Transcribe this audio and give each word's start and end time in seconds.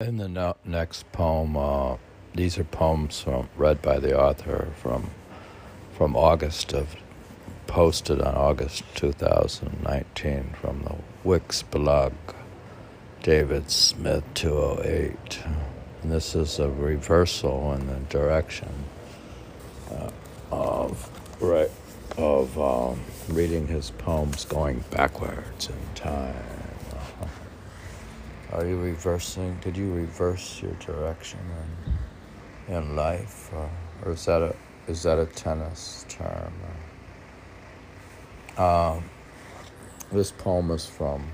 In 0.00 0.16
the 0.16 0.28
no- 0.28 0.56
next 0.64 1.12
poem, 1.12 1.58
uh, 1.58 1.96
these 2.34 2.56
are 2.56 2.64
poems 2.64 3.20
from, 3.20 3.50
read 3.54 3.82
by 3.82 3.98
the 3.98 4.18
author 4.18 4.68
from 4.76 5.10
from 5.92 6.16
August 6.16 6.72
of 6.72 6.96
posted 7.66 8.22
on 8.22 8.34
August 8.34 8.82
2019 8.94 10.54
from 10.58 10.84
the 10.84 10.94
Wix 11.22 11.62
blog, 11.62 12.14
David 13.22 13.70
Smith 13.70 14.24
208. 14.32 15.40
And 16.02 16.10
this 16.10 16.34
is 16.34 16.58
a 16.58 16.70
reversal 16.70 17.74
in 17.74 17.86
the 17.86 17.98
direction 18.08 18.72
uh, 19.90 20.10
of 20.50 21.10
right 21.42 21.70
of 22.16 22.58
um, 22.58 23.00
reading 23.28 23.66
his 23.66 23.90
poems 23.90 24.46
going 24.46 24.82
backwards 24.90 25.68
in 25.68 25.94
time. 25.94 26.49
Are 28.52 28.66
you 28.66 28.80
reversing? 28.80 29.58
Did 29.60 29.76
you 29.76 29.92
reverse 29.92 30.60
your 30.60 30.72
direction 30.74 31.38
in, 32.68 32.74
in 32.74 32.96
life, 32.96 33.48
or, 33.54 33.70
or 34.04 34.12
is 34.12 34.24
that 34.24 34.42
a 34.42 34.56
is 34.88 35.04
that 35.04 35.20
a 35.20 35.26
tennis 35.26 36.04
term? 36.08 36.52
Um, 38.58 39.04
this 40.10 40.32
poem 40.32 40.72
is 40.72 40.84
from 40.84 41.28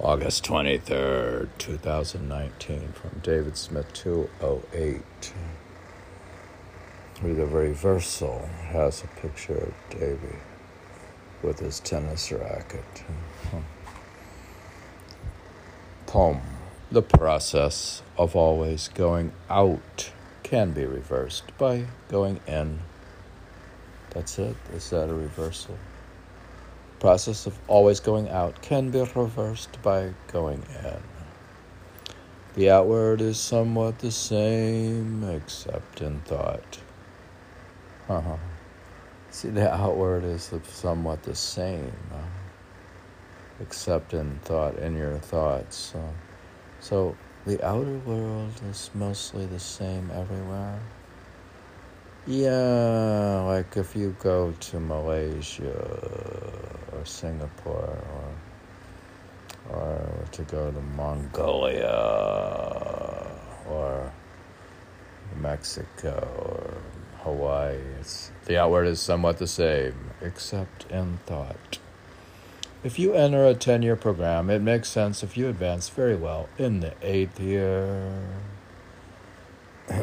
August 0.00 0.44
23rd, 0.44 1.48
2019, 1.58 2.88
from 2.92 3.20
David 3.22 3.56
Smith 3.56 3.92
208. 3.92 5.32
The 7.22 7.46
reversal 7.46 8.48
has 8.66 9.04
a 9.04 9.20
picture 9.20 9.56
of 9.56 9.74
Davy 9.90 10.38
with 11.42 11.60
his 11.60 11.78
tennis 11.78 12.32
racket. 12.32 13.04
The 16.14 17.02
process 17.02 18.00
of 18.16 18.36
always 18.36 18.86
going 18.86 19.32
out 19.50 20.12
can 20.44 20.70
be 20.70 20.84
reversed 20.84 21.42
by 21.58 21.86
going 22.08 22.38
in. 22.46 22.78
That's 24.10 24.38
it. 24.38 24.54
Is 24.72 24.90
that 24.90 25.10
a 25.10 25.12
reversal? 25.12 25.76
Process 27.00 27.46
of 27.46 27.58
always 27.66 27.98
going 27.98 28.28
out 28.28 28.62
can 28.62 28.92
be 28.92 29.00
reversed 29.00 29.82
by 29.82 30.14
going 30.28 30.62
in. 30.84 31.02
The 32.54 32.70
outward 32.70 33.20
is 33.20 33.40
somewhat 33.40 33.98
the 33.98 34.12
same, 34.12 35.28
except 35.28 36.00
in 36.00 36.20
thought. 36.20 36.78
Uh-huh. 38.08 38.36
See, 39.30 39.48
the 39.48 39.74
outward 39.74 40.22
is 40.22 40.52
somewhat 40.68 41.24
the 41.24 41.34
same, 41.34 41.92
except 43.60 44.14
in 44.14 44.38
thought, 44.44 44.78
in 44.78 44.96
your 44.96 45.18
thoughts. 45.18 45.94
So 46.80 47.16
the 47.46 47.62
outer 47.64 47.98
world 47.98 48.52
is 48.70 48.90
mostly 48.94 49.46
the 49.46 49.60
same 49.60 50.10
everywhere. 50.10 50.80
Yeah, 52.26 53.42
like 53.46 53.76
if 53.76 53.94
you 53.94 54.16
go 54.20 54.52
to 54.52 54.80
Malaysia 54.80 55.76
or 56.92 57.04
Singapore 57.04 57.98
or 58.14 58.34
or 59.70 60.08
to 60.32 60.42
go 60.42 60.70
to 60.70 60.80
Mongolia 60.80 61.90
or 63.68 64.12
Mexico 65.36 66.28
or 66.38 66.74
Hawaii. 67.22 67.78
The 68.44 68.58
outward 68.58 68.86
is 68.86 69.00
somewhat 69.00 69.38
the 69.38 69.46
same, 69.46 70.10
except 70.20 70.90
in 70.90 71.18
thought. 71.26 71.78
If 72.84 72.98
you 72.98 73.14
enter 73.14 73.46
a 73.46 73.54
10 73.54 73.80
year 73.80 73.96
program, 73.96 74.50
it 74.50 74.60
makes 74.60 74.90
sense 74.90 75.22
if 75.22 75.38
you 75.38 75.48
advance 75.48 75.88
very 75.88 76.16
well 76.16 76.50
in 76.58 76.80
the 76.80 76.92
eighth 77.00 77.40
year. 77.40 78.12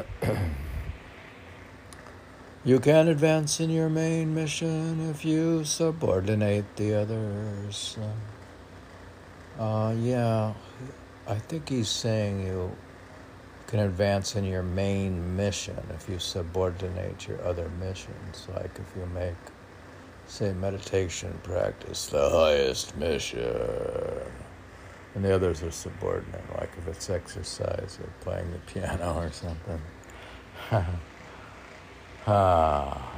you 2.66 2.80
can 2.80 3.08
advance 3.08 3.59
in 3.59 3.70
your 3.70 3.88
main 3.88 4.34
mission 4.34 5.12
if 5.12 5.24
you 5.24 5.64
subordinate 5.64 6.75
the 6.75 6.96
others. 6.96 8.00
Uh, 9.59 9.94
yeah, 10.00 10.56
I 11.28 11.36
think 11.36 11.69
he's 11.69 11.88
saying 11.88 12.48
you 12.48 12.75
can 13.68 13.81
advance 13.81 14.36
in 14.36 14.44
your 14.44 14.63
main 14.63 15.36
mission 15.36 15.78
if 15.92 16.09
you 16.09 16.18
subordinate 16.18 17.28
your 17.28 17.40
other 17.44 17.69
missions. 17.80 18.48
Like 18.52 18.80
if 18.80 18.92
you 18.98 19.06
make, 19.13 19.36
say, 20.31 20.53
meditation 20.53 21.38
practice 21.44 22.08
the 22.08 22.30
highest 22.30 22.96
mission, 22.96 23.44
and 25.14 25.25
the 25.25 25.36
others 25.36 25.62
are 25.62 25.72
subordinate, 25.72 26.42
like 26.58 26.72
if 26.78 26.88
it's 26.88 27.09
exercise 27.09 28.00
or 28.02 28.09
playing 28.22 28.50
the 28.52 28.59
piano 28.59 29.14
or 29.16 29.30
something. 29.31 29.81
ah. 32.28 33.12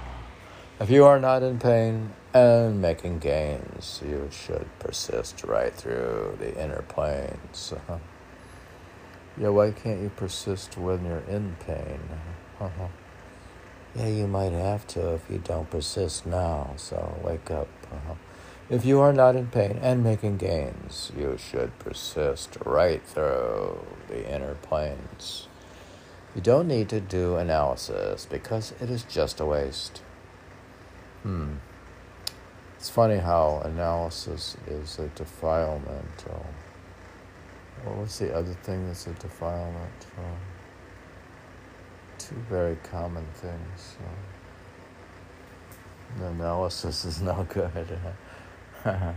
If 0.79 0.89
you 0.89 1.05
are 1.05 1.19
not 1.19 1.43
in 1.43 1.59
pain 1.59 2.13
and 2.33 2.81
making 2.81 3.19
gains, 3.19 4.01
you 4.03 4.27
should 4.31 4.67
persist 4.79 5.43
right 5.43 5.73
through 5.73 6.37
the 6.39 6.61
inner 6.61 6.83
planes. 6.87 7.73
Yeah, 9.35 9.49
why 9.49 9.71
can't 9.71 9.99
you 9.99 10.11
persist 10.15 10.77
when 10.77 11.05
you're 11.05 11.23
in 11.27 11.55
pain? 11.65 11.99
Yeah, 13.95 14.07
you 14.07 14.27
might 14.27 14.53
have 14.53 14.87
to 14.87 15.13
if 15.13 15.29
you 15.29 15.37
don't 15.37 15.69
persist 15.69 16.25
now, 16.25 16.73
so 16.77 17.15
wake 17.23 17.51
up. 17.51 17.67
Uh-huh. 17.91 18.15
If 18.69 18.85
you 18.85 18.99
are 19.01 19.13
not 19.13 19.35
in 19.35 19.47
pain 19.47 19.77
and 19.81 20.03
making 20.03 20.37
gains, 20.37 21.11
you 21.15 21.37
should 21.37 21.77
persist 21.77 22.57
right 22.65 23.05
through 23.05 23.85
the 24.07 24.33
inner 24.33 24.55
planes. 24.55 25.47
You 26.33 26.41
don't 26.41 26.67
need 26.67 26.89
to 26.89 26.99
do 26.99 27.35
analysis 27.35 28.25
because 28.25 28.73
it 28.81 28.89
is 28.89 29.03
just 29.03 29.39
a 29.39 29.45
waste. 29.45 30.01
Hmm. 31.21 31.57
It's 32.77 32.89
funny 32.89 33.17
how 33.17 33.61
analysis 33.63 34.57
is 34.65 34.97
a 34.97 35.07
defilement. 35.09 36.25
Oh. 36.29 36.45
What 37.83 37.97
was 37.97 38.17
the 38.17 38.33
other 38.33 38.53
thing 38.63 38.87
that's 38.87 39.05
a 39.05 39.13
defilement? 39.13 40.07
Um, 40.17 40.52
two 42.27 42.35
very 42.49 42.77
common 42.83 43.25
things. 43.33 43.95
the 46.17 46.27
analysis 46.27 47.05
is 47.05 47.21
no 47.21 47.45
good. 47.49 47.97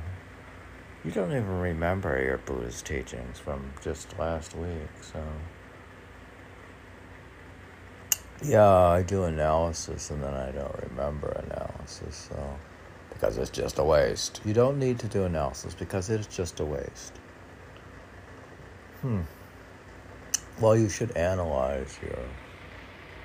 you 1.05 1.11
don't 1.13 1.31
even 1.31 1.61
remember 1.61 2.23
your 2.23 2.39
Buddhist 2.39 2.87
teachings 2.87 3.39
from 3.39 3.73
just 3.83 4.19
last 4.19 4.57
week, 4.57 4.89
so. 5.01 5.23
Yeah, 8.45 8.69
I 8.69 9.03
do 9.03 9.25
analysis 9.25 10.11
and 10.11 10.23
then 10.23 10.35
I 10.35 10.51
don't 10.51 10.83
remember 10.91 11.29
analysis, 11.29 12.29
so. 12.29 12.57
Because 13.11 13.39
it's 13.39 13.51
just 13.51 13.79
a 13.79 13.85
waste. 13.85 14.41
You 14.45 14.53
don't 14.53 14.79
need 14.79 14.99
to 14.99 15.07
do 15.07 15.25
analysis 15.25 15.75
because 15.75 16.11
it's 16.11 16.27
just 16.27 16.61
a 16.61 16.65
waste. 16.65 17.15
Hmm. 19.01 19.23
Well, 20.61 20.77
you 20.77 20.89
should 20.89 21.17
analyze 21.17 21.99
your. 22.03 22.19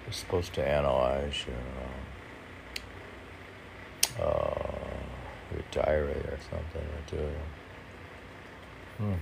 You're 0.05 0.13
supposed 0.13 0.53
to 0.53 0.67
analyze 0.67 1.45
your. 1.47 1.55
Uh, 4.25 4.81
your 5.53 5.63
diary 5.71 6.11
or 6.11 6.37
something 6.49 6.87
to 7.07 7.15
do. 7.15 7.29
Hmm. 8.97 9.13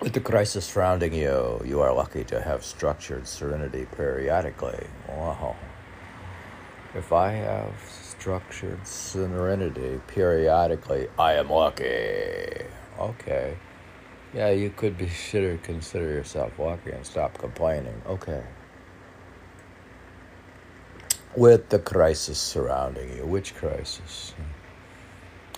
With 0.00 0.14
the 0.14 0.20
crisis 0.20 0.64
surrounding 0.64 1.14
you, 1.14 1.60
you 1.64 1.80
are 1.80 1.92
lucky 1.92 2.24
to 2.24 2.40
have 2.40 2.64
structured 2.64 3.26
serenity 3.26 3.86
periodically. 3.96 4.86
Wow. 5.08 5.56
If 6.94 7.12
I 7.12 7.32
have 7.32 7.74
structured 7.90 8.86
serenity 8.86 10.00
periodically, 10.08 11.08
I 11.18 11.34
am 11.34 11.50
lucky. 11.50 12.66
Okay. 12.98 13.56
Yeah, 14.34 14.50
you 14.50 14.70
could 14.70 14.98
be 14.98 15.06
consider 15.62 16.06
yourself 16.06 16.58
lucky 16.58 16.90
and 16.90 17.06
stop 17.06 17.38
complaining. 17.38 18.00
Okay. 18.06 18.42
With 21.36 21.70
the 21.70 21.78
crisis 21.78 22.38
surrounding 22.38 23.16
you, 23.16 23.24
which 23.24 23.54
crisis? 23.54 24.34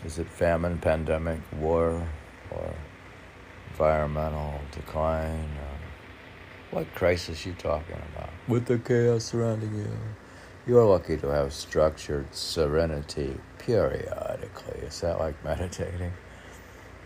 Is 0.05 0.21
it 0.21 0.29
famine, 0.29 0.79
pandemic, 0.79 1.41
war, 1.59 2.07
or 2.53 2.75
environmental 3.71 4.61
decline? 4.71 5.49
What 6.71 6.93
crisis 6.95 7.45
you 7.45 7.55
talking 7.55 8.01
about? 8.15 8.31
With 8.49 8.67
the 8.67 8.79
chaos 8.79 9.25
surrounding 9.25 9.75
you, 9.77 9.91
you 10.67 10.79
are 10.79 10.85
lucky 10.85 11.17
to 11.17 11.29
have 11.29 11.53
structured 11.53 12.33
serenity 12.35 13.37
periodically. 13.59 14.81
Is 14.81 15.01
that 15.01 15.19
like 15.19 15.43
meditating? 15.45 16.13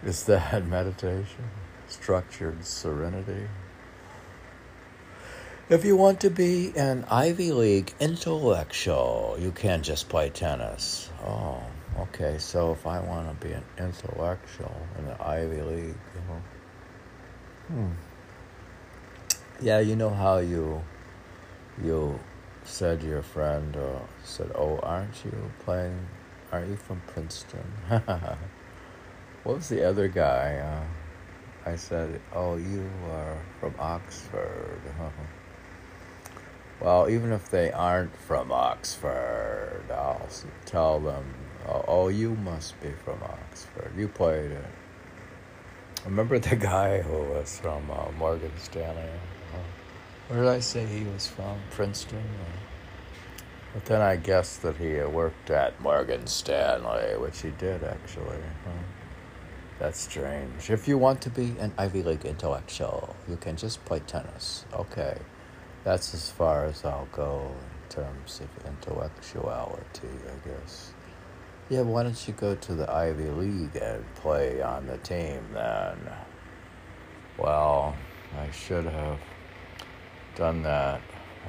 Is 0.04 0.24
that 0.24 0.66
meditation? 0.78 1.50
Structured 1.86 2.64
serenity? 2.64 3.48
If 5.70 5.84
you 5.84 5.98
want 5.98 6.20
to 6.20 6.30
be 6.30 6.72
an 6.76 7.04
Ivy 7.10 7.52
League 7.52 7.92
intellectual, 8.00 9.36
you 9.38 9.52
can't 9.52 9.84
just 9.84 10.08
play 10.08 10.30
tennis. 10.30 11.10
Oh, 11.26 11.62
okay. 11.98 12.38
So 12.38 12.72
if 12.72 12.86
I 12.86 13.00
want 13.00 13.28
to 13.28 13.46
be 13.46 13.52
an 13.52 13.64
intellectual 13.76 14.74
in 14.98 15.04
the 15.04 15.22
Ivy 15.22 15.60
League, 15.60 15.98
you 16.14 16.22
know, 16.26 16.42
hmm. 17.68 17.90
Yeah, 19.60 19.80
you 19.80 19.94
know 19.94 20.08
how 20.08 20.38
you 20.38 20.82
you 21.84 22.18
said 22.64 23.02
to 23.02 23.06
your 23.06 23.22
friend 23.22 23.76
or 23.76 24.00
said, 24.24 24.50
"Oh, 24.54 24.78
aren't 24.78 25.22
you 25.22 25.52
playing? 25.66 26.00
Aren't 26.50 26.70
you 26.70 26.76
from 26.76 27.02
Princeton?" 27.08 27.68
what 29.44 29.56
was 29.56 29.68
the 29.68 29.86
other 29.86 30.08
guy? 30.08 30.56
Uh, 30.64 31.70
I 31.70 31.76
said, 31.76 32.22
"Oh, 32.32 32.56
you 32.56 32.88
are 33.10 33.36
from 33.60 33.74
Oxford." 33.78 34.80
well, 36.80 37.08
even 37.08 37.32
if 37.32 37.50
they 37.50 37.72
aren't 37.72 38.14
from 38.16 38.52
Oxford, 38.52 39.84
I'll 39.90 40.28
tell 40.64 41.00
them, 41.00 41.34
"Oh, 41.66 41.84
oh 41.88 42.08
you 42.08 42.34
must 42.36 42.80
be 42.80 42.90
from 43.04 43.22
Oxford. 43.22 43.92
You 43.96 44.08
played 44.08 44.52
it." 44.52 44.70
Remember 46.04 46.38
the 46.38 46.56
guy 46.72 47.02
who 47.02 47.18
was 47.34 47.58
from 47.60 47.90
uh, 47.90 48.10
Morgan 48.18 48.52
Stanley? 48.58 49.10
Where 50.28 50.42
did 50.42 50.48
I 50.48 50.60
say 50.60 50.84
he 50.84 51.04
was 51.04 51.26
from? 51.26 51.58
Princeton? 51.70 52.22
But 53.72 53.86
then 53.86 54.02
I 54.02 54.16
guessed 54.16 54.62
that 54.62 54.76
he 54.76 55.00
worked 55.00 55.50
at 55.50 55.80
Morgan 55.80 56.26
Stanley, 56.26 57.16
which 57.16 57.40
he 57.40 57.50
did 57.50 57.82
actually. 57.82 58.36
That's 59.78 60.00
strange. 60.00 60.70
If 60.70 60.88
you 60.88 60.98
want 60.98 61.22
to 61.22 61.30
be 61.30 61.54
an 61.60 61.72
Ivy 61.78 62.02
League 62.02 62.24
intellectual, 62.24 63.14
you 63.28 63.36
can 63.36 63.56
just 63.56 63.84
play 63.84 64.00
tennis. 64.00 64.64
Okay. 64.74 65.16
That's 65.88 66.12
as 66.12 66.28
far 66.28 66.66
as 66.66 66.84
I'll 66.84 67.08
go 67.12 67.50
in 67.50 67.88
terms 67.88 68.42
of 68.42 68.66
intellectuality, 68.66 70.10
I 70.22 70.46
guess. 70.46 70.92
Yeah, 71.70 71.80
why 71.80 72.02
don't 72.02 72.28
you 72.28 72.34
go 72.34 72.54
to 72.54 72.74
the 72.74 72.92
Ivy 72.92 73.30
League 73.30 73.74
and 73.74 74.04
play 74.16 74.60
on 74.60 74.86
the 74.86 74.98
team 74.98 75.40
then? 75.54 75.96
Well, 77.38 77.96
I 78.38 78.50
should 78.50 78.84
have 78.84 79.18
done 80.36 80.62
that 80.64 81.00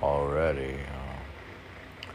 already. 0.01 0.75
Uh, 0.75 2.07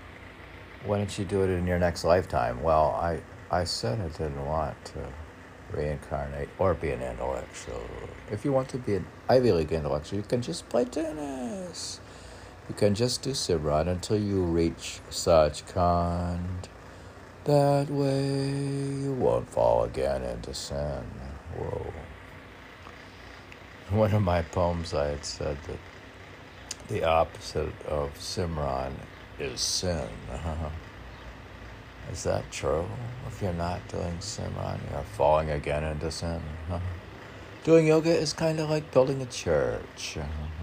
why 0.86 0.96
don't 0.96 1.18
you 1.18 1.26
do 1.26 1.42
it 1.42 1.50
in 1.50 1.66
your 1.66 1.78
next 1.78 2.04
lifetime? 2.04 2.62
Well, 2.62 2.92
I, 2.92 3.20
I 3.50 3.64
said 3.64 4.00
I 4.00 4.08
didn't 4.08 4.46
want 4.46 4.82
to 4.86 5.12
reincarnate 5.76 6.48
or 6.58 6.72
be 6.72 6.88
an 6.88 7.02
intellectual. 7.02 7.84
If 8.30 8.46
you 8.46 8.52
want 8.52 8.70
to 8.70 8.78
be 8.78 8.94
an 8.94 9.06
Ivy 9.28 9.52
League 9.52 9.72
intellectual, 9.72 10.20
you 10.20 10.24
can 10.24 10.40
just 10.40 10.66
play 10.70 10.86
tennis. 10.86 12.00
You 12.68 12.74
can 12.74 12.94
just 12.94 13.20
do 13.20 13.30
Simran 13.30 13.88
until 13.88 14.18
you 14.18 14.42
reach 14.42 15.00
Sach 15.10 15.52
Khand. 15.52 16.68
That 17.44 17.90
way 17.90 18.48
you 19.02 19.12
won't 19.18 19.50
fall 19.50 19.84
again 19.84 20.22
into 20.22 20.54
sin. 20.54 21.04
Whoa. 21.58 21.92
One 23.90 24.14
of 24.14 24.22
my 24.22 24.40
poems, 24.40 24.94
I 24.94 25.08
had 25.08 25.26
said 25.26 25.58
that 25.68 25.78
the 26.88 27.04
opposite 27.04 27.82
of 27.86 28.14
Simran 28.14 28.92
is 29.38 29.60
sin. 29.60 30.08
is 32.12 32.22
that 32.22 32.50
true? 32.50 32.86
If 33.26 33.42
you're 33.42 33.52
not 33.52 33.86
doing 33.88 34.16
Simran, 34.20 34.78
you're 34.90 35.02
falling 35.02 35.50
again 35.50 35.84
into 35.84 36.10
sin. 36.10 36.40
Doing 37.64 37.86
yoga 37.86 38.10
is 38.14 38.34
kind 38.34 38.60
of 38.60 38.68
like 38.68 38.90
building 38.92 39.22
a 39.22 39.26
church. 39.26 40.18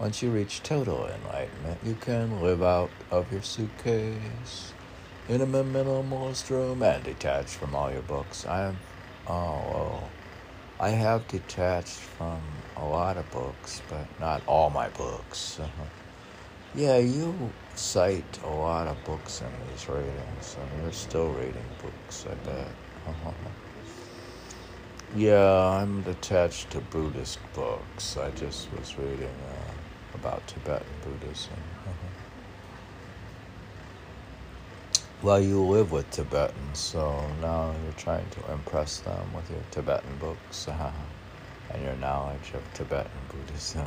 Once 0.00 0.22
you 0.22 0.30
reach 0.30 0.62
total 0.62 1.06
enlightenment, 1.06 1.78
you 1.84 1.94
can 2.00 2.40
live 2.40 2.62
out 2.62 2.88
of 3.10 3.30
your 3.30 3.42
suitcase 3.42 4.72
in 5.28 5.42
a 5.42 5.46
minimalist 5.46 6.48
room 6.48 6.82
and 6.82 7.04
detached 7.04 7.50
from 7.50 7.74
all 7.74 7.92
your 7.92 8.00
books. 8.00 8.46
I 8.46 8.68
am, 8.68 8.78
oh, 9.28 10.02
I 10.80 10.88
have 10.88 11.28
detached 11.28 11.98
from 11.98 12.40
a 12.78 12.84
lot 12.86 13.18
of 13.18 13.30
books, 13.30 13.82
but 13.90 14.06
not 14.18 14.42
all 14.46 14.70
my 14.70 14.88
books. 14.88 15.60
Uh-huh. 15.60 15.84
Yeah, 16.74 16.96
you 16.96 17.50
cite 17.74 18.38
a 18.42 18.48
lot 18.48 18.86
of 18.88 19.04
books 19.04 19.42
in 19.42 19.48
these 19.70 19.86
readings, 19.86 20.56
and 20.58 20.82
you're 20.82 20.92
still 20.92 21.30
reading 21.32 21.70
books, 21.82 22.24
I 22.26 22.34
bet. 22.46 22.68
Uh-huh. 23.06 23.32
Yeah, 25.14 25.44
I'm 25.44 26.06
attached 26.06 26.70
to 26.70 26.80
Buddhist 26.80 27.40
books. 27.52 28.16
I 28.16 28.30
just 28.30 28.72
was 28.72 28.96
reading 28.96 29.24
uh, 29.26 29.59
about 30.20 30.46
Tibetan 30.46 30.86
Buddhism. 31.02 31.54
Uh-huh. 31.86 32.10
Well, 35.22 35.40
you 35.40 35.62
live 35.62 35.92
with 35.92 36.10
Tibetans, 36.10 36.78
so 36.78 37.26
now 37.40 37.74
you're 37.84 37.92
trying 37.94 38.28
to 38.30 38.52
impress 38.52 39.00
them 39.00 39.32
with 39.34 39.50
your 39.50 39.60
Tibetan 39.70 40.16
books. 40.18 40.68
And 41.72 41.84
your 41.84 41.94
knowledge 41.98 42.50
of 42.54 42.62
Tibetan 42.74 43.12
Buddhism. 43.28 43.86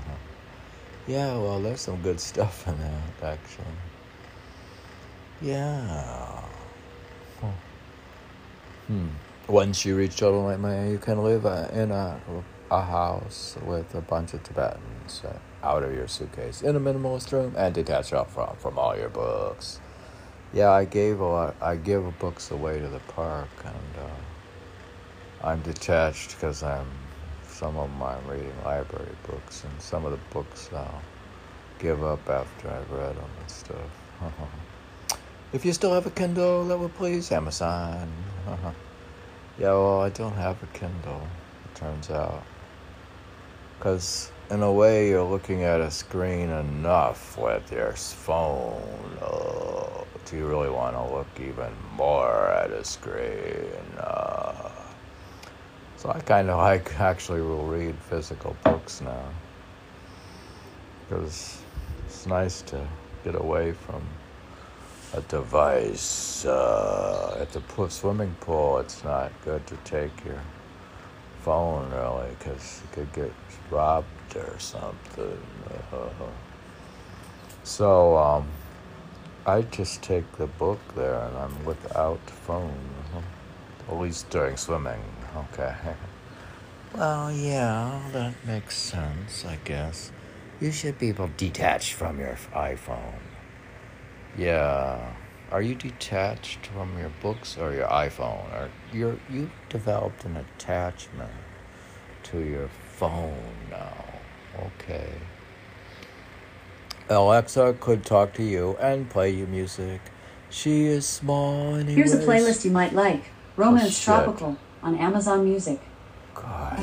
yeah, 1.08 1.38
well, 1.38 1.60
there's 1.62 1.82
some 1.82 2.02
good 2.02 2.18
stuff 2.18 2.66
in 2.66 2.78
that, 2.80 3.36
actually. 3.36 3.66
Yeah. 5.42 6.44
Hmm. 8.88 9.08
Once 9.50 9.84
you 9.84 9.98
reach 9.98 10.22
enlightenment, 10.22 10.92
you 10.92 10.98
can 10.98 11.26
live 11.26 11.44
in 11.74 11.92
a, 11.92 12.18
a 12.72 12.82
house 12.82 13.58
with 13.66 13.94
a 13.96 14.02
bunch 14.02 14.34
of 14.34 14.44
Tibetans 14.44 15.24
out 15.64 15.82
of 15.84 15.94
your 15.94 16.08
suitcase 16.08 16.62
in 16.62 16.76
a 16.76 16.80
minimalist 16.80 17.32
room 17.32 17.56
and 17.58 17.74
detach 17.74 18.14
off 18.14 18.34
from, 18.34 18.56
from 18.58 18.78
all 18.78 18.96
your 18.98 19.10
books. 19.10 19.80
Yeah, 20.54 20.70
I 20.70 20.86
gave 20.86 21.20
a 21.20 21.26
lot. 21.26 21.56
I 21.62 21.78
give 21.78 22.04
books 22.20 22.52
away 22.52 22.80
to 22.80 22.88
the 22.88 23.00
park, 23.00 23.50
and 23.66 24.06
uh, 24.06 25.48
I'm 25.48 25.62
detached 25.62 26.36
because 26.36 26.62
I'm 26.62 26.86
some 27.48 27.78
of 27.78 27.90
them 27.90 28.04
I'm 28.04 28.28
reading 28.28 28.54
library 28.66 29.16
books, 29.26 29.64
and 29.64 29.82
some 29.82 30.06
of 30.06 30.12
the 30.12 30.20
books 30.32 30.70
I'll 30.76 31.02
give 31.80 32.04
up 32.04 32.28
after 32.30 32.70
I've 32.70 32.92
read 32.92 33.16
them 33.16 33.30
and 33.40 33.50
stuff. 33.50 34.02
if 35.54 35.64
you 35.64 35.72
still 35.72 35.94
have 35.94 36.06
a 36.06 36.12
Kindle, 36.12 36.66
that 36.66 36.78
would 36.78 36.94
please 36.96 37.32
Amazon. 37.32 38.12
yeah, 39.58 39.70
well, 39.70 40.02
I 40.02 40.10
don't 40.10 40.34
have 40.34 40.62
a 40.62 40.68
Kindle, 40.78 41.26
it 41.66 41.76
turns 41.76 42.10
out. 42.10 42.44
Because, 43.78 44.32
in 44.52 44.62
a 44.62 44.72
way, 44.72 45.10
you're 45.10 45.24
looking 45.24 45.64
at 45.64 45.82
a 45.82 45.90
screen 45.90 46.50
enough 46.50 47.38
with 47.38 47.72
your 47.72 47.94
phone. 47.94 49.18
Oh, 49.22 50.06
do 50.26 50.38
you 50.38 50.48
really 50.48 50.70
want 50.70 50.96
to 50.96 51.16
look 51.16 51.28
even 51.40 51.72
more 51.96 52.50
at 52.50 52.72
a 52.72 52.84
screen? 52.84 53.66
Uh, 53.98 54.70
so 55.98 56.10
I 56.10 56.20
kind 56.20 56.50
of 56.50 56.58
like 56.58 57.00
actually 57.00 57.42
will 57.42 57.66
read 57.66 57.96
physical 57.96 58.56
books 58.64 59.02
now 59.02 59.30
because 61.08 61.62
it's 62.06 62.26
nice 62.26 62.62
to 62.64 62.86
get 63.24 63.36
away 63.36 63.72
from 63.72 64.04
a 65.14 65.22
device. 65.22 66.46
Uh, 66.46 67.38
at 67.40 67.52
the 67.52 67.90
swimming 67.90 68.36
pool, 68.42 68.80
it's 68.80 69.04
not 69.04 69.32
good 69.46 69.66
to 69.68 69.76
take 69.86 70.26
your 70.26 70.42
phone 71.44 71.90
really 71.92 72.30
because 72.40 72.82
you 72.82 73.04
could 73.04 73.14
get 73.14 73.34
robbed 73.70 74.08
or 74.36 74.60
something. 74.60 75.38
So 77.66 78.18
um, 78.18 78.46
I 79.46 79.62
just 79.62 80.02
take 80.02 80.30
the 80.38 80.48
book 80.48 80.80
there 80.96 81.18
and 81.18 81.38
I'm 81.38 81.64
without 81.64 82.20
phone, 82.30 82.78
at 83.88 83.98
least 83.98 84.30
during 84.30 84.58
swimming. 84.58 85.02
Okay. 85.54 85.76
Well, 86.96 87.32
yeah, 87.32 88.08
that 88.12 88.36
makes 88.46 88.78
sense, 88.78 89.46
I 89.46 89.58
guess. 89.66 90.12
You 90.62 90.72
should 90.72 91.00
be 91.00 91.10
able 91.10 91.28
to 91.28 91.34
detach 91.34 91.96
from 91.96 92.20
your 92.20 92.38
iPhone. 92.54 93.18
Yeah. 94.38 95.14
Are 95.52 95.62
you 95.64 95.74
detached 95.74 96.68
from 96.68 97.00
your 97.00 97.12
books 97.20 97.58
or 97.58 97.74
your 97.74 97.88
iPhone? 97.88 98.46
Or 98.54 98.70
you're 98.92 99.18
you 99.28 99.50
developed 99.70 100.24
an 100.26 100.38
attachment 100.38 101.32
to 102.24 102.40
your 102.40 102.68
phone 102.68 103.56
now. 103.72 104.13
Okay. 104.60 105.10
Alexa 107.10 107.76
could 107.80 108.06
talk 108.06 108.34
to 108.36 108.44
you 108.44 108.78
and 108.80 109.10
play 109.10 109.30
you 109.30 109.46
music. 109.48 110.02
She 110.50 110.86
is 110.86 111.06
small 111.06 111.76
anyways. 111.76 111.96
Here's 111.96 112.14
a 112.14 112.20
playlist 112.20 112.64
you 112.64 112.72
might 112.72 112.94
like. 112.94 113.26
Romance 113.56 114.02
oh, 114.02 114.04
Tropical 114.04 114.58
on 114.82 114.96
Amazon 114.98 115.44
Music. 115.44 115.80
God. 116.34 116.80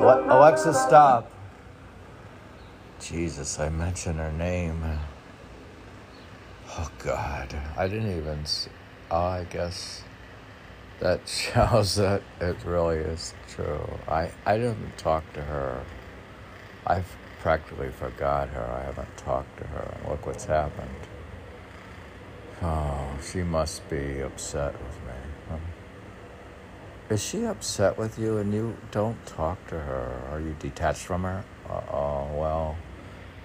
Alexa, 0.00 0.72
stop. 0.74 1.30
Jesus, 3.00 3.58
I 3.58 3.68
mentioned 3.70 4.18
her 4.18 4.32
name. 4.32 4.82
Oh, 6.78 6.90
God. 6.98 7.54
I 7.76 7.88
didn't 7.88 8.16
even. 8.16 8.44
See, 8.46 8.70
oh, 9.10 9.16
I 9.16 9.44
guess 9.44 10.02
that 11.00 11.26
shows 11.28 11.96
that 11.96 12.22
it 12.40 12.56
really 12.64 12.96
is 12.98 13.34
true. 13.48 13.98
I, 14.06 14.30
I 14.46 14.56
didn't 14.58 14.96
talk 14.96 15.24
to 15.34 15.42
her. 15.42 15.82
I've 16.86 17.16
practically 17.40 17.90
forgot 17.90 18.48
her. 18.48 18.64
I 18.64 18.84
haven't 18.84 19.16
talked 19.16 19.58
to 19.58 19.66
her. 19.66 19.96
Look 20.08 20.26
what's 20.26 20.44
happened. 20.44 20.90
Oh, 22.62 23.18
she 23.22 23.42
must 23.42 23.88
be 23.88 24.20
upset 24.20 24.72
with 24.72 24.96
me. 25.06 25.58
is 27.08 27.22
she 27.22 27.44
upset 27.44 27.96
with 27.96 28.18
you 28.18 28.38
and 28.38 28.52
you 28.52 28.76
don't 28.90 29.24
talk 29.26 29.64
to 29.68 29.78
her? 29.78 30.20
Are 30.30 30.40
you 30.40 30.54
detached 30.58 31.06
from 31.06 31.22
her? 31.22 31.44
Oh, 31.68 32.28
well, 32.34 32.76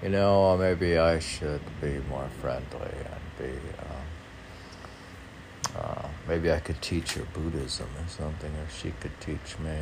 you 0.03 0.09
know, 0.09 0.57
maybe 0.57 0.97
I 0.97 1.19
should 1.19 1.61
be 1.81 1.99
more 2.09 2.27
friendly 2.41 2.65
and 2.81 3.37
be. 3.37 3.59
Uh, 3.79 5.79
uh, 5.79 6.07
maybe 6.27 6.51
I 6.51 6.59
could 6.59 6.81
teach 6.81 7.13
her 7.13 7.25
Buddhism 7.33 7.87
or 7.97 8.07
something, 8.07 8.51
or 8.51 8.67
she 8.69 8.91
could 8.99 9.19
teach 9.19 9.57
me. 9.59 9.77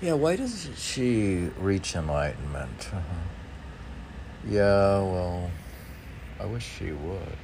Yeah, 0.00 0.12
why 0.12 0.36
does 0.36 0.68
she 0.76 1.48
reach 1.58 1.96
enlightenment? 1.96 2.90
Uh-huh. 2.92 3.00
yeah, 4.46 4.98
well, 4.98 5.50
I 6.38 6.44
wish 6.44 6.68
she 6.78 6.92
would. 6.92 7.38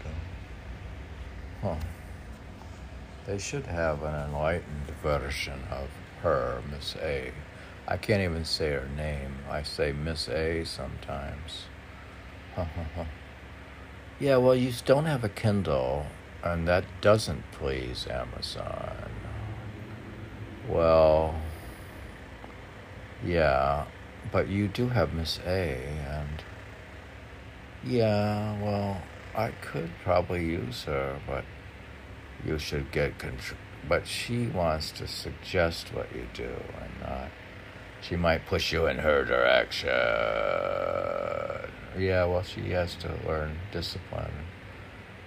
Huh. 1.62 1.76
They 3.26 3.38
should 3.38 3.64
have 3.64 4.02
an 4.02 4.14
enlightened 4.14 4.90
version 5.02 5.60
of 5.70 5.88
her, 6.22 6.60
Miss 6.70 6.94
A. 6.96 7.32
I 7.88 7.96
can't 7.96 8.20
even 8.20 8.44
say 8.44 8.72
her 8.72 8.88
name. 8.96 9.34
I 9.48 9.62
say 9.62 9.92
Miss 9.92 10.28
A 10.28 10.64
sometimes. 10.64 11.64
yeah, 14.20 14.36
well, 14.36 14.54
you 14.54 14.72
don't 14.84 15.06
have 15.06 15.24
a 15.24 15.30
Kindle, 15.30 16.04
and 16.44 16.68
that 16.68 16.84
doesn't 17.00 17.50
please 17.52 18.06
Amazon. 18.08 19.10
Well, 20.68 21.34
yeah, 23.24 23.86
but 24.30 24.48
you 24.48 24.68
do 24.68 24.88
have 24.88 25.12
Miss 25.14 25.38
A, 25.46 25.76
and 26.08 26.42
yeah, 27.84 28.60
well, 28.62 29.02
I 29.34 29.50
could 29.60 29.90
probably 30.04 30.44
use 30.44 30.84
her, 30.84 31.20
but 31.26 31.44
you 32.44 32.58
should 32.58 32.92
get 32.92 33.18
control. 33.18 33.58
But 33.88 34.06
she 34.06 34.46
wants 34.46 34.92
to 34.92 35.08
suggest 35.08 35.92
what 35.92 36.14
you 36.14 36.28
do 36.34 36.54
and 36.80 37.00
not. 37.00 37.30
She 38.00 38.16
might 38.16 38.46
push 38.46 38.72
you 38.72 38.86
in 38.86 38.98
her 38.98 39.24
direction. 39.24 39.88
Yeah, 41.98 42.24
well, 42.26 42.42
she 42.42 42.70
has 42.70 42.94
to 42.96 43.08
learn 43.26 43.58
discipline 43.70 44.32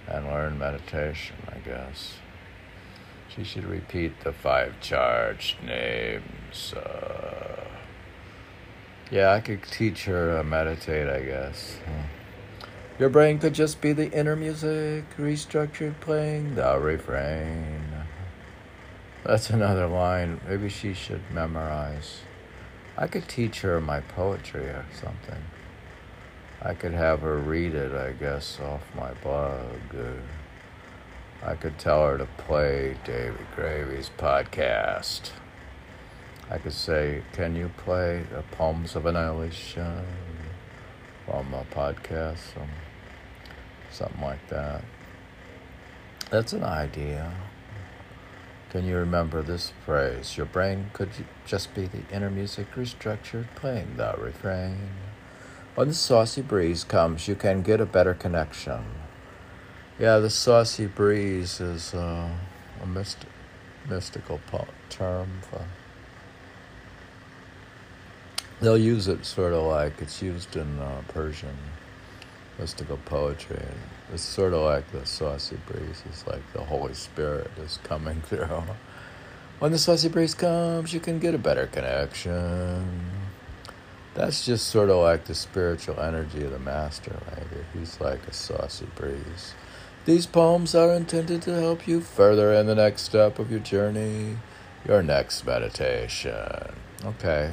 and 0.08 0.26
learn 0.26 0.58
meditation, 0.58 1.36
I 1.48 1.58
guess. 1.58 2.14
She 3.28 3.44
should 3.44 3.64
repeat 3.64 4.20
the 4.24 4.32
five 4.32 4.80
charged 4.80 5.62
names. 5.62 6.72
Uh, 6.74 7.64
yeah, 9.10 9.32
I 9.32 9.40
could 9.40 9.62
teach 9.62 10.04
her 10.04 10.36
to 10.36 10.44
meditate, 10.44 11.08
I 11.08 11.20
guess. 11.22 11.78
Your 12.98 13.08
brain 13.08 13.38
could 13.38 13.52
just 13.52 13.80
be 13.80 13.92
the 13.92 14.10
inner 14.10 14.36
music, 14.36 15.04
restructured, 15.18 16.00
playing 16.00 16.54
the 16.54 16.78
refrain. 16.78 17.82
That's 19.24 19.50
another 19.50 19.86
line. 19.86 20.40
Maybe 20.48 20.68
she 20.68 20.94
should 20.94 21.20
memorize. 21.30 22.20
I 22.96 23.06
could 23.06 23.28
teach 23.28 23.60
her 23.60 23.80
my 23.80 24.00
poetry 24.00 24.64
or 24.64 24.86
something. 24.92 25.42
I 26.62 26.74
could 26.74 26.94
have 26.94 27.20
her 27.20 27.36
read 27.36 27.74
it, 27.74 27.92
I 27.92 28.12
guess, 28.12 28.58
off 28.60 28.82
my 28.96 29.12
blog. 29.22 29.60
I 31.44 31.54
could 31.54 31.78
tell 31.78 32.06
her 32.06 32.16
to 32.18 32.26
play 32.38 32.96
David 33.04 33.46
Gravy's 33.54 34.10
podcast. 34.16 35.32
I 36.48 36.58
could 36.58 36.72
say, 36.72 37.22
Can 37.32 37.56
you 37.56 37.70
play 37.76 38.22
the 38.32 38.42
Poems 38.56 38.94
of 38.94 39.06
Annihilation 39.06 40.04
from 41.24 41.52
a 41.52 41.64
podcast? 41.74 42.56
Um, 42.60 42.68
something 43.90 44.20
like 44.20 44.46
that. 44.48 44.84
That's 46.30 46.52
an 46.52 46.62
idea. 46.62 47.32
Can 48.70 48.84
you 48.84 48.96
remember 48.96 49.42
this 49.42 49.72
phrase? 49.84 50.36
Your 50.36 50.46
brain 50.46 50.90
could 50.92 51.10
just 51.46 51.74
be 51.74 51.86
the 51.86 52.02
inner 52.12 52.30
music 52.30 52.72
restructured, 52.74 53.46
playing 53.54 53.96
the 53.96 54.14
refrain. 54.18 54.90
When 55.74 55.88
the 55.88 55.94
saucy 55.94 56.42
breeze 56.42 56.84
comes, 56.84 57.26
you 57.26 57.34
can 57.34 57.62
get 57.62 57.80
a 57.80 57.86
better 57.86 58.14
connection. 58.14 58.84
Yeah, 59.98 60.18
the 60.18 60.30
saucy 60.30 60.86
breeze 60.86 61.60
is 61.60 61.94
uh, 61.94 62.28
a 62.82 62.86
myst- 62.86 63.26
mystical 63.88 64.40
po- 64.46 64.68
term. 64.90 65.40
For, 65.50 65.64
they'll 68.60 68.78
use 68.78 69.08
it 69.08 69.24
sort 69.24 69.52
of 69.52 69.64
like 69.64 70.00
it's 70.00 70.22
used 70.22 70.56
in 70.56 70.78
uh, 70.78 71.02
Persian 71.08 71.56
mystical 72.58 72.98
poetry. 73.04 73.62
It's 74.12 74.22
sort 74.22 74.52
of 74.52 74.62
like 74.62 74.90
the 74.92 75.04
saucy 75.04 75.58
breeze. 75.66 76.02
It's 76.06 76.26
like 76.26 76.42
the 76.52 76.62
Holy 76.62 76.94
Spirit 76.94 77.50
is 77.58 77.78
coming 77.82 78.20
through. 78.26 78.62
When 79.58 79.72
the 79.72 79.78
saucy 79.78 80.08
breeze 80.08 80.34
comes, 80.34 80.92
you 80.92 81.00
can 81.00 81.18
get 81.18 81.34
a 81.34 81.38
better 81.38 81.66
connection. 81.66 83.10
That's 84.14 84.46
just 84.46 84.68
sort 84.68 84.88
of 84.88 84.96
like 84.96 85.26
the 85.26 85.34
spiritual 85.34 86.00
energy 86.00 86.42
of 86.44 86.50
the 86.50 86.58
master, 86.58 87.16
right? 87.30 87.46
He's 87.74 88.00
like 88.00 88.26
a 88.26 88.32
saucy 88.32 88.86
breeze. 88.94 89.54
These 90.06 90.26
poems 90.26 90.74
are 90.74 90.92
intended 90.92 91.42
to 91.42 91.60
help 91.60 91.86
you 91.88 92.00
further 92.00 92.52
in 92.52 92.66
the 92.66 92.74
next 92.74 93.02
step 93.02 93.38
of 93.38 93.50
your 93.50 93.60
journey, 93.60 94.38
your 94.86 95.02
next 95.02 95.44
meditation. 95.44 96.74
Okay. 97.04 97.52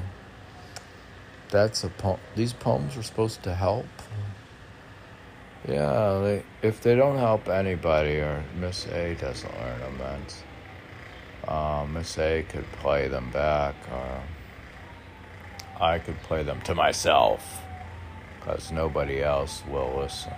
That's 1.53 1.83
a 1.83 1.89
poem. 1.89 2.19
These 2.35 2.53
poems 2.53 2.97
are 2.97 3.03
supposed 3.03 3.43
to 3.43 3.53
help. 3.53 3.85
Yeah, 5.67 6.19
they, 6.23 6.43
if 6.63 6.81
they 6.81 6.95
don't 6.95 7.19
help 7.19 7.47
anybody 7.47 8.15
or 8.15 8.43
Miss 8.59 8.87
A 8.87 9.13
doesn't 9.13 9.53
learn 9.59 9.79
them, 9.79 10.25
uh, 11.47 11.85
Miss 11.87 12.17
A 12.17 12.43
could 12.49 12.65
play 12.71 13.07
them 13.07 13.29
back 13.29 13.75
or 13.91 14.23
I 15.79 15.99
could 15.99 16.19
play 16.23 16.41
them 16.41 16.59
to 16.61 16.73
myself 16.73 17.61
because 18.39 18.71
nobody 18.71 19.21
else 19.21 19.61
will 19.69 19.95
listen. 19.95 20.33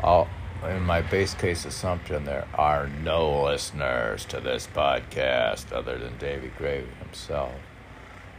I'll, 0.00 0.28
in 0.68 0.82
my 0.82 1.00
base 1.00 1.32
case 1.32 1.64
assumption, 1.64 2.24
there 2.24 2.46
are 2.52 2.88
no 2.88 3.42
listeners 3.42 4.26
to 4.26 4.38
this 4.38 4.68
podcast 4.70 5.72
other 5.72 5.96
than 5.96 6.18
David 6.18 6.54
Gravy 6.58 6.88
himself. 7.00 7.54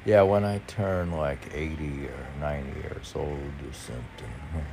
Yeah, 0.05 0.21
when 0.21 0.45
I 0.45 0.59
turn 0.59 1.11
like 1.11 1.53
80 1.53 2.07
or 2.07 2.27
90 2.39 2.79
years 2.79 3.13
old 3.15 3.29
or 3.29 3.73
something. 3.73 4.33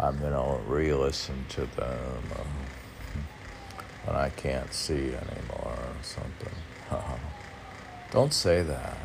I'm 0.00 0.20
gonna 0.20 0.58
re-listen 0.68 1.44
to 1.50 1.62
them 1.62 2.22
when 4.04 4.16
I 4.16 4.28
can't 4.30 4.72
see 4.72 4.94
anymore 5.14 5.74
or 5.76 6.02
something. 6.02 6.54
Don't 8.12 8.32
say 8.32 8.62
that. 8.62 8.96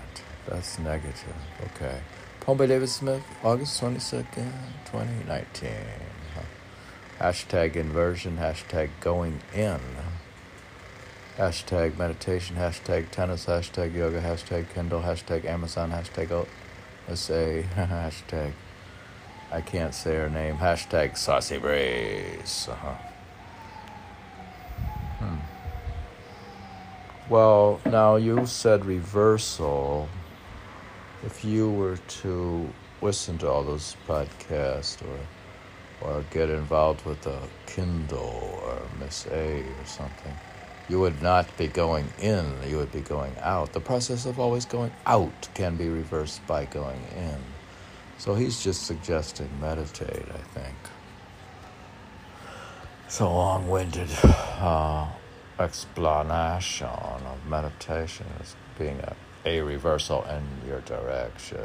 That's 0.47 0.77
negative. 0.77 1.35
Okay. 1.75 1.99
Poem 2.41 2.57
by 2.57 2.67
David 2.67 2.89
Smith, 2.89 3.23
August 3.43 3.81
22nd, 3.81 4.51
2019. 4.85 5.71
Hashtag 7.19 7.75
inversion, 7.75 8.37
hashtag 8.37 8.89
going 8.99 9.39
in. 9.55 9.79
Hashtag 11.37 11.97
meditation, 11.97 12.55
hashtag 12.55 13.09
tennis, 13.09 13.47
hashtag 13.47 13.95
yoga, 13.95 14.21
hashtag 14.21 14.71
Kindle, 14.73 15.01
hashtag 15.01 15.45
Amazon, 15.45 15.91
hashtag 15.91 16.45
SA, 17.07 17.33
hashtag 17.75 18.53
I 19.53 19.61
can't 19.61 19.93
say 19.93 20.15
her 20.15 20.31
name. 20.31 20.57
Hashtag 20.57 21.15
Saucy 21.15 21.59
Breeze. 21.59 22.67
Uh-huh. 22.71 22.95
Hmm. 25.19 25.37
Well, 27.29 27.79
now 27.85 28.15
you 28.15 28.47
said 28.47 28.83
reversal. 28.83 30.09
If 31.23 31.45
you 31.45 31.69
were 31.69 31.97
to 31.97 32.67
listen 33.03 33.37
to 33.37 33.47
all 33.47 33.63
those 33.63 33.95
podcasts 34.07 35.01
or 35.03 35.19
or 36.01 36.25
get 36.31 36.49
involved 36.49 37.05
with 37.05 37.25
a 37.27 37.39
Kindle 37.67 38.59
or 38.65 38.81
Miss 38.99 39.27
A 39.27 39.61
or 39.61 39.85
something, 39.85 40.33
you 40.89 40.99
would 40.99 41.21
not 41.21 41.45
be 41.57 41.67
going 41.67 42.07
in, 42.19 42.45
you 42.67 42.77
would 42.77 42.91
be 42.91 43.01
going 43.01 43.33
out. 43.41 43.73
The 43.73 43.79
process 43.79 44.25
of 44.25 44.39
always 44.39 44.65
going 44.65 44.91
out 45.05 45.47
can 45.53 45.75
be 45.75 45.89
reversed 45.89 46.45
by 46.45 46.65
going 46.65 47.01
in. 47.15 47.37
So 48.17 48.35
he's 48.35 48.63
just 48.63 48.83
suggesting 48.83 49.49
meditate, 49.59 50.25
I 50.33 50.59
think. 50.59 50.75
It's 53.05 53.19
a 53.19 53.25
long 53.25 53.67
winded 53.69 54.09
uh, 54.23 55.07
explanation 55.59 56.87
of 56.87 57.45
meditation 57.47 58.25
as 58.39 58.55
being 58.77 58.99
a, 58.99 59.15
a 59.45 59.61
reversal 59.61 60.23
in 60.25 60.43
your 60.67 60.81
direction. 60.81 61.59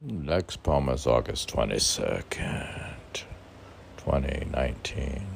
Next 0.00 0.62
poem 0.62 0.88
is 0.88 1.06
August 1.06 1.48
22nd, 1.54 3.24
2019. 3.98 5.26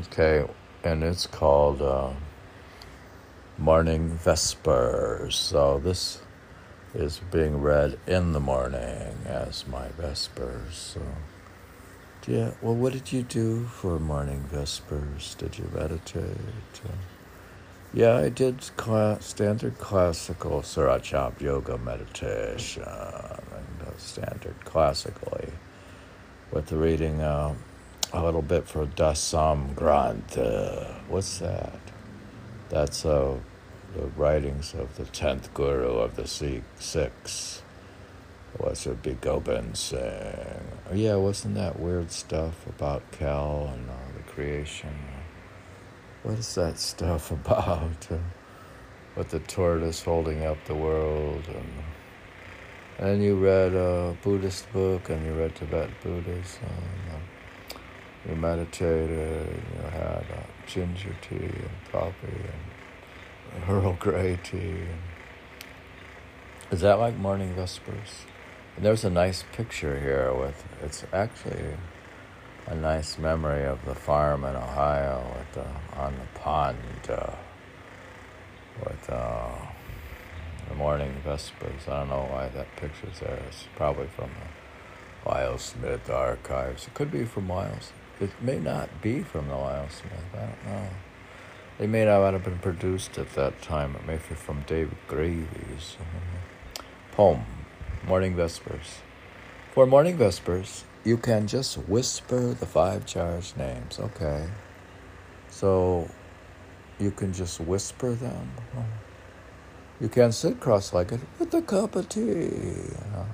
Okay, 0.00 0.44
and 0.84 1.02
it's 1.02 1.26
called 1.26 1.80
uh, 1.80 2.10
Morning 3.56 4.18
Vespers. 4.22 5.34
So 5.34 5.80
this 5.82 6.20
is 6.94 7.20
being 7.32 7.62
read 7.62 7.98
in 8.06 8.32
the 8.32 8.40
morning 8.40 9.16
as 9.24 9.66
my 9.66 9.88
vespers. 9.98 10.74
So, 10.74 11.00
yeah. 12.26 12.52
Well, 12.60 12.74
what 12.74 12.92
did 12.92 13.12
you 13.12 13.22
do 13.22 13.64
for 13.64 13.98
morning 13.98 14.44
vespers? 14.50 15.34
Did 15.36 15.58
you 15.58 15.70
meditate? 15.74 16.36
Yeah, 17.94 18.16
I 18.16 18.28
did 18.28 18.60
cla- 18.76 19.18
standard 19.20 19.78
classical 19.78 20.62
Surat 20.62 21.02
Shabd 21.02 21.40
yoga 21.40 21.78
meditation, 21.78 22.82
and 22.82 23.86
uh, 23.86 23.96
standard 23.98 24.56
classically, 24.64 25.48
with 26.50 26.66
the 26.66 26.76
reading 26.76 27.20
uh, 27.20 27.54
a 28.14 28.24
little 28.24 28.42
bit 28.42 28.68
for 28.68 28.86
Dasam 28.86 29.74
Granth. 29.74 30.38
Uh, 30.38 31.00
what's 31.08 31.38
that? 31.40 31.80
That's 32.68 33.04
uh, 33.04 33.36
the 33.96 34.06
writings 34.16 34.72
of 34.72 34.96
the 34.96 35.04
tenth 35.06 35.52
guru 35.52 35.98
of 35.98 36.14
the 36.14 36.26
Sikh 36.28 36.62
six. 36.78 37.62
What's 38.56 38.86
it 38.86 39.02
be 39.02 39.14
Gobind 39.14 39.76
Singh? 39.76 40.00
Oh, 40.88 40.94
yeah, 40.94 41.16
wasn't 41.16 41.56
that 41.56 41.80
weird 41.80 42.12
stuff 42.12 42.66
about 42.68 43.02
Kal 43.10 43.68
and 43.74 43.90
uh, 43.90 43.94
the 44.16 44.22
creation? 44.32 44.94
What 46.22 46.38
is 46.38 46.54
that 46.54 46.78
stuff 46.78 47.30
about? 47.32 48.06
Uh, 48.08 48.18
with 49.16 49.30
the 49.30 49.40
tortoise 49.40 50.02
holding 50.02 50.44
up 50.44 50.58
the 50.66 50.74
world, 50.74 51.44
and 51.48 51.72
and 52.96 53.22
you 53.24 53.34
read 53.36 53.74
a 53.74 54.16
Buddhist 54.22 54.72
book, 54.72 55.10
and 55.10 55.26
you 55.26 55.32
read 55.32 55.56
Tibetan 55.56 55.94
Buddhism. 56.02 56.62
And 57.12 57.22
you 58.28 58.36
meditated. 58.36 59.62
You 59.76 59.82
had 59.90 60.24
uh, 60.32 60.66
ginger 60.66 61.14
tea 61.20 61.36
and 61.36 61.92
coffee 61.92 62.42
and 63.54 63.64
Earl 63.68 63.96
Grey 63.98 64.38
tea. 64.42 64.58
And 64.58 65.00
is 66.70 66.80
that 66.80 66.98
like 66.98 67.16
morning 67.16 67.54
vespers? 67.54 68.24
And 68.76 68.84
there's 68.84 69.04
a 69.04 69.10
nice 69.10 69.44
picture 69.52 70.00
here 70.00 70.32
with 70.34 70.64
it's 70.82 71.04
actually 71.12 71.76
a 72.66 72.74
nice 72.74 73.18
memory 73.18 73.64
of 73.64 73.84
the 73.84 73.94
farm 73.94 74.44
in 74.44 74.56
Ohio 74.56 75.22
at 75.38 75.52
the, 75.52 75.66
on 75.98 76.14
the 76.14 76.38
pond 76.38 76.78
uh, 77.10 77.30
with 78.84 79.10
uh, 79.10 79.50
the 80.68 80.74
morning 80.74 81.14
vespers. 81.22 81.86
I 81.86 82.00
don't 82.00 82.08
know 82.08 82.26
why 82.30 82.48
that 82.48 82.74
picture's 82.76 83.20
there. 83.20 83.38
It's 83.48 83.66
probably 83.76 84.06
from 84.06 84.30
the 84.30 85.30
Lyle 85.30 85.58
Smith 85.58 86.08
archives. 86.08 86.86
It 86.86 86.94
could 86.94 87.12
be 87.12 87.24
from 87.24 87.48
Lyle. 87.48 87.78
It 88.20 88.30
may 88.40 88.58
not 88.58 89.02
be 89.02 89.22
from 89.22 89.48
the 89.48 89.56
Lyle 89.56 89.88
Smith. 89.88 90.12
I 90.34 90.38
don't 90.38 90.66
know. 90.66 90.88
It 91.80 91.88
may 91.88 92.04
not 92.04 92.32
have 92.32 92.44
been 92.44 92.60
produced 92.60 93.18
at 93.18 93.34
that 93.34 93.60
time. 93.60 93.96
It 93.96 94.06
may 94.06 94.16
be 94.16 94.34
from 94.36 94.62
David 94.62 94.96
Gravy's 95.08 95.96
uh, 96.00 96.82
poem, 97.12 97.44
Morning 98.06 98.36
Vespers. 98.36 98.98
For 99.72 99.84
Morning 99.84 100.16
Vespers, 100.16 100.84
you 101.02 101.16
can 101.16 101.48
just 101.48 101.76
whisper 101.76 102.54
the 102.54 102.66
five 102.66 103.06
charged 103.06 103.56
names. 103.56 103.98
Okay. 103.98 104.48
So 105.48 106.08
you 107.00 107.10
can 107.10 107.32
just 107.32 107.60
whisper 107.60 108.12
them. 108.12 108.50
You 110.00 110.08
can 110.08 110.30
sit 110.30 110.60
cross 110.60 110.92
legged 110.92 111.20
with 111.40 111.52
a 111.54 111.62
cup 111.62 111.96
of 111.96 112.08
tea. 112.08 112.20
You 112.20 112.96
know. 113.12 113.26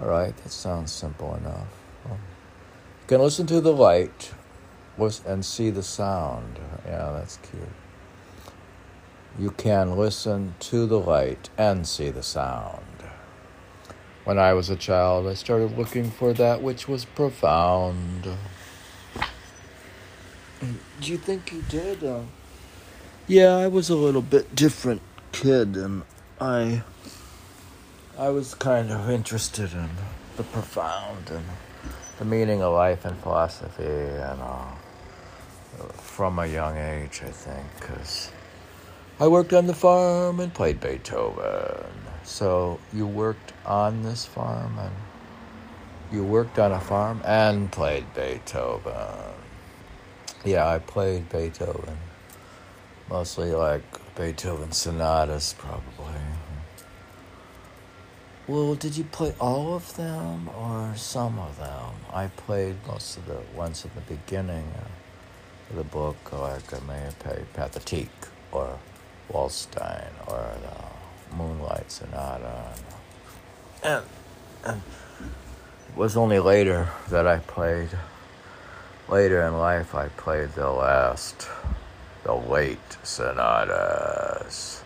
All 0.00 0.08
right, 0.08 0.36
that 0.36 0.50
sounds 0.50 0.92
simple 0.92 1.34
enough. 1.34 1.68
You 3.04 3.08
can 3.08 3.20
listen 3.20 3.46
to 3.48 3.60
the 3.60 3.70
light 3.70 4.32
and 5.26 5.44
see 5.44 5.68
the 5.68 5.82
sound. 5.82 6.58
Yeah, 6.86 7.12
that's 7.12 7.36
cute. 7.36 7.68
You 9.38 9.50
can 9.50 9.98
listen 9.98 10.54
to 10.60 10.86
the 10.86 10.98
light 10.98 11.50
and 11.58 11.86
see 11.86 12.08
the 12.08 12.22
sound. 12.22 13.04
When 14.24 14.38
I 14.38 14.54
was 14.54 14.70
a 14.70 14.76
child, 14.76 15.26
I 15.26 15.34
started 15.34 15.76
looking 15.76 16.10
for 16.10 16.32
that 16.32 16.62
which 16.62 16.88
was 16.88 17.04
profound. 17.04 18.22
Do 20.62 21.12
you 21.12 21.18
think 21.18 21.52
you 21.52 21.60
did? 21.68 22.02
Uh, 22.02 22.20
yeah, 23.26 23.54
I 23.54 23.66
was 23.66 23.90
a 23.90 23.96
little 23.96 24.22
bit 24.22 24.54
different 24.54 25.02
kid, 25.30 25.76
and 25.76 26.04
I, 26.40 26.84
I 28.18 28.30
was 28.30 28.54
kind 28.54 28.90
of 28.90 29.10
interested 29.10 29.74
in 29.74 29.90
the 30.38 30.42
profound 30.42 31.28
and 31.28 31.44
the 32.18 32.24
meaning 32.24 32.62
of 32.62 32.72
life 32.72 33.04
and 33.04 33.16
philosophy, 33.18 33.84
and 33.84 34.40
uh, 34.40 34.66
from 35.92 36.38
a 36.38 36.46
young 36.46 36.76
age, 36.76 37.22
I 37.24 37.30
think, 37.30 37.66
because 37.80 38.30
I 39.20 39.28
worked 39.28 39.52
on 39.52 39.66
the 39.66 39.74
farm 39.74 40.40
and 40.40 40.52
played 40.52 40.80
Beethoven. 40.80 41.86
So 42.24 42.80
you 42.92 43.06
worked 43.06 43.52
on 43.66 44.02
this 44.02 44.24
farm 44.24 44.78
and 44.78 44.94
you 46.10 46.24
worked 46.24 46.58
on 46.58 46.72
a 46.72 46.80
farm 46.80 47.20
and 47.24 47.70
played 47.70 48.12
Beethoven. 48.14 49.34
Yeah, 50.44 50.68
I 50.68 50.78
played 50.78 51.28
Beethoven. 51.28 51.98
Mostly 53.08 53.52
like 53.52 53.82
Beethoven 54.16 54.72
sonatas, 54.72 55.54
probably. 55.58 56.33
Well, 58.46 58.74
did 58.74 58.94
you 58.98 59.04
play 59.04 59.32
all 59.40 59.72
of 59.72 59.96
them 59.96 60.50
or 60.50 60.92
some 60.96 61.38
of 61.38 61.56
them? 61.56 61.94
I 62.12 62.26
played 62.26 62.76
most 62.86 63.16
of 63.16 63.24
the 63.24 63.40
ones 63.56 63.86
at 63.86 63.94
the 63.94 64.02
beginning 64.02 64.70
of 65.70 65.76
the 65.76 65.84
book, 65.84 66.30
like 66.30 66.74
I 66.74 66.86
may 66.86 67.00
have 67.00 67.18
played 67.20 67.46
Pathetique 67.54 68.28
or 68.52 68.78
Waldstein 69.32 70.10
or 70.26 70.46
the 70.60 71.34
Moonlight 71.34 71.90
Sonata. 71.90 72.74
And, 73.82 74.04
and 74.62 74.82
it 75.88 75.96
was 75.96 76.14
only 76.14 76.38
later 76.38 76.90
that 77.08 77.26
I 77.26 77.38
played, 77.38 77.88
later 79.08 79.40
in 79.40 79.56
life, 79.56 79.94
I 79.94 80.08
played 80.08 80.50
the 80.50 80.68
last, 80.68 81.48
the 82.24 82.34
late 82.34 82.98
sonatas. 83.02 84.82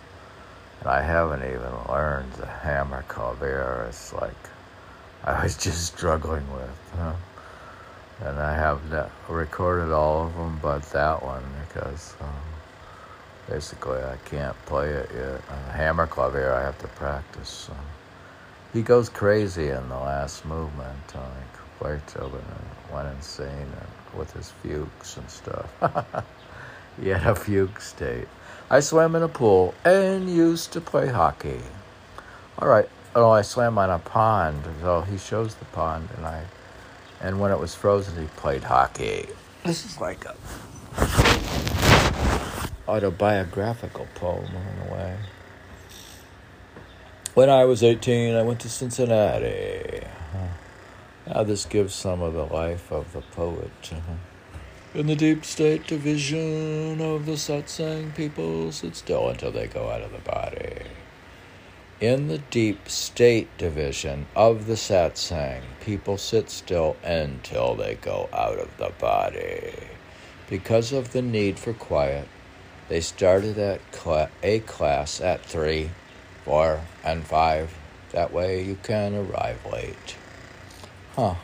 And 0.81 0.89
I 0.89 1.03
haven't 1.03 1.43
even 1.43 1.73
learned 1.89 2.33
the 2.35 2.47
Hammerklavier. 2.47 3.89
It's 3.89 4.13
like 4.13 4.37
I 5.25 5.43
was 5.43 5.57
just 5.65 5.95
struggling 5.95 6.51
with. 6.53 6.93
Huh? 6.97 7.15
And 8.25 8.39
I 8.39 8.55
have 8.55 8.81
recorded 9.29 9.93
all 9.93 10.27
of 10.27 10.35
them 10.35 10.59
but 10.63 10.83
that 10.91 11.23
one 11.23 11.45
because. 11.69 12.15
Um, 12.21 12.35
basically 13.49 13.99
I 13.99 14.17
can't 14.25 14.57
play 14.67 14.91
it 14.91 15.11
yet. 15.15 15.41
Uh, 15.49 15.73
Hammerklavier 15.73 16.53
I 16.53 16.63
have 16.63 16.79
to 16.79 16.89
practice. 16.89 17.71
he 18.73 18.83
goes 18.83 19.09
crazy 19.09 19.69
in 19.69 19.89
the 19.89 19.97
last 19.97 20.45
movement. 20.45 21.15
Uh, 21.15 21.21
like 21.81 22.01
Beethoven 22.03 22.45
went 22.93 23.09
insane 23.09 23.67
with 24.17 24.33
his 24.33 24.51
fugues 24.63 25.17
and 25.17 25.31
stuff. 25.31 25.71
he 27.01 27.09
had 27.09 27.27
a 27.27 27.35
fugue 27.35 27.81
state. 27.81 28.29
I 28.71 28.81
swam 28.81 29.17
in 29.17 29.23
a 29.23 29.29
pool 29.29 29.75
and 29.83 30.29
used 30.29 30.73
to 30.73 30.81
play 30.81 31.09
hockey. 31.09 31.61
All 32.59 32.69
right. 32.69 32.89
Oh, 33.15 33.31
I 33.31 33.41
swam 33.41 33.79
on 33.79 33.89
a 33.89 33.99
pond. 33.99 34.63
So 34.83 35.01
he 35.01 35.17
shows 35.17 35.55
the 35.55 35.65
pond, 35.67 36.11
and 36.17 36.27
I, 36.27 36.45
and 37.21 37.41
when 37.41 37.51
it 37.51 37.59
was 37.59 37.75
frozen, 37.75 38.21
he 38.21 38.29
played 38.37 38.65
hockey. 38.65 39.27
This 39.65 39.87
is 39.87 40.01
like 40.01 40.25
a 40.27 40.35
autobiographical 42.87 44.07
poem 44.15 44.45
in 44.47 44.89
a 44.89 44.93
way. 44.93 45.17
When 47.35 47.49
I 47.49 47.65
was 47.65 47.83
18, 47.83 48.35
I 48.35 48.43
went 48.43 48.61
to 48.61 48.69
Cincinnati. 48.69 50.07
Now, 51.27 51.43
this 51.43 51.67
gives 51.67 51.95
some 51.95 52.23
of 52.23 52.33
the 52.33 52.45
life 52.45 52.91
of 52.91 53.13
the 53.13 53.21
poet. 53.21 53.71
Uh-huh. 53.93 54.15
In 54.95 55.07
the 55.07 55.17
deep 55.17 55.45
state 55.45 55.87
division 55.87 57.03
of 57.03 57.27
the 57.27 57.33
satsang, 57.33 58.15
people 58.15 58.73
sit 58.73 58.97
still 58.97 59.29
until 59.29 59.53
they 59.53 59.67
go 59.67 59.91
out 59.91 60.01
of 60.01 60.13
the 60.13 60.19
body. 60.19 60.81
In 62.01 62.29
the 62.29 62.39
deep 62.39 62.89
state 62.89 63.49
division 63.59 64.27
of 64.35 64.67
the 64.67 64.77
satsang, 64.77 65.61
people 65.83 66.17
sit 66.17 66.49
still 66.49 66.97
until 67.05 67.75
they 67.75 67.97
go 67.97 68.31
out 68.33 68.59
of 68.59 68.75
the 68.79 68.91
body. 68.99 69.75
Because 70.49 70.91
of 70.91 71.13
the 71.13 71.21
need 71.21 71.59
for 71.59 71.75
quiet, 71.75 72.27
they 72.89 73.03
started 73.03 73.59
at 73.59 73.83
cl- 73.95 74.31
a 74.43 74.61
class 74.61 75.21
at 75.21 75.45
3, 75.45 75.91
4, 76.47 76.81
and 77.05 77.27
5. 77.27 77.75
That 78.13 78.33
way 78.33 78.65
you 78.65 78.79
can 78.83 79.15
arrive 79.15 79.61
late. 79.71 80.17
Huh. 81.15 81.35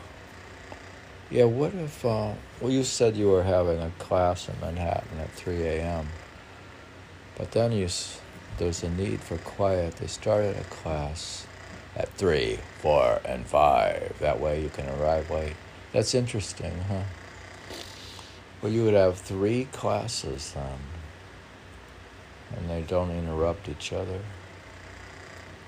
Yeah, 1.29 1.45
what 1.45 1.75
if, 1.75 2.03
uh, 2.03 2.33
well, 2.59 2.71
you 2.71 2.83
said 2.83 3.15
you 3.15 3.29
were 3.29 3.43
having 3.43 3.79
a 3.79 3.91
class 3.99 4.49
in 4.49 4.59
Manhattan 4.59 5.19
at 5.19 5.31
3 5.31 5.61
a.m., 5.63 6.07
but 7.37 7.51
then 7.51 7.71
you, 7.71 7.89
there's 8.57 8.83
a 8.83 8.89
need 8.89 9.19
for 9.21 9.37
quiet. 9.39 9.97
They 9.97 10.07
started 10.07 10.57
a 10.57 10.63
class 10.63 11.45
at 11.95 12.09
3, 12.13 12.59
4, 12.79 13.21
and 13.25 13.45
5. 13.45 14.19
That 14.19 14.39
way 14.39 14.61
you 14.61 14.69
can 14.69 14.87
arrive 14.89 15.29
late. 15.29 15.55
That's 15.91 16.15
interesting, 16.15 16.79
huh? 16.87 17.03
Well, 18.61 18.71
you 18.71 18.83
would 18.85 18.93
have 18.93 19.17
three 19.17 19.65
classes 19.65 20.53
then 20.53 20.79
and 22.55 22.69
they 22.69 22.81
don't 22.81 23.11
interrupt 23.11 23.69
each 23.69 23.93
other. 23.93 24.19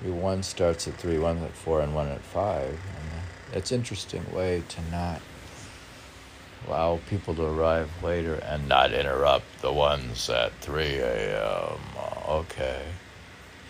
One 0.04 0.44
starts 0.44 0.88
at 0.88 0.96
three, 0.96 1.18
one 1.18 1.40
at 1.40 1.54
four, 1.54 1.82
and 1.82 1.96
one 1.96 2.08
at 2.08 2.22
five. 2.22 2.70
And 2.70 3.12
uh, 3.14 3.58
it's 3.58 3.72
interesting 3.72 4.24
way 4.34 4.64
to 4.70 4.82
not 4.92 5.22
allow 6.68 7.00
people 7.10 7.34
to 7.36 7.44
arrive 7.44 7.90
later 8.04 8.36
and 8.36 8.68
not 8.68 8.94
interrupt 8.94 9.62
the 9.62 9.72
ones 9.72 10.30
at 10.30 10.52
3 10.60 10.84
a.m. 10.84 11.80
Okay. 12.28 12.82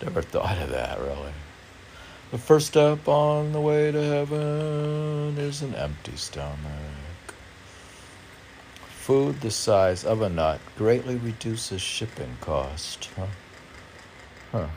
Never 0.01 0.21
thought 0.21 0.57
of 0.59 0.69
that, 0.69 0.99
really. 0.99 1.33
The 2.31 2.37
first 2.37 2.67
step 2.67 3.07
on 3.07 3.53
the 3.53 3.61
way 3.61 3.91
to 3.91 4.03
heaven 4.03 5.37
is 5.37 5.61
an 5.61 5.75
empty 5.75 6.15
stomach. 6.15 6.57
Food 8.89 9.39
the 9.39 9.51
size 9.51 10.03
of 10.03 10.21
a 10.21 10.29
nut 10.29 10.59
greatly 10.77 11.15
reduces 11.15 11.81
shipping 11.81 12.37
cost. 12.41 13.09
Huh? 13.15 13.27
Huh. 14.51 14.67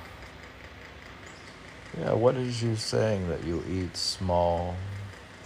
Yeah, 1.99 2.13
what 2.13 2.37
is 2.37 2.63
you 2.63 2.77
saying 2.77 3.29
that 3.29 3.43
you 3.45 3.65
eat 3.69 3.97
small 3.97 4.77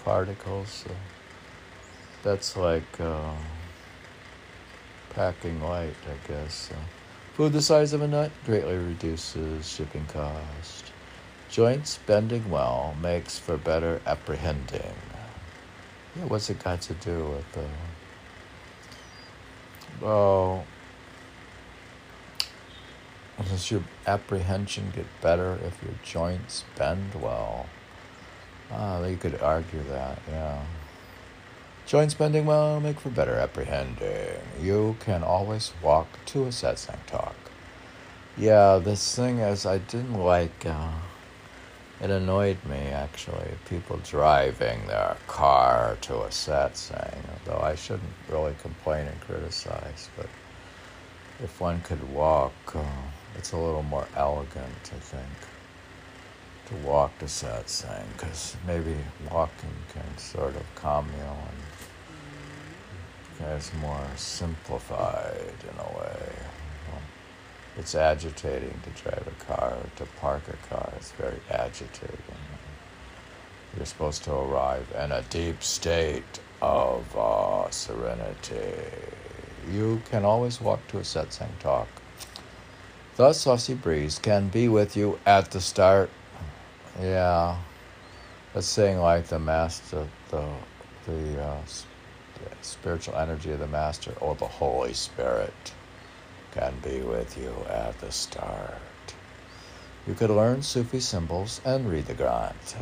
particles? 0.04 0.84
That's 2.24 2.56
like 2.56 3.00
uh, 3.00 3.34
packing 5.10 5.62
light, 5.62 5.94
I 6.08 6.26
guess. 6.26 6.70
Uh, 6.72 6.76
food 7.34 7.52
the 7.52 7.62
size 7.62 7.92
of 7.92 8.00
a 8.00 8.08
nut 8.08 8.32
greatly 8.46 8.76
reduces 8.76 9.68
shipping 9.68 10.06
cost. 10.06 10.92
Joints 11.50 12.00
bending 12.06 12.50
well 12.50 12.96
makes 13.00 13.38
for 13.38 13.56
better 13.58 14.00
apprehending. 14.06 14.94
Yeah, 16.16 16.24
what's 16.24 16.48
it 16.48 16.64
got 16.64 16.80
to 16.82 16.94
do 16.94 17.28
with 17.28 17.52
the. 17.52 17.66
Well, 20.00 20.64
does 23.48 23.70
your 23.70 23.82
apprehension 24.06 24.92
get 24.94 25.06
better 25.20 25.58
if 25.64 25.82
your 25.82 25.94
joints 26.02 26.64
bend 26.76 27.14
well? 27.20 27.66
Ah, 28.72 29.04
you 29.04 29.16
could 29.16 29.40
argue 29.40 29.82
that, 29.90 30.18
yeah. 30.28 30.62
Joints 31.86 32.14
spending 32.14 32.46
well 32.46 32.80
make 32.80 32.98
for 32.98 33.10
better 33.10 33.34
apprehending. 33.34 34.40
You 34.60 34.96
can 35.00 35.22
always 35.22 35.72
walk 35.82 36.08
to 36.26 36.44
a 36.44 36.48
satsang 36.48 37.04
talk. 37.06 37.36
Yeah, 38.38 38.80
this 38.82 39.14
thing 39.14 39.38
is, 39.38 39.66
I 39.66 39.78
didn't 39.78 40.18
like. 40.18 40.64
Uh, 40.64 40.92
it 42.00 42.10
annoyed 42.10 42.56
me 42.64 42.88
actually, 42.88 43.50
people 43.68 44.00
driving 44.02 44.86
their 44.86 45.16
car 45.26 45.96
to 46.02 46.22
a 46.22 46.28
satsang, 46.28 47.18
though 47.44 47.60
I 47.60 47.74
shouldn't 47.74 48.14
really 48.30 48.54
complain 48.62 49.06
and 49.06 49.20
criticize, 49.20 50.08
but 50.16 50.26
if 51.42 51.60
one 51.60 51.80
could 51.82 52.02
walk, 52.12 52.52
uh, 52.74 52.82
it's 53.36 53.52
a 53.52 53.58
little 53.58 53.82
more 53.82 54.08
elegant, 54.16 54.90
I 54.90 54.98
think, 54.98 55.36
to 56.66 56.74
walk 56.86 57.18
to 57.18 57.26
satsang, 57.26 58.04
because 58.16 58.56
maybe 58.66 58.96
walking 59.30 59.70
can 59.92 60.18
sort 60.18 60.56
of 60.56 60.64
calm 60.74 61.06
you 61.16 61.24
and 61.24 61.63
it's 63.40 63.72
more 63.74 64.06
simplified 64.16 65.54
in 65.62 65.78
a 65.78 65.98
way 65.98 66.32
it's 67.76 67.94
agitating 67.94 68.80
to 68.84 69.02
drive 69.02 69.26
a 69.26 69.44
car, 69.44 69.76
to 69.96 70.06
park 70.20 70.42
a 70.48 70.56
car. 70.68 70.92
It's 70.96 71.10
very 71.12 71.40
agitating. 71.50 72.18
You're 73.76 73.86
supposed 73.86 74.22
to 74.24 74.32
arrive 74.32 74.86
in 75.02 75.10
a 75.10 75.22
deep 75.22 75.62
state 75.62 76.40
of 76.62 77.04
uh, 77.16 77.68
serenity. 77.70 78.74
You 79.72 80.00
can 80.10 80.24
always 80.24 80.60
walk 80.60 80.86
to 80.88 80.98
a 80.98 81.00
satsang 81.00 81.58
talk. 81.58 81.88
Thus, 83.16 83.38
the 83.38 83.40
saucy 83.40 83.74
breeze 83.74 84.18
can 84.18 84.48
be 84.48 84.68
with 84.68 84.96
you 84.96 85.18
at 85.26 85.50
the 85.50 85.60
start. 85.60 86.10
Yeah, 87.00 87.56
that's 88.52 88.66
saying 88.66 89.00
like 89.00 89.26
the 89.26 89.40
master, 89.40 90.06
the 90.30 90.46
the, 91.06 91.42
uh, 91.42 91.58
spiritual 92.62 93.16
energy 93.16 93.50
of 93.52 93.58
the 93.58 93.66
master, 93.66 94.12
or 94.20 94.34
the 94.34 94.46
Holy 94.46 94.94
Spirit 94.94 95.72
can 96.52 96.74
be 96.82 97.00
with 97.00 97.36
you 97.36 97.54
at 97.68 97.98
the 98.00 98.12
start. 98.12 99.14
You 100.06 100.14
could 100.14 100.30
learn 100.30 100.62
Sufi 100.62 101.00
symbols 101.00 101.60
and 101.64 101.90
read 101.90 102.06
the 102.06 102.14
Granth. 102.14 102.76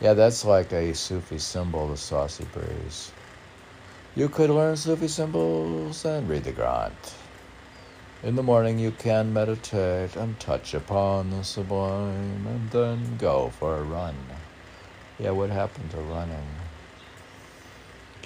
Yeah, 0.00 0.14
that's 0.14 0.44
like 0.44 0.72
a 0.72 0.94
Sufi 0.94 1.38
symbol, 1.38 1.88
the 1.88 1.96
saucy 1.96 2.46
breeze. 2.52 3.10
You 4.14 4.28
could 4.28 4.50
learn 4.50 4.76
Sufi 4.76 5.08
symbols 5.08 6.04
and 6.04 6.28
read 6.28 6.44
the 6.44 6.52
Granth. 6.52 7.14
In 8.22 8.36
the 8.36 8.42
morning, 8.42 8.78
you 8.78 8.90
can 8.90 9.32
meditate 9.32 10.16
and 10.16 10.38
touch 10.40 10.74
upon 10.74 11.30
the 11.30 11.44
sublime, 11.44 12.46
and 12.46 12.70
then 12.70 13.16
go 13.16 13.50
for 13.58 13.76
a 13.76 13.82
run. 13.82 14.16
Yeah, 15.18 15.30
what 15.30 15.50
happened 15.50 15.90
to 15.92 15.98
running? 15.98 16.57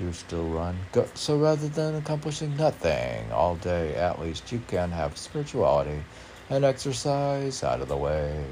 Do 0.03 0.09
you 0.09 0.15
still 0.15 0.49
run? 0.49 0.77
So 1.15 1.39
rather 1.39 1.69
than 1.69 1.95
accomplishing 1.95 2.57
nothing 2.57 3.31
all 3.31 3.55
day, 3.55 3.95
at 3.95 4.21
least 4.21 4.51
you 4.51 4.61
can 4.67 4.91
have 4.91 5.17
spirituality 5.17 6.03
and 6.51 6.65
exercise 6.65 7.63
out 7.63 7.81
of 7.81 7.87
the 7.87 7.97
way. 7.97 8.45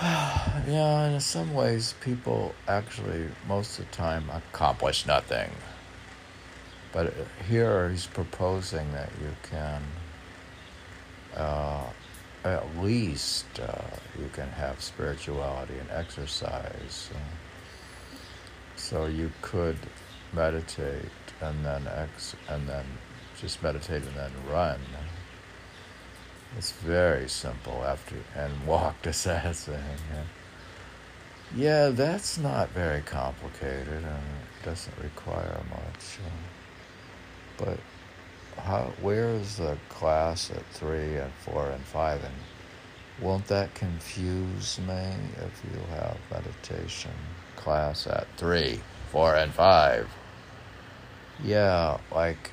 yeah, 0.02 1.10
in 1.10 1.20
some 1.20 1.54
ways, 1.54 1.94
people 2.00 2.56
actually, 2.66 3.28
most 3.46 3.78
of 3.78 3.88
the 3.88 3.92
time, 3.92 4.28
accomplish 4.30 5.06
nothing. 5.06 5.52
But 6.92 7.14
here 7.48 7.88
he's 7.88 8.06
proposing 8.06 8.90
that 8.94 9.12
you 9.22 9.30
can, 9.48 9.82
uh, 11.36 11.86
at 12.42 12.78
least, 12.78 13.60
uh, 13.60 13.96
you 14.18 14.28
can 14.32 14.48
have 14.48 14.80
spirituality 14.80 15.78
and 15.78 15.88
exercise. 15.92 17.10
Uh, 17.14 17.18
so 18.80 19.06
you 19.06 19.30
could 19.42 19.76
meditate 20.32 21.04
and 21.40 21.64
then 21.64 21.86
ex 21.86 22.34
and 22.48 22.66
then 22.66 22.84
just 23.38 23.62
meditate 23.62 24.02
and 24.02 24.16
then 24.16 24.32
run. 24.50 24.80
It's 26.56 26.72
very 26.72 27.28
simple 27.28 27.84
after 27.84 28.16
and 28.34 28.66
walk 28.66 29.02
to 29.02 29.10
satsang. 29.10 29.78
Yeah, 31.54 31.88
that's 31.88 32.38
not 32.38 32.70
very 32.70 33.02
complicated 33.02 33.88
and 33.88 34.06
it 34.06 34.64
doesn't 34.64 34.96
require 35.02 35.60
much. 35.70 36.18
But 37.58 37.78
how 38.56 38.92
where 39.00 39.28
is 39.28 39.56
the 39.56 39.76
class 39.88 40.50
at 40.50 40.64
three 40.72 41.16
and 41.16 41.32
four 41.44 41.68
and 41.70 41.84
five 41.84 42.22
and 42.24 42.34
won't 43.20 43.46
that 43.46 43.74
confuse 43.74 44.78
me 44.80 45.14
if 45.36 45.62
you 45.64 45.80
have 45.94 46.16
meditation? 46.30 47.12
class 47.60 48.06
at 48.06 48.26
three, 48.36 48.80
four, 49.10 49.36
and 49.36 49.52
five. 49.52 50.08
Yeah, 51.42 51.98
like 52.12 52.50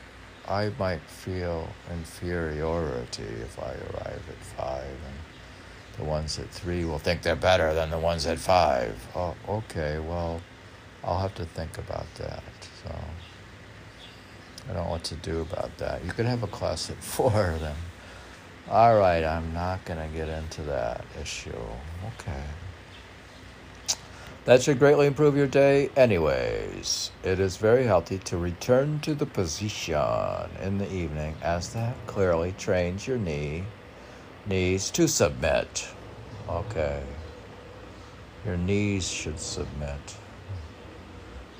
I 0.47 0.71
might 0.77 1.01
feel 1.01 1.67
inferiority 1.91 3.23
if 3.23 3.57
I 3.59 3.71
arrive 3.71 4.21
at 4.29 4.45
five, 4.57 4.83
and 4.83 5.97
the 5.97 6.03
ones 6.03 6.37
at 6.39 6.49
three 6.49 6.85
will 6.85 6.99
think 6.99 7.21
they're 7.21 7.35
better 7.35 7.73
than 7.73 7.89
the 7.89 7.99
ones 7.99 8.25
at 8.25 8.37
five. 8.37 8.95
Oh, 9.15 9.35
okay, 9.47 9.99
well, 9.99 10.41
I'll 11.03 11.19
have 11.19 11.35
to 11.35 11.45
think 11.45 11.77
about 11.77 12.13
that. 12.15 12.43
So 12.83 12.95
I 14.69 14.73
don't 14.73 14.83
know 14.83 14.91
what 14.91 15.03
to 15.05 15.15
do 15.15 15.41
about 15.41 15.77
that. 15.77 16.03
You 16.05 16.11
could 16.11 16.25
have 16.25 16.43
a 16.43 16.47
class 16.47 16.89
at 16.89 17.01
four 17.03 17.55
then. 17.59 17.75
All 18.69 18.97
right, 18.97 19.23
I'm 19.23 19.53
not 19.53 19.85
going 19.85 19.99
to 19.99 20.13
get 20.13 20.27
into 20.27 20.61
that 20.63 21.05
issue. 21.21 21.55
Okay. 22.19 22.43
That 24.43 24.61
should 24.61 24.77
greatly 24.77 25.07
improve 25.07 25.37
your 25.37 25.47
day, 25.47 25.89
anyways. 25.95 27.11
It 27.23 27.39
is 27.39 27.55
very 27.55 27.85
healthy 27.85 28.17
to 28.19 28.37
return 28.37 28.99
to 29.01 29.15
the 29.15 29.25
position 29.25 29.95
in 30.61 30.79
the 30.79 30.93
evening 30.93 31.35
as 31.41 31.71
that 31.73 31.95
clearly 32.07 32.55
trains 32.57 33.07
your 33.07 33.17
knee, 33.17 33.63
knees 34.45 34.91
to 34.91 35.07
submit. 35.07 35.87
Okay. 36.49 37.03
Your 38.45 38.57
knees 38.57 39.07
should 39.07 39.39
submit. 39.39 40.17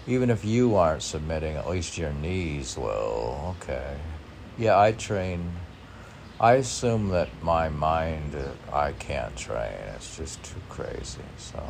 Even 0.08 0.30
if 0.30 0.44
you 0.44 0.76
aren't 0.76 1.04
submitting, 1.04 1.56
at 1.56 1.70
least 1.70 1.98
your 1.98 2.14
knees 2.14 2.78
will. 2.78 3.56
Okay. 3.62 3.98
Yeah, 4.58 4.78
I 4.80 4.92
train. 4.94 5.52
I 6.40 6.54
assume 6.54 7.10
that 7.10 7.30
my 7.42 7.70
mind, 7.70 8.36
I 8.72 8.92
can't 8.94 9.36
train. 9.36 9.74
It's 9.96 10.18
just 10.18 10.44
too 10.44 10.62
crazy. 10.70 11.22
So. 11.38 11.64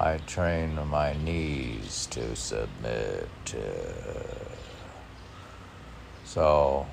I 0.00 0.18
train 0.18 0.78
my 0.88 1.12
knees 1.24 2.06
to 2.12 2.36
submit. 2.36 3.28
To. 3.46 3.58
So 6.24 6.86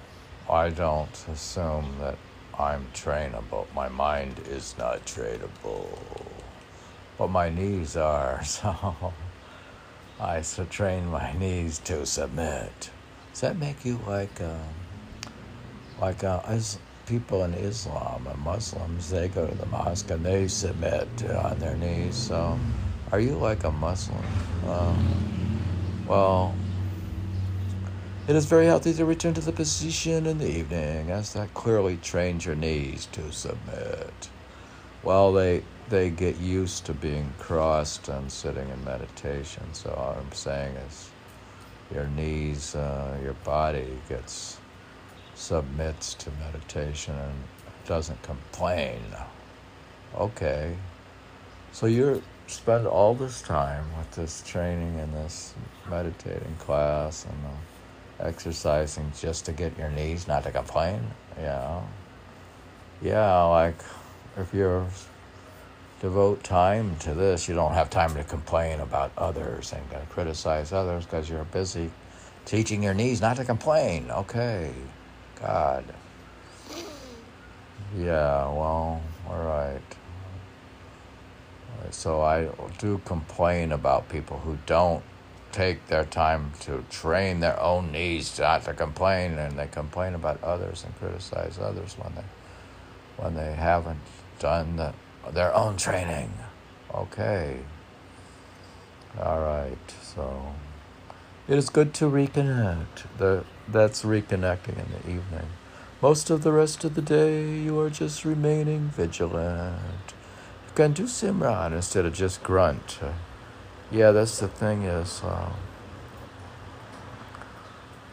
I 0.50 0.70
don't 0.70 1.28
assume 1.32 1.98
that 2.00 2.18
I'm 2.58 2.88
trainable. 2.96 3.72
My 3.76 3.90
mind 3.90 4.42
is 4.50 4.74
not 4.80 5.06
trainable. 5.06 5.88
But 7.20 7.28
my 7.30 7.50
knees 7.50 7.96
are, 7.96 8.44
so 8.44 9.14
I 10.20 10.42
train 10.72 11.06
my 11.06 11.32
knees 11.34 11.78
to 11.80 12.08
submit. 12.08 12.90
Does 13.34 13.42
that 13.42 13.58
make 13.58 13.86
you 13.86 14.00
like, 14.08 14.42
um, 14.42 14.85
like 16.00 16.24
uh, 16.24 16.42
as 16.46 16.80
people 17.06 17.44
in 17.44 17.54
Islam 17.54 18.28
and 18.28 18.40
Muslims, 18.42 19.10
they 19.10 19.28
go 19.28 19.48
to 19.48 19.56
the 19.56 19.66
mosque 19.68 20.10
and 20.12 20.26
they 20.26 20.48
submit 20.48 21.08
on 21.30 21.60
their 21.60 21.78
knees. 21.78 22.16
So 22.16 22.60
are 23.12 23.20
you 23.20 23.36
like 23.38 23.64
a 23.64 23.72
Muslim? 23.72 24.24
Um, 24.68 25.26
Well, 26.08 26.54
it 28.28 28.36
is 28.36 28.46
very 28.46 28.66
healthy 28.66 28.94
to 28.94 29.06
return 29.06 29.34
to 29.36 29.42
the 29.42 29.52
position 29.52 30.26
in 30.28 30.38
the 30.38 30.50
evening, 30.50 31.12
as 31.12 31.34
that 31.34 31.54
clearly 31.54 31.98
trains 31.98 32.46
your 32.46 32.56
knees 32.56 33.08
to 33.14 33.32
submit. 33.32 34.30
Well, 35.04 35.34
they 35.34 35.64
they 35.90 36.10
get 36.10 36.38
used 36.38 36.86
to 36.88 36.94
being 36.94 37.34
crossed 37.40 38.08
and 38.08 38.32
sitting 38.32 38.70
in 38.70 38.84
meditation. 38.84 39.74
So 39.74 39.92
all 39.92 40.16
I'm 40.20 40.32
saying 40.32 40.76
is, 40.78 41.10
your 41.94 42.08
knees, 42.08 42.76
uh, 42.76 43.18
your 43.24 43.36
body 43.46 44.02
gets 44.10 44.58
submits 45.36 46.14
to 46.16 46.32
meditation 46.40 47.16
and 47.16 47.34
doesn't 47.86 48.22
complain. 48.24 49.02
Okay, 50.16 50.76
so 51.72 51.86
you 51.86 52.22
spend 52.48 52.88
all 52.88 53.14
this 53.14 53.42
time 53.42 53.86
with 53.98 54.12
this 54.12 54.42
training 54.46 55.00
and 55.00 55.14
this 55.14 55.54
meditating 55.90 56.56
class 56.60 57.26
and 57.26 57.38
uh, 57.46 58.28
exercising 58.28 59.12
just 59.20 59.46
to 59.46 59.52
get 59.52 59.78
your 59.78 59.90
knees 59.90 60.28
not 60.28 60.44
to 60.44 60.52
complain. 60.52 61.02
Yeah, 61.38 61.82
yeah, 63.02 63.44
like 63.44 63.78
if 64.38 64.54
you're 64.54 64.88
devote 66.06 66.44
time 66.44 66.96
to 66.98 67.14
this. 67.14 67.48
You 67.48 67.56
don't 67.56 67.74
have 67.74 67.90
time 67.90 68.14
to 68.16 68.24
complain 68.24 68.80
about 68.80 69.12
others 69.18 69.74
and 69.74 70.10
criticize 70.10 70.72
others 70.72 71.06
because 71.06 71.30
you're 71.30 71.46
busy 71.46 71.90
teaching 72.46 72.84
your 72.84 72.94
knees 72.94 73.22
not 73.22 73.38
to 73.38 73.46
complain. 73.46 74.12
Okay, 74.12 74.72
God. 75.46 75.86
Yeah, 77.98 78.46
well, 78.48 79.02
all 79.30 79.44
right. 79.44 79.82
So 81.92 82.22
I 82.22 82.50
do 82.80 83.02
complain 83.06 83.72
about 83.72 84.10
people 84.10 84.40
who 84.40 84.58
don't 84.66 85.04
take 85.52 85.88
their 85.88 86.06
time 86.06 86.52
to 86.62 86.84
train 86.90 87.40
their 87.42 87.60
own 87.62 87.92
knees 87.92 88.40
not 88.40 88.64
to 88.66 88.74
complain, 88.74 89.38
and 89.38 89.58
they 89.60 89.68
complain 89.68 90.16
about 90.16 90.44
others 90.44 90.84
and 90.84 90.98
criticize 90.98 91.60
others 91.60 91.96
when 91.98 92.14
they 92.16 92.24
when 93.18 93.36
they 93.36 93.54
haven't 93.54 94.00
done 94.40 94.78
the 94.78 94.94
their 95.32 95.56
own 95.56 95.78
training. 95.78 96.34
Okay. 96.94 97.60
All 99.22 99.42
right. 99.42 99.78
So 100.02 100.54
it 101.48 101.58
is 101.58 101.70
good 101.70 101.94
to 101.96 102.06
reconnect. 102.06 103.06
The, 103.18 103.46
that's 103.68 104.04
reconnecting 104.04 104.78
in 104.78 104.92
the 104.92 105.10
evening. 105.10 105.48
Most 106.02 106.30
of 106.30 106.44
the 106.44 106.52
rest 106.52 106.84
of 106.84 106.96
the 106.96 107.02
day, 107.02 107.50
you 107.50 107.80
are 107.80 107.90
just 107.90 108.26
remaining 108.26 108.90
vigilant. 108.90 110.14
You 110.68 110.74
can 110.76 110.94
do 110.94 111.04
Simran 111.04 111.72
instead 111.74 112.06
of 112.06 112.14
just 112.14 112.44
grunt. 112.44 113.00
Yeah, 113.92 114.12
that's 114.12 114.40
the 114.40 114.48
thing 114.48 114.84
is, 114.84 115.22
uh, 115.24 115.52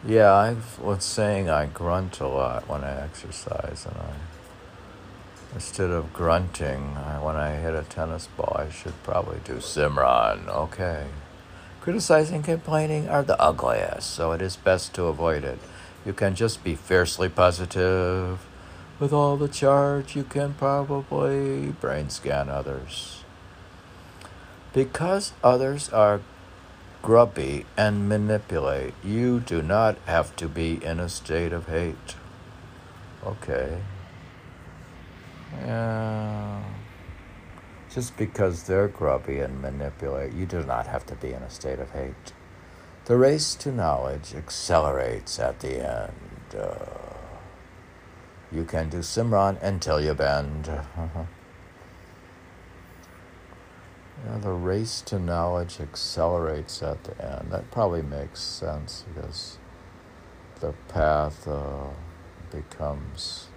yeah, 0.05 0.31
I 0.31 0.55
was 0.81 1.03
saying 1.03 1.49
I 1.49 1.65
grunt 1.65 2.19
a 2.19 2.27
lot 2.27 2.67
when 2.67 2.83
I 2.83 3.01
exercise, 3.01 3.85
and 3.85 3.95
I 3.97 4.13
Instead 5.53 5.91
of 5.91 6.11
grunting 6.13 6.95
when 7.21 7.35
I 7.35 7.57
hit 7.57 7.75
a 7.75 7.83
tennis 7.83 8.27
ball, 8.35 8.55
I 8.57 8.71
should 8.71 9.01
probably 9.03 9.37
do 9.45 9.57
Simran. 9.57 10.47
Okay. 10.47 11.05
Criticizing 11.83 12.43
complaining 12.43 13.09
are 13.09 13.23
the 13.23 13.37
ugliest, 13.41 14.09
so 14.09 14.31
it 14.31 14.41
is 14.41 14.55
best 14.55 14.93
to 14.93 15.03
avoid 15.03 15.43
it. 15.43 15.59
You 16.05 16.13
can 16.13 16.33
just 16.33 16.63
be 16.63 16.75
fiercely 16.75 17.27
positive. 17.27 18.39
With 19.01 19.11
all 19.11 19.35
the 19.35 19.49
charge, 19.49 20.15
you 20.15 20.23
can 20.23 20.53
probably 20.53 21.73
brain 21.81 22.09
scan 22.09 22.47
others. 22.47 23.25
Because 24.71 25.33
others 25.43 25.89
are 25.89 26.21
grubby 27.01 27.65
and 27.75 28.07
manipulate, 28.07 28.93
you 29.03 29.41
do 29.41 29.61
not 29.61 29.97
have 30.05 30.33
to 30.37 30.47
be 30.47 30.81
in 30.81 31.01
a 31.01 31.09
state 31.09 31.51
of 31.51 31.67
hate. 31.67 32.15
Okay. 33.25 33.79
Yeah. 35.51 36.63
Just 37.93 38.17
because 38.17 38.63
they're 38.63 38.87
grubby 38.87 39.37
and 39.39 39.61
manipulate, 39.61 40.33
you 40.33 40.47
do 40.47 40.63
not 40.63 40.87
have 40.87 41.05
to 41.05 41.15
be 41.15 41.31
in 41.31 41.43
a 41.43 41.49
state 41.51 41.77
of 41.77 41.91
hate. 41.91 42.33
The 43.05 43.17
race 43.17 43.53
to 43.55 43.71
knowledge 43.71 44.33
accelerates 44.33 45.37
at 45.37 45.59
the 45.59 45.87
end. 45.87 46.55
Uh, 46.57 46.85
you 48.51 48.63
can 48.63 48.89
do 48.89 48.99
Simran 48.99 49.61
until 49.61 50.01
you 50.01 50.15
bend. 50.15 50.65
yeah, 51.05 51.25
the 54.39 54.53
race 54.53 55.01
to 55.01 55.19
knowledge 55.19 55.79
accelerates 55.79 56.81
at 56.81 57.03
the 57.03 57.23
end. 57.23 57.51
That 57.51 57.69
probably 57.69 58.01
makes 58.01 58.39
sense 58.39 59.05
because 59.13 59.59
the 60.61 60.73
path 60.87 61.47
uh, 61.47 61.89
becomes 62.51 63.49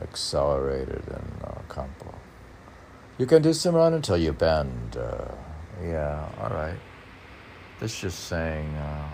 accelerated 0.00 1.02
and 1.08 1.32
uh, 1.42 1.58
compo. 1.66 2.19
You 3.20 3.26
can 3.26 3.42
do 3.42 3.50
Simran 3.50 3.92
until 3.92 4.16
you 4.16 4.32
bend. 4.32 4.96
Uh, 4.96 5.26
yeah, 5.82 6.26
all 6.40 6.48
right. 6.48 6.78
This 7.78 8.00
just 8.00 8.28
saying 8.28 8.74
uh, 8.76 9.08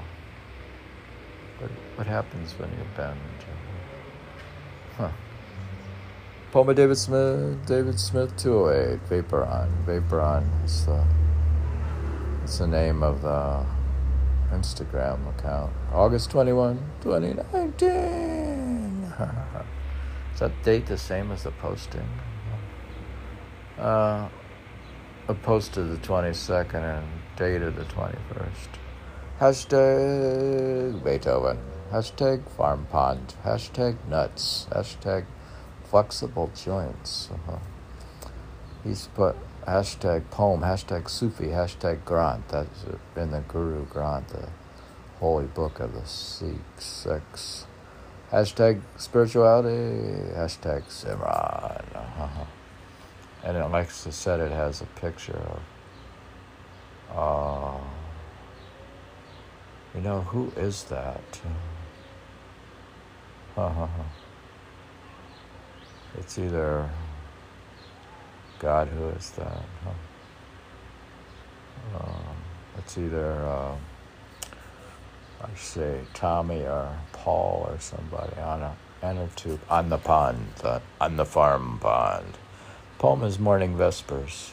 what, 1.58 1.70
what 1.96 2.06
happens 2.06 2.52
when 2.56 2.70
you 2.70 2.84
bend. 2.96 3.18
Huh. 4.96 5.10
Poem 6.52 6.68
by 6.68 6.74
David 6.74 6.98
Smith, 6.98 7.66
David 7.66 7.98
Smith 7.98 8.36
208, 8.36 9.00
Vaporon. 9.10 9.68
Vaporon 9.86 10.64
is 10.64 10.86
the, 10.86 11.04
it's 12.44 12.58
the 12.58 12.68
name 12.68 13.02
of 13.02 13.22
the 13.22 13.66
Instagram 14.52 15.36
account. 15.36 15.72
August 15.92 16.30
21, 16.30 16.78
2019. 17.00 19.12
Is 20.32 20.40
that 20.40 20.52
date 20.62 20.86
the 20.86 20.96
same 20.96 21.32
as 21.32 21.42
the 21.42 21.50
posting? 21.50 22.08
Uh, 23.78 24.28
I 25.28 25.32
posted 25.32 25.90
the 25.90 26.06
22nd 26.06 26.98
and 26.98 27.06
dated 27.36 27.76
the 27.76 27.84
21st. 27.84 28.68
Hashtag 29.40 31.04
Beethoven. 31.04 31.58
Hashtag 31.92 32.48
farm 32.50 32.86
pond. 32.90 33.34
Hashtag 33.44 33.96
nuts. 34.08 34.66
Hashtag 34.70 35.26
flexible 35.84 36.50
joints. 36.54 37.28
Uh-huh. 37.32 37.58
He's 38.82 39.08
put 39.08 39.36
hashtag 39.66 40.30
poem, 40.30 40.60
hashtag 40.60 41.10
Sufi, 41.10 41.46
hashtag 41.46 42.02
Granth. 42.04 42.48
That's 42.48 42.84
in 43.16 43.30
the 43.30 43.40
Guru 43.40 43.84
Granth, 43.86 44.28
the 44.28 44.48
holy 45.18 45.46
book 45.46 45.80
of 45.80 45.92
the 45.92 46.06
Sikhs. 46.06 46.54
Six. 46.78 47.66
Hashtag 48.30 48.80
spirituality, 48.96 50.32
hashtag 50.34 50.84
Simran. 50.88 51.84
Uh-huh. 51.94 52.44
And 53.46 53.56
Alexa 53.56 54.10
said 54.10 54.40
it 54.40 54.50
has 54.50 54.80
a 54.80 54.86
picture 55.00 55.40
of, 57.12 57.16
uh, 57.16 57.78
you 59.94 60.00
know, 60.00 60.22
who 60.22 60.50
is 60.56 60.84
that? 60.84 61.40
It's 66.18 66.38
either 66.38 66.88
God, 68.58 68.88
who 68.88 69.08
is 69.08 69.30
that? 69.32 69.62
Huh? 69.84 69.90
Uh, 71.98 72.32
it's 72.78 72.96
either. 72.96 73.32
Uh, 73.32 73.76
I 75.42 75.54
say 75.56 76.00
Tommy 76.14 76.62
or 76.62 76.88
Paul 77.12 77.66
or 77.70 77.78
somebody 77.78 78.40
on 78.40 78.62
a 78.62 78.76
inner 79.02 79.28
tube 79.36 79.60
on 79.68 79.90
the 79.90 79.98
pond, 79.98 80.48
the, 80.62 80.80
on 81.00 81.16
the 81.16 81.26
farm 81.26 81.78
pond. 81.80 82.38
Is 83.22 83.38
Morning 83.38 83.76
Vespers. 83.76 84.52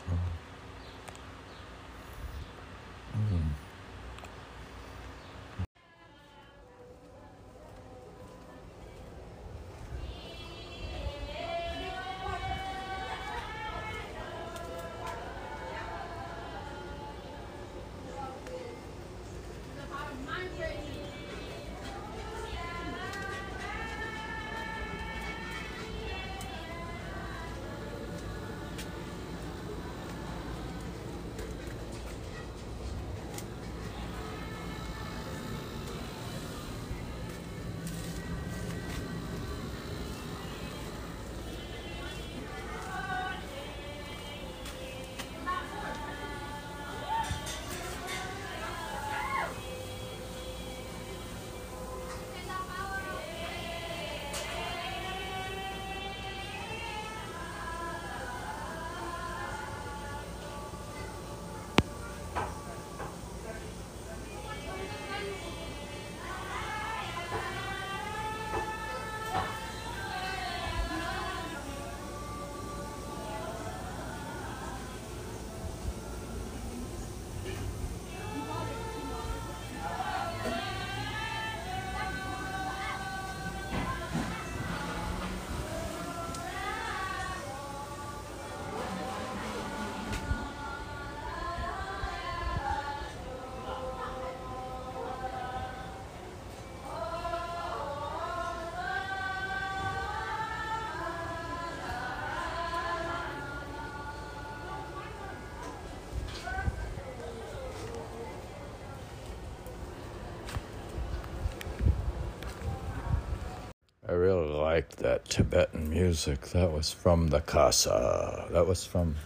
Liked 114.74 114.98
that 114.98 115.24
Tibetan 115.26 115.88
music. 115.88 116.42
That 116.48 116.72
was 116.72 116.92
from 116.92 117.28
the 117.28 117.42
Casa. 117.42 118.48
That 118.50 118.66
was 118.66 118.84
from, 118.84 119.18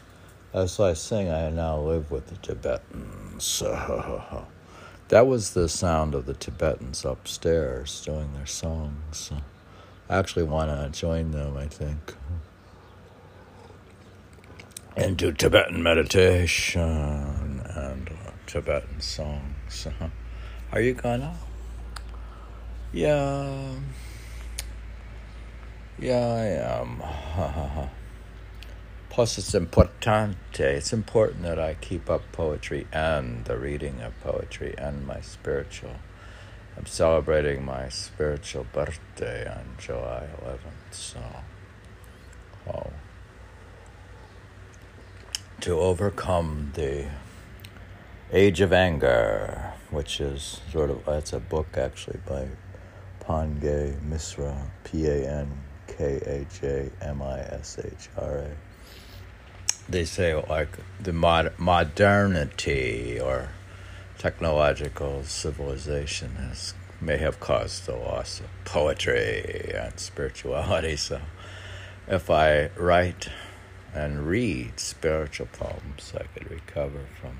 as 0.54 0.78
I 0.78 0.92
sing, 0.92 1.32
I 1.32 1.50
now 1.50 1.80
live 1.80 2.12
with 2.12 2.28
the 2.28 2.36
Tibetans. 2.36 3.60
that 5.08 5.26
was 5.26 5.54
the 5.54 5.70
sound 5.70 6.16
of 6.16 6.26
the 6.26 6.34
Tibetans 6.34 7.06
upstairs 7.06 8.04
doing 8.04 8.34
their 8.34 8.46
songs. 8.46 9.32
I 10.10 10.18
actually 10.18 10.44
want 10.44 10.70
to 10.70 11.00
join 11.00 11.32
them, 11.32 11.56
I 11.56 11.68
think, 11.68 12.14
into 14.98 15.32
Tibetan 15.32 15.82
meditation 15.82 17.62
and 17.74 18.10
uh, 18.10 18.32
Tibetan 18.48 19.00
songs. 19.00 19.88
Are 20.74 20.82
you 20.82 20.94
gonna? 20.94 21.38
Yeah. 22.92 23.76
Yeah, 26.00 26.28
I 26.28 26.46
am. 26.80 27.02
Plus, 29.10 29.40
it's 29.40 29.54
importante. 29.54 30.60
It's 30.60 30.94
important 30.94 31.42
that 31.42 31.58
I 31.58 31.74
keep 31.74 32.08
up 32.08 32.22
poetry 32.32 32.86
and 32.94 33.46
the 33.46 33.58
reading 33.58 34.02
of 34.02 34.14
poetry 34.20 34.76
and 34.78 35.08
my 35.08 35.22
spiritual. 35.22 35.96
I'm 36.78 36.86
celebrating 36.86 37.66
my 37.66 37.90
spiritual 37.90 38.68
birthday 38.72 39.50
on 39.50 39.70
July 39.80 40.28
11th, 40.44 40.92
so. 40.92 41.20
Oh. 42.72 42.92
To 45.62 45.80
overcome 45.80 46.74
the 46.76 47.10
age 48.32 48.62
of 48.62 48.72
anger, 48.72 49.74
which 49.90 50.22
is 50.22 50.62
sort 50.72 50.92
of, 50.92 51.08
it's 51.08 51.34
a 51.34 51.40
book 51.40 51.76
actually 51.76 52.20
by 52.28 52.50
Pankaj 53.20 54.00
Mishra, 54.04 54.70
P 54.84 55.08
A 55.08 55.28
N 55.28 55.64
K 55.98 56.20
A 56.26 56.46
J 56.60 56.92
M 57.02 57.22
I 57.22 57.40
S 57.40 57.80
H 57.84 58.10
R 58.18 58.38
A. 58.38 58.50
They 59.90 60.06
say 60.06 60.36
like 60.36 60.78
the 61.02 61.14
mod- 61.14 61.58
modernity 61.58 63.20
or 63.20 63.50
technological 64.18 65.24
civilization 65.24 66.36
has 66.36 66.74
may 67.00 67.18
have 67.18 67.40
caused 67.40 67.86
the 67.86 67.96
loss 67.96 68.40
of 68.40 68.48
poetry 68.66 69.72
and 69.76 70.00
spirituality. 70.00 70.96
So, 70.96 71.22
if 72.08 72.30
I 72.30 72.70
write 72.76 73.30
and 73.94 74.28
read 74.28 74.80
spiritual 74.80 75.48
poems, 75.54 76.14
I 76.16 76.24
could 76.34 76.50
recover 76.50 77.06
from 77.22 77.38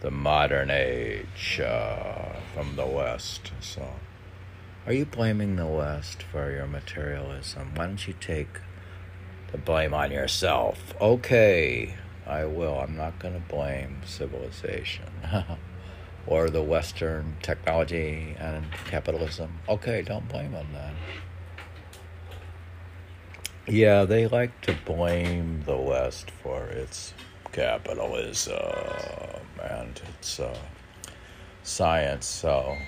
the 0.00 0.10
modern 0.10 0.70
age, 0.70 1.60
uh, 1.62 2.40
from 2.54 2.76
the 2.76 2.86
West. 2.86 3.52
So. 3.60 3.86
Are 4.86 4.94
you 4.94 5.04
blaming 5.04 5.56
the 5.56 5.66
West 5.66 6.22
for 6.22 6.50
your 6.50 6.66
materialism? 6.66 7.72
Why 7.74 7.86
don't 7.86 8.08
you 8.08 8.14
take 8.18 8.60
the 9.52 9.58
blame 9.58 9.92
on 9.92 10.10
yourself? 10.10 10.94
Okay, 10.98 11.96
I 12.26 12.46
will. 12.46 12.78
I'm 12.80 12.96
not 12.96 13.18
going 13.18 13.34
to 13.34 13.46
blame 13.46 14.00
civilization 14.06 15.04
or 16.26 16.48
the 16.48 16.62
Western 16.62 17.36
technology 17.42 18.34
and 18.38 18.64
capitalism. 18.86 19.58
Okay, 19.68 20.00
don't 20.00 20.26
blame 20.28 20.52
them 20.52 20.68
then. 20.72 20.94
Yeah, 23.68 24.04
they 24.04 24.26
like 24.28 24.62
to 24.62 24.74
blame 24.86 25.62
the 25.66 25.76
West 25.76 26.30
for 26.30 26.64
its 26.64 27.12
capitalism 27.52 28.56
and 29.62 30.00
its 30.08 30.40
uh, 30.40 30.56
science. 31.62 32.24
So 32.24 32.78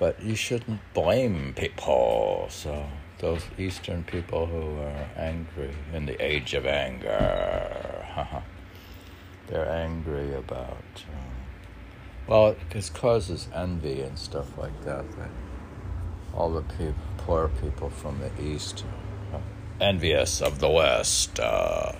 but 0.00 0.20
you 0.22 0.34
shouldn't 0.34 0.80
blame 0.94 1.52
people. 1.54 2.46
So 2.48 2.86
those 3.18 3.42
Eastern 3.58 4.02
people 4.02 4.46
who 4.46 4.80
are 4.80 5.06
angry 5.14 5.74
in 5.92 6.06
the 6.06 6.20
age 6.24 6.54
of 6.54 6.64
anger, 6.64 8.02
they're 9.46 9.68
angry 9.68 10.34
about. 10.34 11.04
Uh, 11.06 11.30
well, 12.26 12.56
it 12.70 12.90
causes 12.94 13.48
envy 13.54 14.00
and 14.00 14.18
stuff 14.18 14.56
like 14.56 14.84
that. 14.84 15.04
That 15.18 15.30
all 16.34 16.50
the 16.50 16.64
poor 17.18 17.50
people 17.60 17.90
from 17.90 18.20
the 18.20 18.42
East, 18.42 18.84
are 19.34 19.42
envious 19.80 20.40
of 20.40 20.60
the 20.60 20.70
West. 20.70 21.38
Uh, 21.38 21.92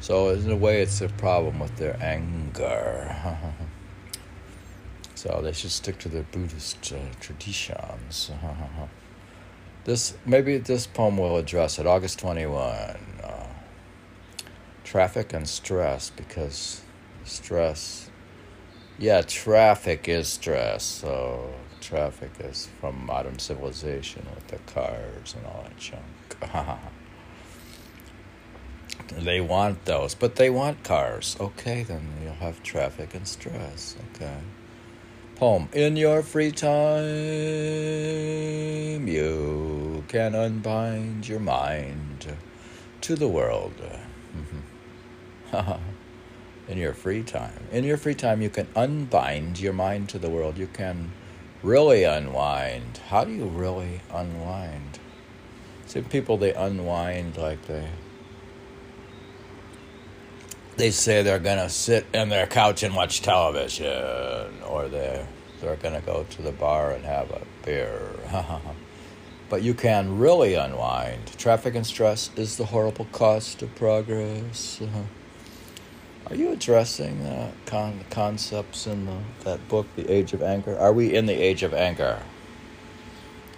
so 0.00 0.30
in 0.30 0.50
a 0.50 0.56
way, 0.56 0.80
it's 0.80 1.02
a 1.02 1.08
problem 1.08 1.58
with 1.58 1.76
their 1.76 2.02
anger. 2.02 3.14
So 5.18 5.40
they 5.42 5.52
should 5.52 5.72
stick 5.72 5.98
to 5.98 6.08
their 6.08 6.22
Buddhist 6.22 6.92
uh, 6.92 6.98
traditions. 7.18 8.30
this 9.84 10.16
maybe 10.24 10.58
this 10.58 10.86
poem 10.86 11.16
will 11.16 11.36
address 11.36 11.80
it. 11.80 11.88
August 11.88 12.20
twenty 12.20 12.46
one. 12.46 13.00
Uh, 13.20 13.48
traffic 14.84 15.32
and 15.32 15.48
stress 15.48 16.10
because 16.10 16.82
stress. 17.24 18.10
Yeah, 18.96 19.22
traffic 19.22 20.08
is 20.08 20.28
stress. 20.28 20.84
So 20.84 21.52
traffic 21.80 22.30
is 22.38 22.68
from 22.80 23.04
modern 23.04 23.40
civilization 23.40 24.24
with 24.36 24.46
the 24.46 24.58
cars 24.72 25.34
and 25.36 25.44
all 25.46 25.64
that 25.64 25.76
junk. 25.78 26.78
they 29.24 29.40
want 29.40 29.84
those, 29.84 30.14
but 30.14 30.36
they 30.36 30.48
want 30.48 30.84
cars. 30.84 31.36
Okay, 31.40 31.82
then 31.82 32.06
you'll 32.22 32.34
have 32.34 32.62
traffic 32.62 33.16
and 33.16 33.26
stress. 33.26 33.96
Okay. 34.14 34.38
Poem. 35.38 35.68
In 35.72 35.96
your 35.96 36.22
free 36.24 36.50
time, 36.50 36.98
you 39.06 40.02
can 40.08 40.34
unbind 40.34 41.28
your 41.28 41.38
mind 41.38 42.34
to 43.02 43.14
the 43.14 43.28
world. 43.28 43.72
in 46.68 46.76
your 46.76 46.92
free 46.92 47.22
time. 47.22 47.68
In 47.70 47.84
your 47.84 47.96
free 47.96 48.16
time, 48.16 48.42
you 48.42 48.50
can 48.50 48.66
unbind 48.74 49.60
your 49.60 49.72
mind 49.72 50.08
to 50.08 50.18
the 50.18 50.28
world. 50.28 50.58
You 50.58 50.66
can 50.66 51.12
really 51.62 52.02
unwind. 52.02 52.98
How 53.06 53.22
do 53.22 53.30
you 53.30 53.44
really 53.44 54.00
unwind? 54.12 54.98
See, 55.86 56.00
people, 56.02 56.36
they 56.36 56.52
unwind 56.52 57.36
like 57.36 57.64
they 57.68 57.90
they 60.78 60.92
say 60.92 61.22
they're 61.22 61.40
going 61.40 61.58
to 61.58 61.68
sit 61.68 62.06
in 62.14 62.28
their 62.28 62.46
couch 62.46 62.82
and 62.84 62.94
watch 62.94 63.20
television, 63.20 64.62
or 64.66 64.88
they're, 64.88 65.26
they're 65.60 65.76
going 65.76 65.94
to 65.94 66.06
go 66.06 66.24
to 66.30 66.42
the 66.42 66.52
bar 66.52 66.92
and 66.92 67.04
have 67.04 67.30
a 67.30 67.42
beer. 67.64 68.00
but 69.50 69.62
you 69.62 69.74
can 69.74 70.18
really 70.18 70.54
unwind. 70.54 71.26
Traffic 71.36 71.74
and 71.74 71.86
stress 71.86 72.30
is 72.36 72.56
the 72.56 72.66
horrible 72.66 73.06
cost 73.12 73.60
of 73.62 73.74
progress. 73.74 74.80
Are 76.28 76.34
you 76.34 76.50
addressing 76.52 77.24
the 77.24 77.50
con- 77.66 78.04
concepts 78.10 78.86
in 78.86 79.06
the, 79.06 79.18
that 79.44 79.66
book, 79.68 79.86
The 79.96 80.10
Age 80.10 80.32
of 80.32 80.42
Anger? 80.42 80.78
Are 80.78 80.92
we 80.92 81.14
in 81.14 81.24
the 81.24 81.32
age 81.32 81.62
of 81.62 81.72
anger? 81.72 82.20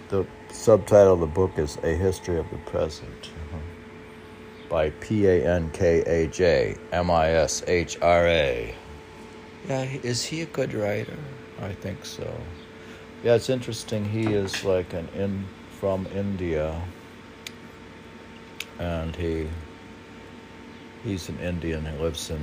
The 0.07 0.25
subtitle 0.51 1.15
of 1.15 1.19
the 1.19 1.25
book 1.25 1.57
is 1.57 1.77
A 1.83 1.93
History 1.93 2.39
of 2.39 2.49
the 2.49 2.57
Present 2.59 3.30
by 4.71 4.89
P 5.01 5.27
A 5.27 5.45
N 5.45 5.69
K 5.71 6.01
A 6.07 6.27
J 6.27 6.77
M 6.93 7.11
I 7.11 7.31
S 7.31 7.61
H 7.67 7.97
R 8.01 8.25
A. 8.25 8.73
Yeah, 9.67 9.81
is 9.81 10.23
he 10.23 10.41
a 10.41 10.45
good 10.45 10.73
writer? 10.73 11.17
I 11.61 11.73
think 11.73 12.05
so. 12.05 12.33
Yeah, 13.21 13.35
it's 13.35 13.49
interesting. 13.49 14.05
He 14.05 14.33
is 14.33 14.63
like 14.63 14.93
an 14.93 15.09
in 15.13 15.45
from 15.79 16.07
India, 16.15 16.81
and 18.79 19.13
he 19.13 19.49
he's 21.03 21.27
an 21.27 21.37
Indian 21.39 21.83
who 21.83 22.03
lives 22.03 22.29
in 22.31 22.41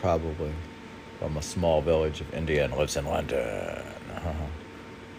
probably 0.00 0.52
from 1.20 1.36
a 1.36 1.42
small 1.42 1.80
village 1.80 2.20
of 2.20 2.34
India 2.34 2.64
and 2.64 2.74
lives 2.74 2.96
in 2.96 3.06
London. 3.06 3.38
Uh-huh. 4.16 4.32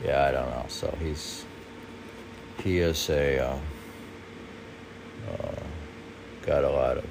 Yeah, 0.03 0.25
I 0.25 0.31
don't 0.31 0.49
know. 0.49 0.65
So 0.67 0.93
he's 0.99 1.45
he 2.61 2.79
is 2.79 3.09
a. 3.09 3.39
Uh, 3.39 3.59
uh, 5.31 5.55
got 6.45 6.63
a 6.63 6.69
lot 6.69 6.97
of 6.97 7.05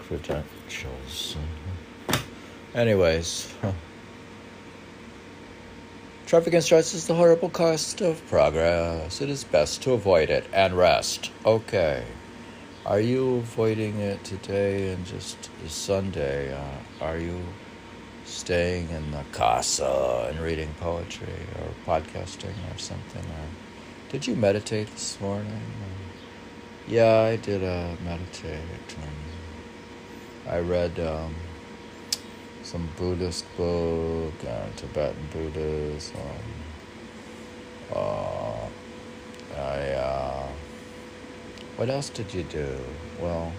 credentials. 0.00 1.36
Anyways, 2.74 3.52
traffic 6.26 6.52
and 6.52 6.62
stress 6.62 6.92
is 6.92 7.06
the 7.06 7.14
horrible 7.14 7.48
cost 7.48 8.00
of 8.02 8.24
progress. 8.28 9.20
It 9.20 9.30
is 9.30 9.44
best 9.44 9.82
to 9.82 9.92
avoid 9.92 10.28
it 10.28 10.44
and 10.52 10.74
rest. 10.74 11.30
Okay. 11.46 12.04
Are 12.84 13.00
you 13.00 13.36
avoiding 13.36 13.98
it 13.98 14.22
today 14.24 14.92
and 14.92 15.04
just 15.04 15.50
Sunday? 15.66 16.54
Uh, 16.54 17.04
are 17.04 17.18
you 17.18 17.40
staying 18.24 18.90
in 18.90 19.10
the 19.10 19.24
casa 19.32 20.28
and 20.30 20.38
reading 20.40 20.74
poetry 20.80 21.26
or 21.56 21.68
podcasting 21.86 22.54
or 22.74 22.78
something? 22.78 23.24
Or 23.24 24.10
did 24.10 24.26
you 24.26 24.36
meditate 24.36 24.90
this 24.90 25.18
morning? 25.20 25.60
Yeah, 26.88 27.20
I 27.20 27.36
did 27.36 27.62
uh, 27.62 27.96
meditate. 28.02 28.96
Um, 29.02 30.50
I 30.50 30.60
read 30.60 30.98
um, 30.98 31.34
some 32.62 32.88
Buddhist 32.96 33.44
book, 33.58 34.32
uh, 34.48 34.66
Tibetan 34.74 35.28
Buddhism. 35.30 36.16
Uh, 37.94 38.68
I, 39.54 39.80
uh, 39.90 40.46
what 41.76 41.90
else 41.90 42.08
did 42.08 42.32
you 42.32 42.44
do? 42.44 42.78
Well, 43.20 43.52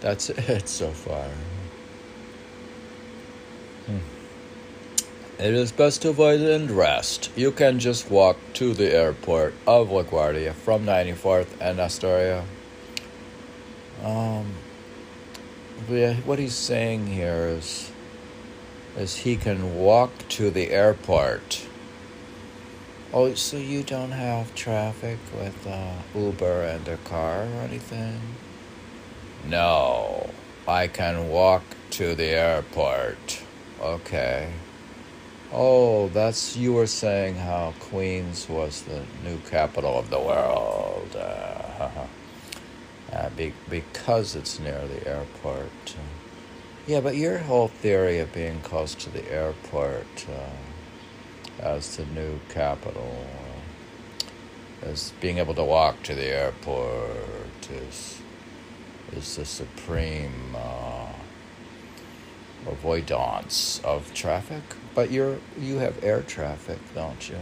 that's 0.00 0.30
it 0.30 0.68
so 0.68 0.92
far. 0.92 1.26
Hmm. 3.86 3.98
It 5.40 5.54
is 5.54 5.72
best 5.72 6.02
to 6.02 6.10
avoid 6.10 6.40
and 6.42 6.70
rest. 6.70 7.30
You 7.34 7.50
can 7.50 7.80
just 7.80 8.08
walk 8.08 8.36
to 8.54 8.72
the 8.72 8.94
airport 8.94 9.54
of 9.66 9.88
LaGuardia 9.88 10.52
from 10.54 10.86
94th 10.86 11.48
and 11.60 11.80
Astoria. 11.80 12.44
Um, 14.04 14.52
what 16.24 16.38
he's 16.38 16.54
saying 16.54 17.06
here 17.06 17.48
is, 17.48 17.90
is 18.96 19.16
he 19.16 19.36
can 19.36 19.76
walk 19.76 20.10
to 20.28 20.50
the 20.50 20.70
airport. 20.70 21.66
Oh, 23.12 23.32
so 23.34 23.56
you 23.56 23.82
don't 23.82 24.10
have 24.10 24.54
traffic 24.54 25.18
with 25.34 25.66
uh, 25.66 25.94
Uber 26.14 26.62
and 26.62 26.86
a 26.88 26.98
car 26.98 27.42
or 27.42 27.62
anything? 27.62 28.20
No, 29.46 30.30
I 30.66 30.88
can 30.88 31.28
walk 31.30 31.62
to 31.92 32.14
the 32.14 32.26
airport. 32.26 33.42
Okay. 33.80 34.52
Oh, 35.50 36.08
that's 36.08 36.56
you 36.56 36.74
were 36.74 36.86
saying 36.86 37.36
how 37.36 37.72
Queens 37.80 38.46
was 38.48 38.82
the 38.82 39.02
new 39.24 39.38
capital 39.48 39.98
of 39.98 40.10
the 40.10 40.20
world. 40.20 41.16
Uh, 41.16 41.88
uh, 43.12 43.30
be, 43.30 43.52
because 43.68 44.34
it's 44.34 44.58
near 44.58 44.86
the 44.86 45.06
airport. 45.08 45.96
Yeah, 46.86 47.00
but 47.00 47.16
your 47.16 47.38
whole 47.38 47.68
theory 47.68 48.18
of 48.18 48.32
being 48.32 48.60
close 48.60 48.94
to 48.96 49.10
the 49.10 49.30
airport 49.30 50.26
uh, 50.28 51.62
as 51.62 51.96
the 51.96 52.06
new 52.06 52.40
capital, 52.48 53.26
uh, 54.82 54.86
as 54.86 55.12
being 55.20 55.38
able 55.38 55.54
to 55.54 55.64
walk 55.64 56.02
to 56.04 56.14
the 56.14 56.26
airport, 56.26 57.70
is 57.70 58.20
is 59.12 59.36
the 59.36 59.44
supreme 59.44 60.54
uh, 60.54 61.12
avoidance 62.66 63.80
of 63.84 64.12
traffic. 64.14 64.62
But 64.94 65.10
you're 65.10 65.38
you 65.58 65.76
have 65.78 66.02
air 66.02 66.22
traffic, 66.22 66.78
don't 66.94 67.28
you? 67.28 67.36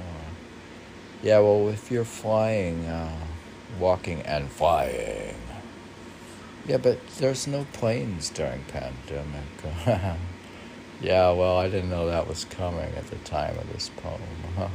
Yeah. 1.22 1.38
Well, 1.38 1.68
if 1.68 1.90
you're 1.90 2.04
flying, 2.04 2.86
uh, 2.86 3.26
walking 3.78 4.22
and 4.22 4.50
flying 4.50 5.35
yeah, 6.66 6.76
but 6.78 6.98
there's 7.18 7.46
no 7.46 7.66
planes 7.72 8.30
during 8.30 8.62
pandemic. 8.64 9.44
yeah, 11.00 11.30
well, 11.30 11.56
I 11.56 11.68
didn't 11.68 11.90
know 11.90 12.06
that 12.06 12.26
was 12.28 12.44
coming 12.44 12.92
at 12.96 13.06
the 13.06 13.16
time 13.16 13.56
of 13.58 13.72
this 13.72 13.90
poem. 13.96 14.20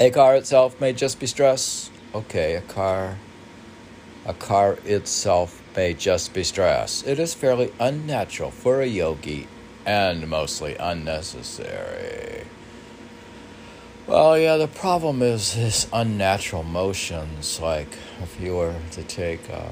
a 0.00 0.10
car 0.10 0.36
itself 0.36 0.80
may 0.80 0.92
just 0.92 1.20
be 1.20 1.26
stress. 1.26 1.90
Okay, 2.14 2.54
a 2.54 2.62
car 2.62 3.18
a 4.26 4.34
car 4.34 4.76
itself 4.84 5.62
may 5.76 5.94
just 5.94 6.34
be 6.34 6.42
stress. 6.42 7.04
It 7.04 7.20
is 7.20 7.32
fairly 7.32 7.72
unnatural 7.78 8.50
for 8.50 8.80
a 8.80 8.86
yogi 8.86 9.46
and 9.84 10.26
mostly 10.28 10.74
unnecessary. 10.74 12.44
Well, 14.06 14.38
yeah, 14.38 14.56
the 14.56 14.68
problem 14.68 15.20
is 15.20 15.54
his 15.54 15.88
unnatural 15.92 16.62
motions. 16.62 17.58
Like 17.58 17.88
if 18.22 18.40
you 18.40 18.54
were 18.54 18.76
to 18.92 19.02
take 19.02 19.50
uh, 19.50 19.70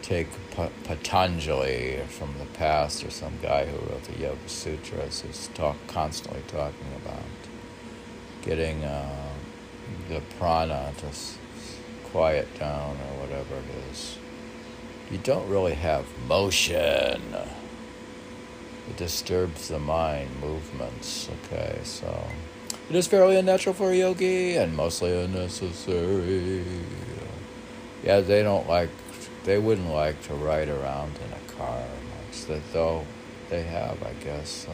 take 0.00 0.28
Patanjali 0.84 2.02
from 2.06 2.38
the 2.38 2.44
past, 2.56 3.02
or 3.02 3.10
some 3.10 3.32
guy 3.42 3.66
who 3.66 3.78
wrote 3.90 4.04
the 4.04 4.16
Yoga 4.16 4.48
Sutras, 4.48 5.22
who's 5.22 5.48
talk 5.54 5.76
constantly 5.88 6.42
talking 6.46 6.86
about 7.04 7.24
getting 8.42 8.84
uh, 8.84 9.32
the 10.08 10.20
prana 10.38 10.92
to 10.98 11.06
quiet 12.12 12.46
down 12.60 12.96
or 12.96 13.20
whatever 13.22 13.56
it 13.56 13.90
is. 13.90 14.18
You 15.10 15.18
don't 15.18 15.48
really 15.48 15.74
have 15.74 16.06
motion. 16.28 17.34
It 18.88 18.96
disturbs 18.96 19.66
the 19.66 19.80
mind 19.80 20.30
movements. 20.40 21.28
Okay, 21.50 21.80
so. 21.82 22.24
It 22.90 22.96
is 22.96 23.06
fairly 23.06 23.36
unnatural 23.36 23.74
for 23.74 23.90
a 23.90 23.96
yogi 23.96 24.56
and 24.56 24.76
mostly 24.76 25.16
unnecessary. 25.24 26.64
Yeah, 28.04 28.20
they 28.20 28.42
don't 28.42 28.68
like, 28.68 28.90
they 29.44 29.58
wouldn't 29.58 29.90
like 29.90 30.20
to 30.24 30.34
ride 30.34 30.68
around 30.68 31.12
in 31.24 31.32
a 31.32 31.52
car 31.56 31.78
much, 31.78 32.44
that 32.46 32.60
though 32.72 33.06
they 33.48 33.62
have, 33.62 34.02
I 34.02 34.12
guess. 34.24 34.48
So. 34.50 34.72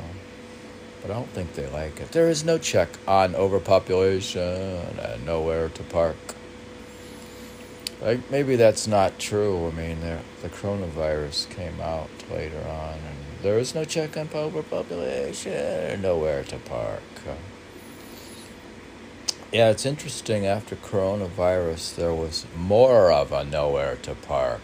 But 1.00 1.12
I 1.12 1.14
don't 1.14 1.28
think 1.28 1.54
they 1.54 1.68
like 1.68 2.00
it. 2.00 2.10
There 2.10 2.28
is 2.28 2.44
no 2.44 2.58
check 2.58 2.88
on 3.06 3.36
overpopulation 3.36 4.42
and 4.42 5.24
nowhere 5.24 5.68
to 5.68 5.82
park. 5.84 6.16
Like 8.00 8.30
maybe 8.30 8.56
that's 8.56 8.86
not 8.86 9.18
true. 9.18 9.68
I 9.68 9.70
mean, 9.70 10.00
the 10.00 10.48
coronavirus 10.48 11.50
came 11.50 11.80
out 11.80 12.10
later 12.30 12.60
on, 12.68 12.94
and 12.94 13.16
there 13.42 13.58
is 13.58 13.74
no 13.74 13.84
check 13.84 14.16
on 14.16 14.28
overpopulation, 14.34 16.02
nowhere 16.02 16.42
to 16.44 16.56
park. 16.58 17.02
Yeah, 19.50 19.70
it's 19.70 19.86
interesting. 19.86 20.44
After 20.44 20.76
coronavirus, 20.76 21.96
there 21.96 22.12
was 22.12 22.44
more 22.54 23.10
of 23.10 23.32
a 23.32 23.44
nowhere 23.44 23.96
to 24.02 24.14
park 24.14 24.60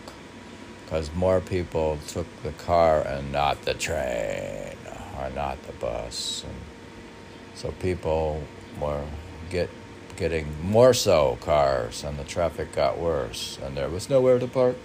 because 0.84 1.10
more 1.14 1.40
people 1.40 1.98
took 2.06 2.26
the 2.42 2.52
car 2.52 3.00
and 3.00 3.32
not 3.32 3.62
the 3.62 3.72
train 3.72 4.76
or 5.18 5.30
not 5.30 5.62
the 5.62 5.72
bus. 5.72 6.44
And 6.46 6.56
so 7.54 7.70
people 7.80 8.42
were 8.78 9.06
get 9.48 9.70
getting 10.16 10.54
more 10.62 10.92
so 10.92 11.38
cars 11.40 12.04
and 12.04 12.18
the 12.18 12.24
traffic 12.24 12.70
got 12.72 12.98
worse 12.98 13.58
and 13.64 13.78
there 13.78 13.88
was 13.88 14.10
nowhere 14.10 14.38
to 14.38 14.46
park. 14.46 14.76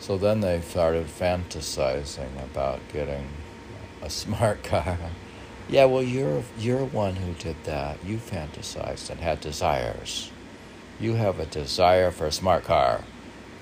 So 0.00 0.18
then 0.18 0.42
they 0.42 0.60
started 0.60 1.06
fantasizing 1.06 2.44
about 2.44 2.80
getting 2.92 3.26
a 4.02 4.10
smart 4.10 4.62
car. 4.64 4.98
Yeah, 5.68 5.86
well, 5.86 6.02
you're 6.02 6.44
you're 6.58 6.84
one 6.84 7.16
who 7.16 7.32
did 7.34 7.56
that. 7.64 7.98
You 8.04 8.18
fantasized 8.18 9.10
and 9.10 9.18
had 9.20 9.40
desires. 9.40 10.30
You 11.00 11.14
have 11.14 11.40
a 11.40 11.46
desire 11.46 12.12
for 12.12 12.26
a 12.26 12.32
smart 12.32 12.64
car. 12.64 13.02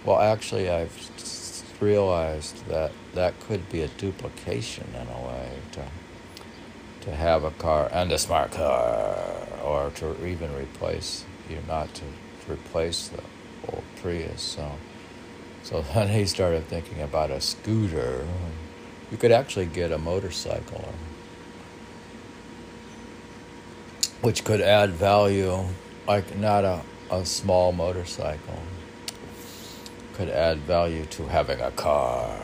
Well, 0.05 0.21
actually, 0.21 0.69
I've 0.69 1.11
realized 1.81 2.67
that 2.67 2.93
that 3.15 3.41
could 3.41 3.71
be 3.71 3.81
a 3.81 3.89
duplication 3.89 4.87
in 4.95 5.09
a 5.09 5.27
way 5.27 5.59
to 5.73 5.85
to 7.05 7.15
have 7.15 7.45
a 7.45 7.51
car 7.53 7.89
and 7.93 8.13
a 8.13 8.19
smart 8.19 8.53
car, 8.53 9.19
or 9.63 9.91
to 9.97 10.27
even 10.27 10.55
replace 10.55 11.25
you, 11.49 11.59
not 11.67 11.93
to, 11.95 12.03
to 12.03 12.53
replace 12.53 13.09
the 13.09 13.23
old 13.71 13.85
Prius. 14.01 14.41
So, 14.41 14.73
so 15.63 15.83
then 15.95 16.09
he 16.09 16.27
started 16.27 16.67
thinking 16.69 17.01
about 17.01 17.31
a 17.31 17.41
scooter. 17.41 18.27
You 19.11 19.19
could 19.19 19.33
actually 19.33 19.67
get 19.67 19.93
a 19.93 19.99
motorcycle 19.99 20.95
which 24.25 24.43
could 24.43 24.63
add 24.63 24.89
value, 24.89 25.63
like 26.09 26.35
not 26.39 26.65
a, 26.65 26.81
a 27.11 27.27
small 27.27 27.73
motorcycle, 27.73 28.59
could 30.15 30.31
add 30.31 30.57
value 30.61 31.05
to 31.05 31.27
having 31.27 31.61
a 31.61 31.71
car. 31.73 32.35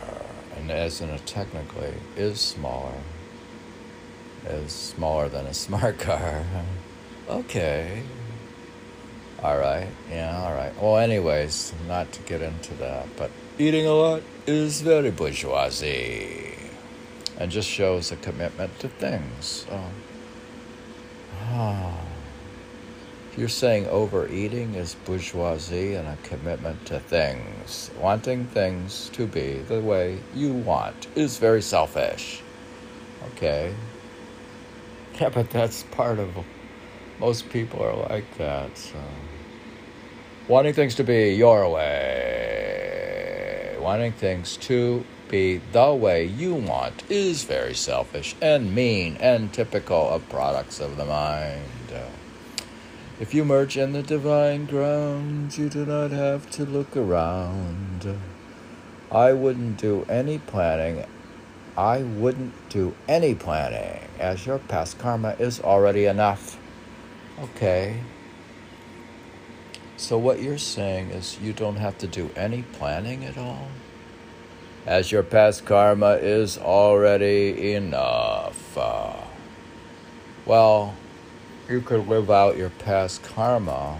And 0.56 0.70
as 0.70 1.00
in 1.00 1.08
a 1.08 1.18
technically 1.20 1.94
is 2.16 2.38
smaller, 2.38 3.00
is 4.46 4.72
smaller 4.72 5.30
than 5.30 5.46
a 5.46 5.54
smart 5.64 5.98
car. 5.98 6.44
okay. 7.30 8.02
All 9.42 9.56
right. 9.56 9.88
Yeah, 10.10 10.38
all 10.38 10.52
right. 10.52 10.78
Well, 10.82 10.98
anyways, 10.98 11.72
not 11.88 12.12
to 12.12 12.20
get 12.24 12.42
into 12.42 12.74
that, 12.74 13.08
but 13.16 13.30
eating 13.58 13.86
a 13.86 13.94
lot 13.94 14.22
is 14.46 14.82
very 14.82 15.10
bourgeoisie 15.10 16.58
and 17.38 17.50
just 17.50 17.70
shows 17.70 18.12
a 18.12 18.16
commitment 18.16 18.78
to 18.80 18.88
things. 18.90 19.64
Um, 19.70 19.94
You're 23.36 23.48
saying 23.48 23.86
overeating 23.86 24.74
is 24.74 24.96
bourgeoisie 25.04 25.94
and 25.94 26.08
a 26.08 26.16
commitment 26.24 26.84
to 26.86 26.98
things. 27.00 27.90
Wanting 27.98 28.44
things 28.46 29.08
to 29.14 29.26
be 29.26 29.58
the 29.68 29.80
way 29.80 30.18
you 30.34 30.52
want 30.52 31.06
is 31.14 31.38
very 31.38 31.62
selfish. 31.62 32.42
Okay? 33.32 33.74
Yeah, 35.20 35.30
but 35.30 35.50
that's 35.50 35.84
part 35.84 36.18
of 36.18 36.30
most 37.18 37.48
people 37.50 37.82
are 37.82 37.96
like 38.08 38.36
that. 38.38 38.76
So. 38.76 38.98
Wanting 40.48 40.74
things 40.74 40.94
to 40.96 41.04
be 41.04 41.34
your 41.34 41.70
way, 41.70 43.76
wanting 43.78 44.12
things 44.12 44.56
to 44.58 45.04
be 45.30 45.60
the 45.72 45.94
way 45.94 46.24
you 46.24 46.54
want 46.54 47.04
is 47.08 47.44
very 47.44 47.74
selfish 47.74 48.34
and 48.42 48.74
mean 48.74 49.16
and 49.20 49.52
typical 49.52 50.08
of 50.10 50.28
products 50.28 50.80
of 50.80 50.96
the 50.96 51.04
mind. 51.04 51.62
If 53.20 53.34
you 53.34 53.44
merge 53.44 53.76
in 53.76 53.92
the 53.92 54.02
divine 54.02 54.64
ground, 54.64 55.56
you 55.58 55.68
do 55.68 55.84
not 55.84 56.10
have 56.10 56.50
to 56.52 56.64
look 56.64 56.96
around. 56.96 58.18
I 59.12 59.34
wouldn't 59.34 59.76
do 59.76 60.06
any 60.08 60.38
planning. 60.38 61.04
I 61.76 62.02
wouldn't 62.02 62.54
do 62.70 62.94
any 63.06 63.34
planning, 63.34 64.08
as 64.18 64.46
your 64.46 64.58
past 64.58 64.98
karma 64.98 65.36
is 65.38 65.60
already 65.60 66.06
enough. 66.06 66.58
Okay. 67.38 68.00
So, 69.98 70.16
what 70.16 70.40
you're 70.40 70.56
saying 70.56 71.10
is 71.10 71.38
you 71.40 71.52
don't 71.52 71.76
have 71.76 71.98
to 71.98 72.06
do 72.06 72.30
any 72.34 72.62
planning 72.62 73.24
at 73.26 73.36
all? 73.36 73.68
As 74.86 75.12
your 75.12 75.22
past 75.22 75.66
karma 75.66 76.12
is 76.14 76.56
already 76.56 77.74
enough. 77.74 78.76
Uh, 78.76 79.12
well, 80.46 80.94
you 81.68 81.80
could 81.80 82.08
live 82.08 82.30
out 82.30 82.56
your 82.56 82.70
past 82.70 83.22
karma 83.22 83.98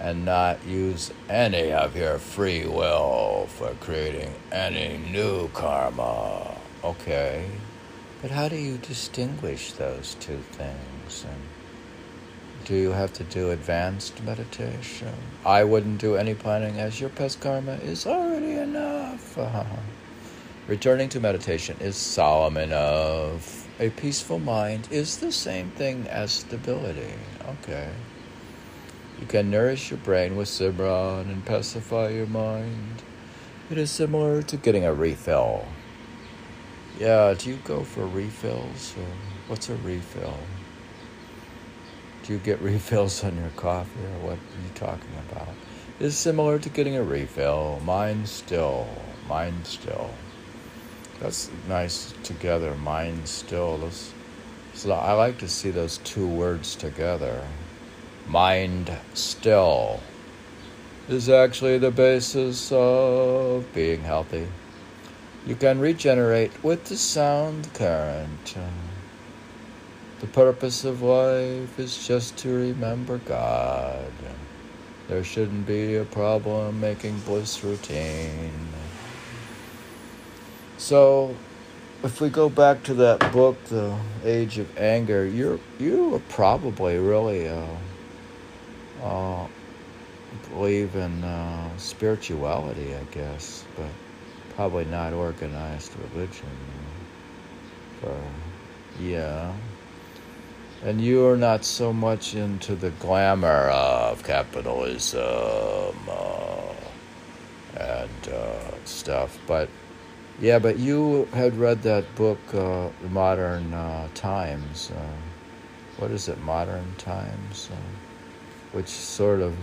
and 0.00 0.24
not 0.24 0.64
use 0.66 1.12
any 1.28 1.72
of 1.72 1.96
your 1.96 2.18
free 2.18 2.66
will 2.66 3.46
for 3.50 3.74
creating 3.80 4.34
any 4.50 4.98
new 5.12 5.48
karma. 5.48 6.56
Okay. 6.82 7.46
But 8.20 8.30
how 8.30 8.48
do 8.48 8.56
you 8.56 8.78
distinguish 8.78 9.72
those 9.72 10.16
two 10.18 10.38
things? 10.52 11.24
And 11.28 11.42
do 12.64 12.74
you 12.74 12.90
have 12.90 13.12
to 13.14 13.24
do 13.24 13.50
advanced 13.50 14.22
meditation? 14.22 15.12
I 15.44 15.64
wouldn't 15.64 15.98
do 15.98 16.16
any 16.16 16.34
planning 16.34 16.78
as 16.78 17.00
your 17.00 17.10
past 17.10 17.40
karma 17.40 17.74
is 17.74 18.06
already 18.06 18.52
enough. 18.52 18.91
Returning 20.68 21.08
to 21.10 21.20
meditation 21.20 21.76
is 21.80 21.96
Solomon 21.96 22.72
of 22.72 23.66
A 23.80 23.90
peaceful 23.90 24.38
mind 24.38 24.88
is 24.90 25.18
the 25.18 25.32
same 25.32 25.70
thing 25.70 26.06
as 26.08 26.32
stability. 26.32 27.14
Okay. 27.62 27.90
You 29.20 29.26
can 29.26 29.50
nourish 29.50 29.90
your 29.90 29.98
brain 29.98 30.36
with 30.36 30.48
Simran 30.48 31.30
and 31.30 31.44
pacify 31.46 32.08
your 32.10 32.26
mind. 32.26 33.02
It 33.70 33.78
is 33.78 33.90
similar 33.90 34.42
to 34.42 34.56
getting 34.56 34.84
a 34.84 34.92
refill. 34.92 35.66
Yeah, 36.98 37.34
do 37.38 37.50
you 37.50 37.58
go 37.64 37.84
for 37.84 38.06
refills? 38.06 38.94
Or 38.98 39.06
what's 39.48 39.70
a 39.70 39.76
refill? 39.76 40.38
Do 42.24 42.34
you 42.34 42.38
get 42.38 42.60
refills 42.62 43.24
on 43.24 43.36
your 43.36 43.50
coffee 43.56 44.00
or 44.00 44.26
what 44.26 44.34
are 44.34 44.62
you 44.62 44.70
talking 44.74 45.14
about? 45.30 45.48
It's 46.00 46.16
similar 46.16 46.58
to 46.58 46.68
getting 46.68 46.96
a 46.96 47.02
refill. 47.02 47.80
Mind 47.84 48.28
still. 48.28 48.88
Mind 49.28 49.66
still. 49.66 50.10
That's 51.20 51.50
nice 51.68 52.14
together. 52.22 52.74
Mind 52.74 53.28
still. 53.28 53.78
Those, 53.78 54.12
so 54.74 54.92
I 54.92 55.12
like 55.12 55.38
to 55.38 55.48
see 55.48 55.70
those 55.70 55.98
two 55.98 56.26
words 56.26 56.74
together. 56.74 57.46
Mind 58.26 58.90
still 59.14 60.00
is 61.08 61.28
actually 61.28 61.78
the 61.78 61.90
basis 61.90 62.70
of 62.72 63.66
being 63.74 64.02
healthy. 64.02 64.46
You 65.46 65.56
can 65.56 65.80
regenerate 65.80 66.62
with 66.62 66.84
the 66.84 66.96
sound 66.96 67.72
current. 67.74 68.54
The 70.20 70.26
purpose 70.28 70.84
of 70.84 71.02
life 71.02 71.78
is 71.80 72.06
just 72.06 72.36
to 72.38 72.48
remember 72.48 73.18
God. 73.18 74.12
There 75.08 75.24
shouldn't 75.24 75.66
be 75.66 75.96
a 75.96 76.04
problem 76.04 76.80
making 76.80 77.18
bliss 77.20 77.64
routine. 77.64 78.71
So, 80.82 81.36
if 82.02 82.20
we 82.20 82.28
go 82.28 82.48
back 82.48 82.82
to 82.84 82.94
that 82.94 83.32
book, 83.32 83.56
The 83.66 83.96
Age 84.24 84.58
of 84.58 84.76
Anger, 84.76 85.24
you're 85.24 85.60
you 85.78 86.16
are 86.16 86.22
probably 86.28 86.98
really 86.98 87.48
uh, 87.48 87.76
uh, 89.00 89.46
believe 90.50 90.96
in 90.96 91.22
uh, 91.22 91.76
spirituality, 91.76 92.96
I 92.96 93.04
guess, 93.12 93.64
but 93.76 93.86
probably 94.56 94.84
not 94.86 95.12
organized 95.12 95.92
religion. 96.12 96.50
For 98.00 98.20
yeah. 98.98 99.54
And 100.82 101.00
you're 101.00 101.36
not 101.36 101.64
so 101.64 101.92
much 101.92 102.34
into 102.34 102.74
the 102.74 102.90
glamour 102.90 103.70
of 103.70 104.24
capitalism 104.24 105.20
uh, 106.08 106.74
and 107.76 108.28
uh, 108.28 108.84
stuff, 108.84 109.38
but 109.46 109.68
yeah, 110.42 110.58
but 110.58 110.76
you 110.76 111.28
had 111.32 111.56
read 111.56 111.82
that 111.84 112.12
book, 112.16 112.40
uh, 112.52 112.88
Modern 113.10 113.72
uh, 113.72 114.08
Times. 114.12 114.90
Uh, 114.90 115.16
what 115.98 116.10
is 116.10 116.26
it, 116.28 116.36
Modern 116.40 116.96
Times? 116.98 117.70
Uh, 117.72 117.76
which 118.72 118.88
sort 118.88 119.40
of 119.40 119.54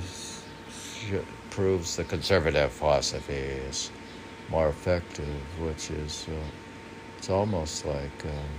proves 1.50 1.98
the 1.98 2.06
conservative 2.06 2.72
philosophy 2.72 3.34
is 3.34 3.92
more 4.50 4.70
effective, 4.70 5.28
which 5.60 5.92
is 5.92 6.26
it's 7.18 7.30
almost 7.30 7.86
like. 7.86 8.26
Um, 8.26 8.50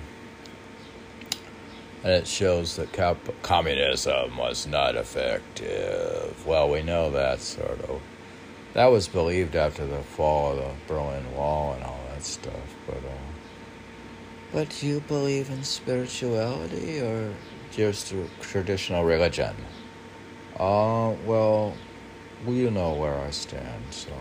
and 2.02 2.12
it 2.12 2.26
shows 2.26 2.76
that 2.76 2.92
cap- 2.92 3.18
communism 3.42 4.36
was 4.36 4.66
not 4.66 4.94
effective. 4.94 6.46
Well, 6.46 6.68
we 6.68 6.82
know 6.82 7.10
that 7.10 7.40
sort 7.40 7.80
of. 7.82 8.02
That 8.74 8.86
was 8.86 9.08
believed 9.08 9.56
after 9.56 9.86
the 9.86 10.02
fall 10.02 10.52
of 10.52 10.58
the 10.58 10.72
Berlin 10.86 11.34
Wall 11.34 11.72
and 11.74 11.84
all 11.84 11.99
that 12.20 12.26
stuff, 12.26 12.74
but. 12.86 12.98
Uh, 12.98 13.30
but 14.52 14.68
do 14.80 14.86
you 14.86 15.00
believe 15.00 15.48
in 15.48 15.62
spirituality 15.62 17.00
or 17.00 17.32
just 17.70 18.12
traditional 18.40 19.04
religion? 19.04 19.54
Uh, 20.58 21.14
well, 21.24 21.74
you 22.46 22.70
know 22.70 22.94
where 22.94 23.16
I 23.16 23.30
stand, 23.30 23.84
so. 23.90 24.12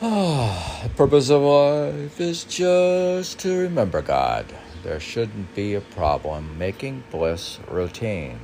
the 0.82 0.90
purpose 0.96 1.30
of 1.30 1.42
life 1.42 2.20
is 2.20 2.44
just 2.44 3.38
to 3.40 3.56
remember 3.56 4.02
God 4.02 4.46
there 4.82 5.00
shouldn't 5.00 5.54
be 5.56 5.74
a 5.74 5.80
problem 5.80 6.56
making 6.56 7.02
bliss 7.10 7.58
routine. 7.68 8.38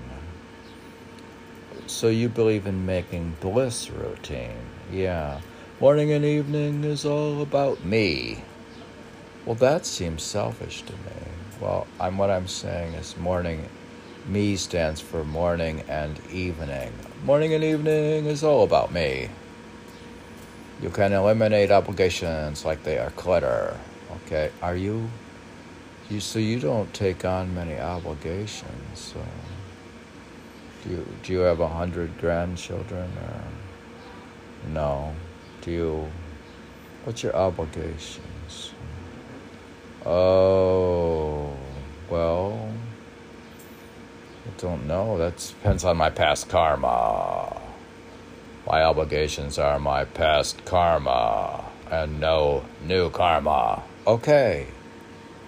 So 1.87 2.09
you 2.09 2.29
believe 2.29 2.67
in 2.67 2.85
making 2.85 3.37
bliss 3.41 3.89
routine? 3.91 4.57
Yeah. 4.91 5.41
Morning 5.85 6.12
and 6.12 6.24
evening 6.24 6.82
is 6.82 7.05
all 7.05 7.43
about 7.43 7.85
me. 7.85 8.43
Well, 9.45 9.57
that 9.57 9.85
seems 9.85 10.22
selfish 10.22 10.80
to 10.80 10.95
me. 10.95 11.28
Well, 11.61 11.87
I'm 12.01 12.16
what 12.16 12.30
I'm 12.30 12.49
saying 12.49 12.95
is 12.95 13.14
morning. 13.18 13.68
Me 14.26 14.57
stands 14.57 15.03
for 15.03 15.24
morning 15.24 15.85
and 15.87 16.18
evening. 16.32 16.91
Morning 17.22 17.53
and 17.53 17.62
evening 17.62 18.24
is 18.24 18.43
all 18.43 18.64
about 18.64 18.95
me. 18.95 19.28
You 20.80 20.89
can 20.89 21.12
eliminate 21.12 21.70
obligations 21.70 22.64
like 22.64 22.82
they 22.82 22.97
are 22.97 23.11
clutter. 23.11 23.78
Okay, 24.24 24.53
are 24.62 24.76
you 24.76 25.11
you, 26.09 26.20
so 26.20 26.39
you 26.39 26.61
don't 26.61 26.95
take 26.95 27.26
on 27.26 27.55
many 27.55 27.78
obligations. 27.78 28.99
So 28.99 29.22
do 30.82 30.91
you, 30.93 31.07
do 31.22 31.32
you 31.35 31.41
have 31.41 31.61
a 31.61 31.68
hundred 31.68 32.16
grandchildren 32.16 33.11
or 33.18 34.70
no? 34.70 35.14
You? 35.67 36.11
What's 37.05 37.23
your 37.23 37.35
obligations? 37.37 38.73
Oh, 40.05 41.53
well, 42.11 42.73
I 44.47 44.61
don't 44.61 44.87
know. 44.87 45.19
That 45.19 45.37
depends 45.37 45.85
on 45.85 45.97
my 45.97 46.11
past 46.11 46.49
karma. 46.49 47.61
My 48.67 48.83
obligations 48.83 49.59
are 49.59 49.79
my 49.79 50.05
past 50.05 50.65
karma 50.65 51.65
and 51.91 52.21
no 52.21 52.65
new 52.83 53.11
karma. 53.11 53.83
Okay. 54.07 54.67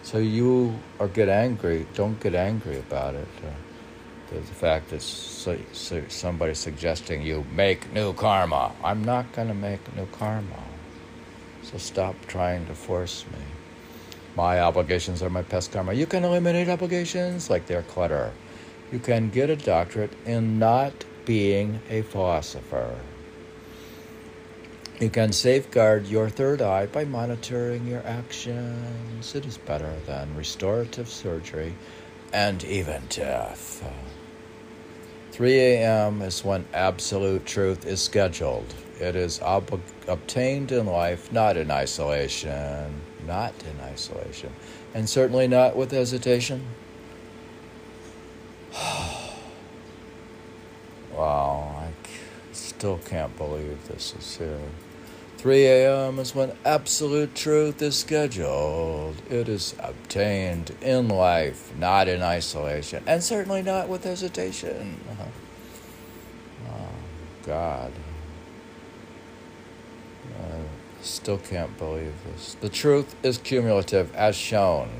So 0.02 0.18
you 0.18 0.78
or 0.98 1.08
get 1.08 1.28
angry, 1.28 1.86
don't 1.94 2.20
get 2.20 2.34
angry 2.34 2.78
about 2.78 3.14
it. 3.14 3.28
Uh, 4.30 4.34
the 4.34 4.42
fact 4.42 4.90
that 4.90 5.02
so, 5.02 5.56
so 5.72 6.02
somebody 6.08 6.52
suggesting 6.54 7.22
you 7.22 7.44
make 7.54 7.92
new 7.92 8.12
karma. 8.12 8.72
I'm 8.82 9.04
not 9.04 9.30
going 9.32 9.48
to 9.48 9.54
make 9.54 9.94
new 9.94 10.06
karma. 10.06 10.64
So 11.62 11.78
stop 11.78 12.16
trying 12.26 12.66
to 12.66 12.74
force 12.74 13.24
me. 13.32 13.38
My 14.34 14.60
obligations 14.60 15.22
are 15.22 15.30
my 15.30 15.42
past 15.42 15.72
karma. 15.72 15.92
You 15.92 16.06
can 16.06 16.24
eliminate 16.24 16.68
obligations 16.68 17.48
like 17.48 17.66
they're 17.66 17.82
clutter. 17.82 18.32
You 18.92 18.98
can 18.98 19.30
get 19.30 19.48
a 19.48 19.56
doctorate 19.56 20.12
in 20.26 20.58
not 20.58 20.92
being 21.24 21.80
a 21.88 22.02
philosopher. 22.02 22.98
You 25.00 25.10
can 25.10 25.32
safeguard 25.32 26.06
your 26.06 26.30
third 26.30 26.62
eye 26.62 26.86
by 26.86 27.04
monitoring 27.04 27.86
your 27.86 28.02
actions. 28.06 29.34
It 29.34 29.44
is 29.44 29.58
better 29.58 29.94
than 30.06 30.34
restorative 30.34 31.08
surgery 31.08 31.74
and 32.32 32.64
even 32.64 33.02
death. 33.08 33.84
3 35.36 35.58
a.m. 35.58 36.22
is 36.22 36.42
when 36.42 36.64
absolute 36.72 37.44
truth 37.44 37.84
is 37.86 38.00
scheduled. 38.00 38.72
It 38.98 39.14
is 39.14 39.38
ob- 39.42 39.82
obtained 40.08 40.72
in 40.72 40.86
life, 40.86 41.30
not 41.30 41.58
in 41.58 41.70
isolation. 41.70 43.02
Not 43.26 43.52
in 43.70 43.78
isolation. 43.82 44.50
And 44.94 45.06
certainly 45.06 45.46
not 45.46 45.76
with 45.76 45.90
hesitation. 45.90 46.64
wow, 51.12 51.82
I 51.82 51.92
still 52.52 52.98
can't 53.04 53.36
believe 53.36 53.76
this 53.88 54.14
is 54.18 54.38
here. 54.38 54.58
3 55.38 55.66
a.m. 55.66 56.18
is 56.18 56.34
when 56.34 56.52
absolute 56.64 57.34
truth 57.34 57.82
is 57.82 57.96
scheduled. 57.96 59.20
It 59.30 59.48
is 59.48 59.74
obtained 59.78 60.74
in 60.80 61.08
life, 61.08 61.72
not 61.76 62.08
in 62.08 62.22
isolation, 62.22 63.04
and 63.06 63.22
certainly 63.22 63.62
not 63.62 63.88
with 63.88 64.04
hesitation. 64.04 65.00
Uh-huh. 65.10 65.24
God. 67.46 67.92
I 70.36 70.58
still 71.00 71.38
can't 71.38 71.78
believe 71.78 72.12
this. 72.24 72.56
The 72.60 72.68
truth 72.68 73.14
is 73.22 73.38
cumulative, 73.38 74.12
as 74.16 74.34
shown. 74.34 74.90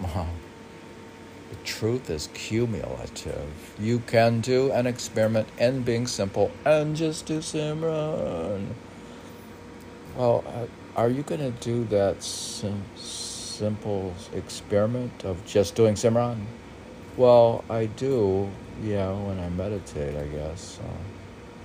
The 0.00 0.06
truth 1.64 2.10
is 2.10 2.28
cumulative. 2.34 3.74
You 3.78 4.00
can 4.00 4.40
do 4.40 4.72
an 4.72 4.86
experiment 4.86 5.48
in 5.58 5.82
being 5.82 6.06
simple 6.06 6.50
and 6.64 6.96
just 6.96 7.26
do 7.26 7.38
Simran. 7.38 8.66
Well, 10.16 10.44
uh, 10.46 10.66
are 10.96 11.08
you 11.08 11.22
going 11.22 11.40
to 11.40 11.52
do 11.60 11.84
that 11.84 12.22
sim- 12.22 12.84
simple 12.96 14.14
experiment 14.34 15.24
of 15.24 15.44
just 15.44 15.74
doing 15.74 15.94
Simran? 15.94 16.44
Well, 17.16 17.64
I 17.68 17.86
do, 17.86 18.50
yeah, 18.82 19.12
when 19.12 19.38
I 19.38 19.48
meditate, 19.50 20.16
I 20.16 20.26
guess. 20.26 20.78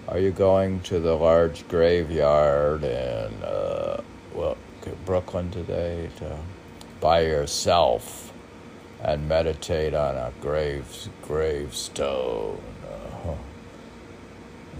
Are 0.07 0.19
you 0.19 0.31
going 0.31 0.81
to 0.81 0.99
the 0.99 1.15
large 1.15 1.67
graveyard 1.67 2.83
in, 2.83 3.43
uh, 3.43 4.01
well, 4.33 4.57
Brooklyn 5.05 5.49
today 5.49 6.09
to, 6.17 6.37
by 6.99 7.21
yourself? 7.21 8.24
And 9.05 9.29
meditate 9.29 9.93
on 9.93 10.15
a 10.15 10.33
grave 10.41 11.09
gravestone. 11.21 12.59
Uh, 12.83 13.35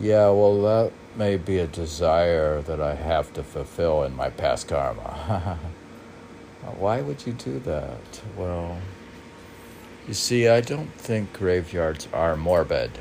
yeah, 0.01 0.29
well, 0.29 0.61
that 0.63 0.91
may 1.15 1.37
be 1.37 1.59
a 1.59 1.67
desire 1.67 2.59
that 2.63 2.81
I 2.81 2.95
have 2.95 3.31
to 3.33 3.43
fulfill 3.43 4.03
in 4.03 4.15
my 4.15 4.31
past 4.31 4.67
karma. 4.67 5.59
Why 6.79 7.01
would 7.01 7.27
you 7.27 7.33
do 7.33 7.59
that? 7.59 8.21
Well, 8.35 8.79
you 10.07 10.15
see, 10.15 10.47
I 10.47 10.59
don't 10.59 10.91
think 10.93 11.31
graveyards 11.31 12.07
are 12.11 12.35
morbid. 12.35 12.97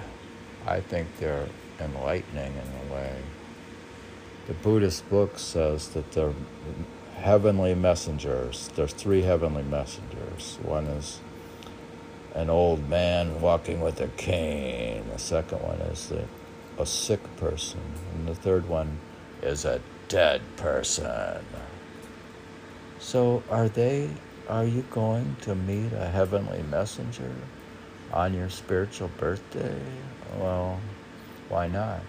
I 0.66 0.81
think 0.81 1.09
they're 1.18 1.49
enlightening 1.81 2.53
in 2.53 2.91
a 2.91 2.95
way. 2.95 3.16
The 4.47 4.53
Buddhist 4.53 5.09
book 5.09 5.39
says 5.39 5.89
that 5.89 6.12
they're 6.12 6.35
heavenly 7.25 7.75
messengers. 7.75 8.68
There's 8.77 8.93
three 8.93 9.22
heavenly 9.22 9.62
messengers. 9.62 10.59
One 10.61 10.85
is 10.85 11.20
an 12.35 12.51
old 12.51 12.87
man 12.91 13.41
walking 13.41 13.81
with 13.81 13.99
a 14.03 14.09
cane. 14.09 15.05
The 15.11 15.18
second 15.18 15.62
one 15.62 15.81
is 15.81 16.11
the, 16.11 16.25
a 16.79 16.85
sick 16.85 17.22
person. 17.39 17.81
And 18.12 18.29
the 18.29 18.35
third 18.35 18.68
one 18.68 18.99
is 19.43 19.64
a 19.64 19.81
dead 20.09 20.43
person. 20.59 21.43
So 22.99 23.43
are 23.49 23.70
they 23.70 24.11
are 24.51 24.66
you 24.66 24.83
going 24.91 25.37
to 25.41 25.55
meet 25.55 25.95
a 25.95 26.07
heavenly 26.07 26.62
messenger 26.64 27.35
on 28.12 28.35
your 28.35 28.51
spiritual 28.51 29.11
birthday? 29.16 29.81
Well, 30.39 30.79
why 31.49 31.68
not? 31.68 32.03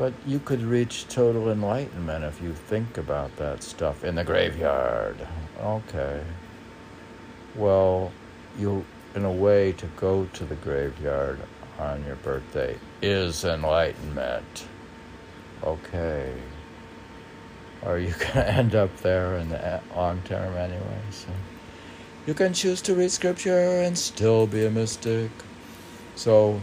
But 0.00 0.14
you 0.26 0.38
could 0.38 0.62
reach 0.62 1.06
total 1.08 1.50
enlightenment 1.50 2.24
if 2.24 2.40
you 2.40 2.54
think 2.54 2.96
about 2.96 3.36
that 3.36 3.62
stuff 3.62 4.02
in 4.02 4.14
the 4.14 4.24
graveyard. 4.24 5.28
Okay. 5.60 6.24
Well, 7.54 8.10
you, 8.58 8.82
in 9.14 9.26
a 9.26 9.30
way, 9.30 9.72
to 9.72 9.86
go 9.98 10.24
to 10.24 10.44
the 10.46 10.54
graveyard 10.54 11.38
on 11.78 12.02
your 12.06 12.16
birthday 12.16 12.78
is 13.02 13.44
enlightenment. 13.44 14.64
Okay. 15.62 16.32
Are 17.82 17.98
you 17.98 18.12
going 18.18 18.32
to 18.32 18.50
end 18.50 18.74
up 18.74 18.96
there 19.02 19.36
in 19.36 19.50
the 19.50 19.62
eh, 19.62 19.80
long 19.94 20.22
term 20.22 20.56
anyway? 20.56 21.02
So 21.10 21.28
you 22.26 22.32
can 22.32 22.54
choose 22.54 22.80
to 22.82 22.94
read 22.94 23.10
scripture 23.10 23.82
and 23.82 23.98
still 23.98 24.46
be 24.46 24.64
a 24.64 24.70
mystic. 24.70 25.30
So 26.14 26.58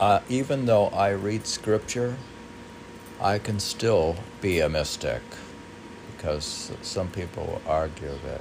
uh, 0.00 0.20
even 0.28 0.66
though 0.66 0.88
I 0.88 1.10
read 1.10 1.46
scripture, 1.46 2.16
I 3.20 3.38
can 3.38 3.60
still 3.60 4.16
be 4.40 4.60
a 4.60 4.68
mystic 4.68 5.22
because 6.16 6.72
some 6.82 7.08
people 7.08 7.60
argue 7.66 8.18
that 8.26 8.40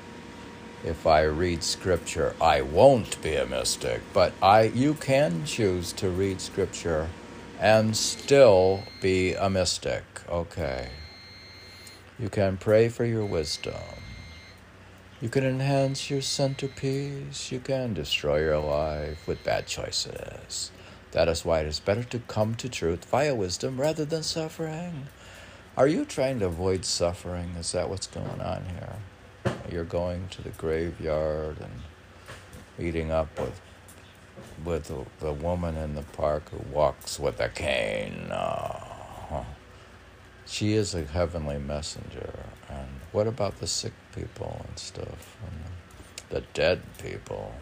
if 0.84 1.08
I 1.08 1.24
read 1.24 1.64
scripture, 1.64 2.36
I 2.39 2.62
won't 2.62 3.22
be 3.22 3.36
a 3.36 3.45
mystic. 3.45 4.01
But 4.14 4.34
I, 4.41 4.64
you 4.64 4.93
can 4.93 5.45
choose 5.45 5.91
to 5.93 6.10
read 6.10 6.41
scripture 6.41 7.10
and 7.60 7.95
still 7.95 8.84
be 9.01 9.34
a 9.34 9.49
mystic. 9.49 10.03
Okay. 10.30 10.89
You 12.20 12.30
can 12.30 12.58
pray 12.58 12.89
for 12.89 13.03
your 13.03 13.26
wisdom. 13.26 13.82
You 15.22 15.30
can 15.30 15.43
enhance 15.43 16.10
your 16.10 16.22
centerpiece. 16.22 17.51
You 17.51 17.60
can 17.60 17.93
destroy 17.93 18.41
your 18.41 18.60
life 18.60 19.28
with 19.28 19.43
bad 19.43 19.66
choices. 19.66 20.72
That 21.16 21.30
is 21.30 21.45
why 21.45 21.61
it 21.61 21.68
is 21.68 21.80
better 21.80 22.03
to 22.03 22.20
come 22.20 22.55
to 22.55 22.68
truth 22.68 23.05
via 23.05 23.34
wisdom 23.34 23.80
rather 23.80 24.03
than 24.03 24.22
suffering. 24.22 25.07
Are 25.78 25.88
you 25.88 26.03
trying 26.03 26.39
to 26.39 26.47
avoid 26.47 26.84
suffering? 26.84 27.51
Is 27.57 27.72
that 27.72 27.89
what's 27.89 28.05
going 28.05 28.41
on 28.41 28.66
here? 28.66 29.53
You're 29.72 29.86
going 29.86 30.28
to 30.32 30.41
the 30.41 30.49
graveyard 30.49 31.55
and 31.61 31.72
meeting 32.78 33.11
up 33.11 33.39
with 33.39 33.61
with 34.66 34.89
the, 34.89 35.05
the 35.22 35.32
woman 35.32 35.78
in 35.78 35.95
the 35.95 36.01
park 36.01 36.49
who 36.49 36.59
walks 36.70 37.18
with 37.18 37.39
a 37.39 37.47
cane. 37.47 38.28
Uh, 38.30 39.45
she 40.45 40.74
is 40.74 40.93
a 40.95 41.05
heavenly 41.05 41.59
messenger. 41.59 42.34
And 42.68 42.89
what 43.13 43.26
about 43.26 43.61
the 43.61 43.68
sick 43.68 43.93
people 44.13 44.66
and 44.68 44.78
stuff? 44.78 45.38
And 45.47 45.61
the 46.30 46.41
dead 46.53 46.82
people? 47.01 47.53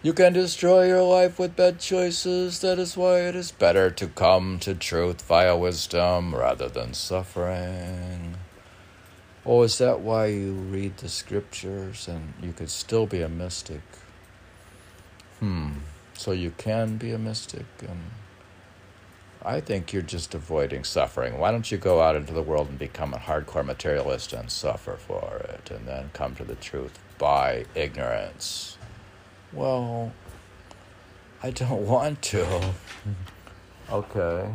You 0.00 0.12
can 0.12 0.32
destroy 0.32 0.86
your 0.86 1.02
life 1.02 1.40
with 1.40 1.56
bad 1.56 1.80
choices. 1.80 2.60
That 2.60 2.78
is 2.78 2.96
why 2.96 3.22
it 3.22 3.34
is 3.34 3.50
better 3.50 3.90
to 3.90 4.06
come 4.06 4.60
to 4.60 4.72
truth 4.72 5.22
via 5.22 5.56
wisdom 5.56 6.36
rather 6.36 6.68
than 6.68 6.94
suffering. 6.94 8.36
Or 9.44 9.64
is 9.64 9.78
that 9.78 9.98
why 9.98 10.26
you 10.26 10.52
read 10.52 10.98
the 10.98 11.08
scriptures 11.08 12.06
and 12.06 12.32
you 12.40 12.52
could 12.52 12.70
still 12.70 13.06
be 13.06 13.22
a 13.22 13.28
mystic? 13.28 13.80
Hmm. 15.40 15.78
So 16.14 16.30
you 16.30 16.52
can 16.56 16.96
be 16.96 17.10
a 17.10 17.18
mystic 17.18 17.66
and 17.80 18.12
I 19.42 19.60
think 19.60 19.92
you're 19.92 20.02
just 20.02 20.32
avoiding 20.32 20.84
suffering. 20.84 21.40
Why 21.40 21.50
don't 21.50 21.72
you 21.72 21.78
go 21.78 22.00
out 22.00 22.14
into 22.14 22.32
the 22.32 22.42
world 22.42 22.68
and 22.68 22.78
become 22.78 23.14
a 23.14 23.18
hardcore 23.18 23.64
materialist 23.64 24.32
and 24.32 24.48
suffer 24.48 24.96
for 24.96 25.42
it 25.48 25.72
and 25.72 25.88
then 25.88 26.10
come 26.12 26.36
to 26.36 26.44
the 26.44 26.54
truth 26.54 27.00
by 27.18 27.64
ignorance? 27.74 28.77
Well, 29.52 30.12
I 31.42 31.50
don't 31.50 31.86
want 31.86 32.22
to. 32.22 32.46
okay. 33.90 34.50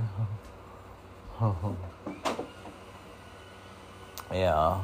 yeah. 4.31 4.81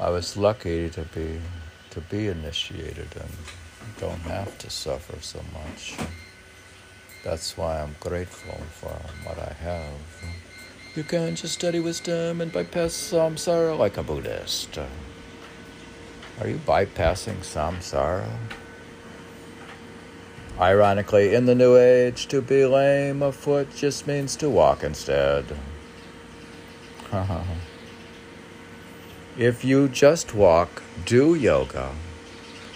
I 0.00 0.10
was 0.10 0.36
lucky 0.36 0.88
to 0.90 1.02
be 1.02 1.40
to 1.90 2.00
be 2.02 2.28
initiated 2.28 3.08
and 3.16 3.30
don't 3.98 4.20
have 4.20 4.56
to 4.58 4.70
suffer 4.70 5.20
so 5.20 5.40
much. 5.52 5.96
That's 7.24 7.56
why 7.56 7.80
I'm 7.80 7.96
grateful 7.98 8.60
for 8.80 8.94
what 9.24 9.38
I 9.38 9.52
have. 9.54 9.92
You 10.94 11.02
can 11.02 11.34
just 11.34 11.54
study 11.54 11.80
wisdom 11.80 12.40
and 12.40 12.52
bypass 12.52 13.12
um, 13.12 13.34
samsara 13.34 13.76
like 13.76 13.96
a 13.96 14.02
Buddhist. 14.02 14.78
Are 16.40 16.46
you 16.46 16.58
bypassing 16.58 17.38
samsara? 17.38 18.30
Ironically, 20.60 21.34
in 21.34 21.46
the 21.46 21.54
New 21.54 21.76
Age, 21.76 22.28
to 22.28 22.40
be 22.40 22.64
lame 22.64 23.22
of 23.22 23.34
foot 23.34 23.74
just 23.74 24.06
means 24.06 24.36
to 24.36 24.48
walk 24.48 24.84
instead. 24.84 25.44
if 29.38 29.64
you 29.64 29.88
just 29.88 30.32
walk, 30.34 30.82
do 31.04 31.34
yoga, 31.34 31.90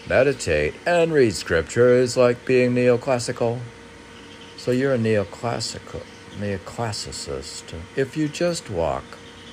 meditate, 0.08 0.74
and 0.84 1.12
read 1.12 1.34
scripture 1.34 1.90
is 1.90 2.16
like 2.16 2.44
being 2.44 2.74
neoclassical. 2.74 3.60
So 4.56 4.70
you're 4.70 4.94
a 4.94 4.98
neoclassical, 4.98 6.02
neoclassicist. 6.38 7.74
If 7.94 8.16
you 8.16 8.28
just 8.28 8.70
walk, 8.70 9.04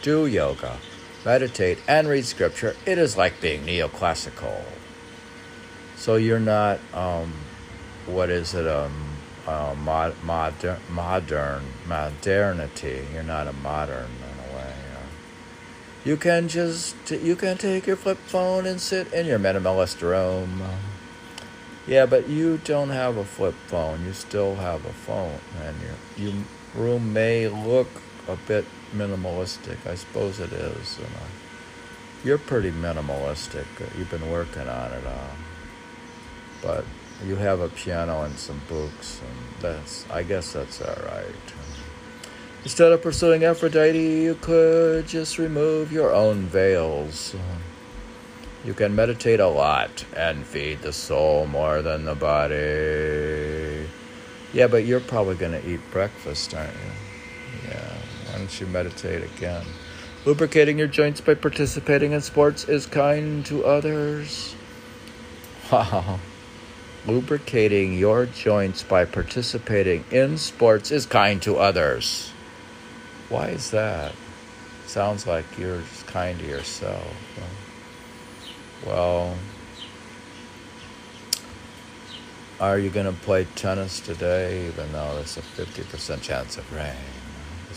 do 0.01 0.25
yoga, 0.25 0.77
meditate, 1.25 1.79
and 1.87 2.07
read 2.07 2.25
scripture, 2.25 2.75
it 2.85 2.97
is 2.97 3.17
like 3.17 3.41
being 3.41 3.65
neoclassical. 3.65 4.63
So 5.95 6.15
you're 6.15 6.39
not, 6.39 6.79
um, 6.93 7.33
what 8.05 8.29
is 8.29 8.53
it, 8.53 8.67
um, 8.67 9.09
uh, 9.47 9.75
mod, 9.83 10.15
modern, 10.23 10.79
modern, 10.89 11.63
modernity. 11.87 13.01
You're 13.13 13.23
not 13.23 13.47
a 13.47 13.53
modern 13.53 14.05
in 14.05 14.51
a 14.51 14.55
way. 14.55 14.73
You 16.05 16.17
can 16.17 16.47
just, 16.47 16.95
you 17.09 17.35
can 17.35 17.57
take 17.57 17.87
your 17.87 17.95
flip 17.95 18.19
phone 18.19 18.65
and 18.65 18.79
sit 18.79 19.11
in 19.11 19.25
your 19.25 19.39
minimalist 19.39 20.01
room. 20.01 20.63
Yeah, 21.87 22.05
but 22.05 22.29
you 22.29 22.59
don't 22.63 22.89
have 22.89 23.17
a 23.17 23.25
flip 23.25 23.55
phone. 23.67 24.05
You 24.05 24.13
still 24.13 24.55
have 24.55 24.85
a 24.85 24.93
phone, 24.93 25.39
and 25.63 25.75
your, 25.81 26.29
your 26.29 26.43
room 26.75 27.11
may 27.11 27.47
look 27.47 27.89
a 28.27 28.35
bit 28.35 28.65
minimalistic. 28.95 29.85
I 29.87 29.95
suppose 29.95 30.39
it 30.39 30.51
is. 30.51 30.99
Know. 30.99 31.05
You're 32.23 32.37
pretty 32.37 32.71
minimalistic. 32.71 33.65
You've 33.97 34.09
been 34.09 34.29
working 34.29 34.67
on 34.67 34.91
it, 34.91 35.05
uh, 35.05 35.27
but 36.61 36.85
you 37.25 37.35
have 37.35 37.59
a 37.59 37.69
piano 37.69 38.23
and 38.23 38.37
some 38.37 38.61
books, 38.67 39.21
and 39.21 39.61
that's, 39.61 40.09
I 40.09 40.23
guess 40.23 40.53
that's 40.53 40.81
all 40.81 40.95
right. 41.05 41.53
Instead 42.63 42.91
of 42.91 43.01
pursuing 43.01 43.45
Aphrodite, 43.45 43.97
you 43.97 44.35
could 44.35 45.07
just 45.07 45.37
remove 45.37 45.93
your 45.93 46.13
own 46.13 46.41
veils. 46.41 47.35
You 48.65 48.73
can 48.73 48.93
meditate 48.93 49.39
a 49.39 49.47
lot 49.47 50.03
and 50.15 50.45
feed 50.45 50.81
the 50.81 50.91
soul 50.91 51.47
more 51.47 51.81
than 51.81 52.03
the 52.03 52.15
body. 52.15 53.87
Yeah, 54.51 54.67
but 54.67 54.83
you're 54.85 54.99
probably 54.99 55.35
going 55.35 55.53
to 55.53 55.65
eat 55.69 55.79
breakfast, 55.91 56.53
aren't 56.53 56.73
you? 56.73 57.08
Why 58.39 58.59
you 58.59 58.67
meditate 58.67 59.23
again? 59.23 59.65
Lubricating 60.25 60.77
your 60.77 60.87
joints 60.87 61.21
by 61.21 61.33
participating 61.33 62.11
in 62.11 62.21
sports 62.21 62.65
is 62.65 62.85
kind 62.85 63.45
to 63.45 63.65
others. 63.65 64.55
Wow. 65.71 66.19
Lubricating 67.05 67.97
your 67.97 68.25
joints 68.25 68.83
by 68.83 69.05
participating 69.05 70.03
in 70.11 70.37
sports 70.37 70.91
is 70.91 71.05
kind 71.05 71.41
to 71.43 71.57
others. 71.57 72.31
Why 73.29 73.49
is 73.49 73.71
that? 73.71 74.13
Sounds 74.85 75.25
like 75.27 75.45
you're 75.57 75.83
kind 76.07 76.39
to 76.39 76.45
yourself. 76.45 77.15
Well, 78.85 79.35
are 82.59 82.79
you 82.79 82.89
going 82.89 83.05
to 83.05 83.21
play 83.21 83.45
tennis 83.55 83.99
today, 83.99 84.67
even 84.67 84.91
though 84.91 85.15
there's 85.15 85.37
a 85.37 85.41
50% 85.41 86.21
chance 86.21 86.57
of 86.57 86.73
rain? 86.73 86.95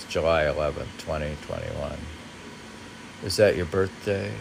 July 0.09 0.45
11th, 0.45 0.99
2021. 0.99 1.99
Is 3.25 3.37
that 3.37 3.57
your 3.57 3.67
birthday? 3.67 4.33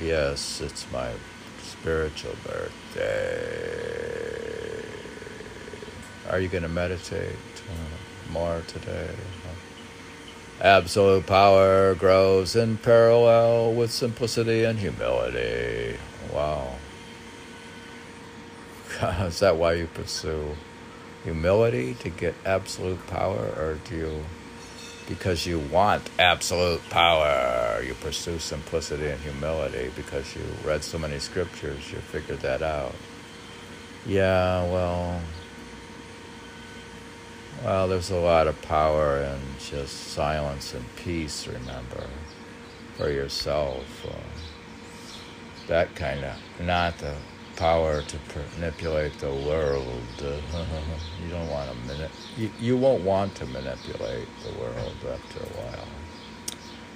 Yes, 0.00 0.60
it's 0.60 0.86
my 0.92 1.12
spiritual 1.62 2.34
birthday. 2.44 3.84
Are 6.30 6.40
you 6.40 6.48
going 6.48 6.62
to 6.62 6.68
meditate 6.68 7.36
more 8.30 8.62
today? 8.66 9.08
Absolute 10.60 11.26
power 11.26 11.94
grows 11.94 12.56
in 12.56 12.78
parallel 12.78 13.72
with 13.74 13.90
simplicity 13.90 14.64
and 14.64 14.78
humility. 14.78 15.98
Wow. 16.32 16.76
Is 19.26 19.40
that 19.40 19.56
why 19.56 19.74
you 19.74 19.86
pursue 19.88 20.56
humility 21.24 21.94
to 21.94 22.08
get 22.10 22.34
absolute 22.44 23.04
power, 23.08 23.52
or 23.56 23.78
do 23.88 23.96
you, 23.96 24.24
because 25.08 25.46
you 25.46 25.58
want 25.58 26.08
absolute 26.18 26.80
power, 26.90 27.82
you 27.82 27.94
pursue 27.94 28.38
simplicity 28.38 29.08
and 29.08 29.20
humility 29.20 29.90
because 29.96 30.34
you 30.34 30.42
read 30.64 30.82
so 30.82 30.98
many 30.98 31.18
scriptures, 31.18 31.92
you 31.92 31.98
figured 31.98 32.40
that 32.40 32.62
out? 32.62 32.94
Yeah, 34.06 34.62
well, 34.64 35.20
well, 37.62 37.88
there's 37.88 38.10
a 38.10 38.18
lot 38.18 38.46
of 38.46 38.60
power 38.62 39.18
in 39.18 39.40
just 39.58 40.08
silence 40.08 40.74
and 40.74 40.84
peace, 40.96 41.46
remember, 41.46 42.06
for 42.96 43.10
yourself. 43.10 44.06
Uh, 44.06 44.12
that 45.66 45.94
kind 45.94 46.24
of, 46.24 46.36
not 46.60 46.98
the 46.98 47.14
power 47.56 48.02
to 48.02 48.18
manipulate 48.58 49.18
the 49.18 49.30
world. 49.30 49.86
You 51.24 51.30
don't 51.30 51.48
want 51.48 51.70
to 51.70 51.76
manip- 51.88 52.10
you, 52.36 52.50
you 52.60 52.76
won't 52.76 53.02
want 53.02 53.34
to 53.36 53.46
manipulate 53.46 54.28
the 54.42 54.58
world 54.60 54.94
after 55.10 55.40
a 55.40 55.62
while. 55.62 55.88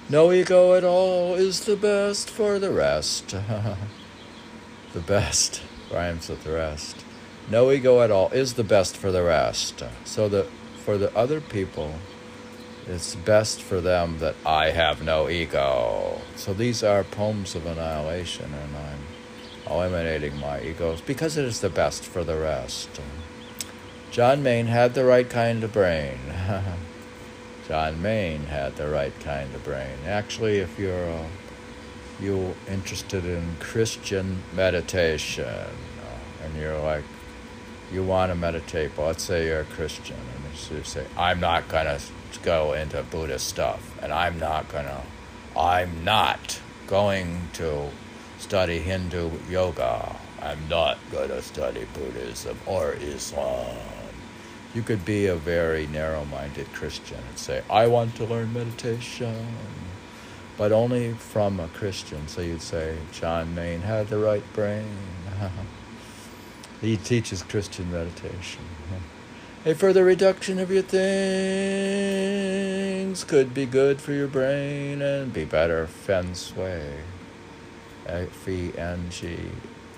No 0.07 0.31
ego 0.31 0.75
at 0.75 0.83
all 0.83 1.33
is 1.33 1.61
the 1.61 1.75
best 1.75 2.29
for 2.29 2.59
the 2.59 2.71
rest. 2.71 3.29
the 4.93 4.99
best 4.99 5.61
rhymes 5.91 6.29
with 6.29 6.43
the 6.43 6.51
rest. 6.51 7.03
No 7.49 7.71
ego 7.71 8.01
at 8.01 8.11
all 8.11 8.29
is 8.29 8.53
the 8.53 8.63
best 8.63 8.95
for 8.95 9.11
the 9.11 9.23
rest. 9.23 9.83
So 10.05 10.29
that 10.29 10.47
for 10.85 10.97
the 10.97 11.15
other 11.15 11.41
people, 11.41 11.95
it's 12.87 13.15
best 13.15 13.61
for 13.61 13.81
them 13.81 14.19
that 14.19 14.35
I 14.45 14.71
have 14.71 15.03
no 15.03 15.29
ego. 15.29 16.21
So 16.35 16.53
these 16.53 16.83
are 16.83 17.03
poems 17.03 17.55
of 17.55 17.65
annihilation, 17.65 18.51
and 18.53 18.75
I'm 18.75 19.08
eliminating 19.69 20.37
my 20.39 20.61
egos 20.61 21.01
because 21.01 21.37
it 21.37 21.45
is 21.45 21.61
the 21.61 21.69
best 21.69 22.03
for 22.03 22.23
the 22.23 22.37
rest. 22.37 22.89
John 24.11 24.41
Main 24.41 24.67
had 24.67 24.95
the 24.95 25.05
right 25.05 25.29
kind 25.29 25.63
of 25.63 25.71
brain. 25.71 26.17
John 27.67 28.01
Main 28.01 28.45
had 28.45 28.75
the 28.75 28.89
right 28.89 29.17
kind 29.19 29.53
of 29.53 29.63
brain. 29.63 29.97
Actually, 30.07 30.57
if 30.57 30.79
you're 30.79 31.09
uh, 31.09 31.25
you 32.19 32.55
interested 32.67 33.25
in 33.25 33.55
Christian 33.59 34.43
meditation, 34.53 35.45
uh, 35.45 36.43
and 36.43 36.57
you're 36.57 36.79
like, 36.79 37.03
you 37.91 38.03
want 38.03 38.31
to 38.31 38.35
meditate, 38.35 38.91
but 38.95 39.05
let's 39.05 39.23
say 39.23 39.45
you're 39.45 39.61
a 39.61 39.65
Christian, 39.65 40.17
and 40.17 40.77
you 40.77 40.83
say, 40.83 41.05
I'm 41.17 41.39
not 41.39 41.69
gonna 41.69 41.99
go 42.43 42.73
into 42.73 43.01
Buddhist 43.03 43.47
stuff, 43.47 43.95
and 44.01 44.11
I'm 44.11 44.39
not 44.39 44.69
gonna, 44.69 45.03
I'm 45.55 46.03
not 46.03 46.59
going 46.87 47.49
to 47.53 47.89
study 48.49 48.79
Hindu 48.79 49.29
yoga. 49.47 50.15
I'm 50.41 50.67
not 50.67 50.97
gonna 51.11 51.39
study 51.39 51.85
Buddhism 51.93 52.57
or 52.65 52.93
Islam. 52.93 53.77
You 54.73 54.81
could 54.81 55.05
be 55.05 55.27
a 55.27 55.35
very 55.35 55.85
narrow 55.85 56.25
minded 56.25 56.65
Christian 56.73 57.19
and 57.29 57.37
say, 57.37 57.61
I 57.69 57.85
want 57.85 58.15
to 58.15 58.25
learn 58.25 58.51
meditation, 58.51 59.45
but 60.57 60.71
only 60.71 61.13
from 61.13 61.59
a 61.59 61.67
Christian. 61.67 62.27
So 62.27 62.41
you'd 62.41 62.63
say, 62.63 62.97
John 63.11 63.53
Main 63.53 63.81
had 63.81 64.07
the 64.07 64.17
right 64.17 64.41
brain. 64.53 64.97
he 66.81 66.97
teaches 66.97 67.43
Christian 67.43 67.91
meditation. 67.91 68.63
A 69.63 69.75
further 69.75 70.03
reduction 70.03 70.57
of 70.57 70.71
your 70.71 70.81
things 70.81 71.03
could 73.23 73.53
be 73.53 73.67
good 73.67 74.01
for 74.01 74.13
your 74.13 74.27
brain 74.27 75.03
and 75.03 75.31
be 75.31 75.45
better 75.45 75.85
feng 75.85 76.33
shui. 76.33 76.81
F 78.09 78.47
E 78.47 78.71
N 78.77 79.09
G 79.09 79.37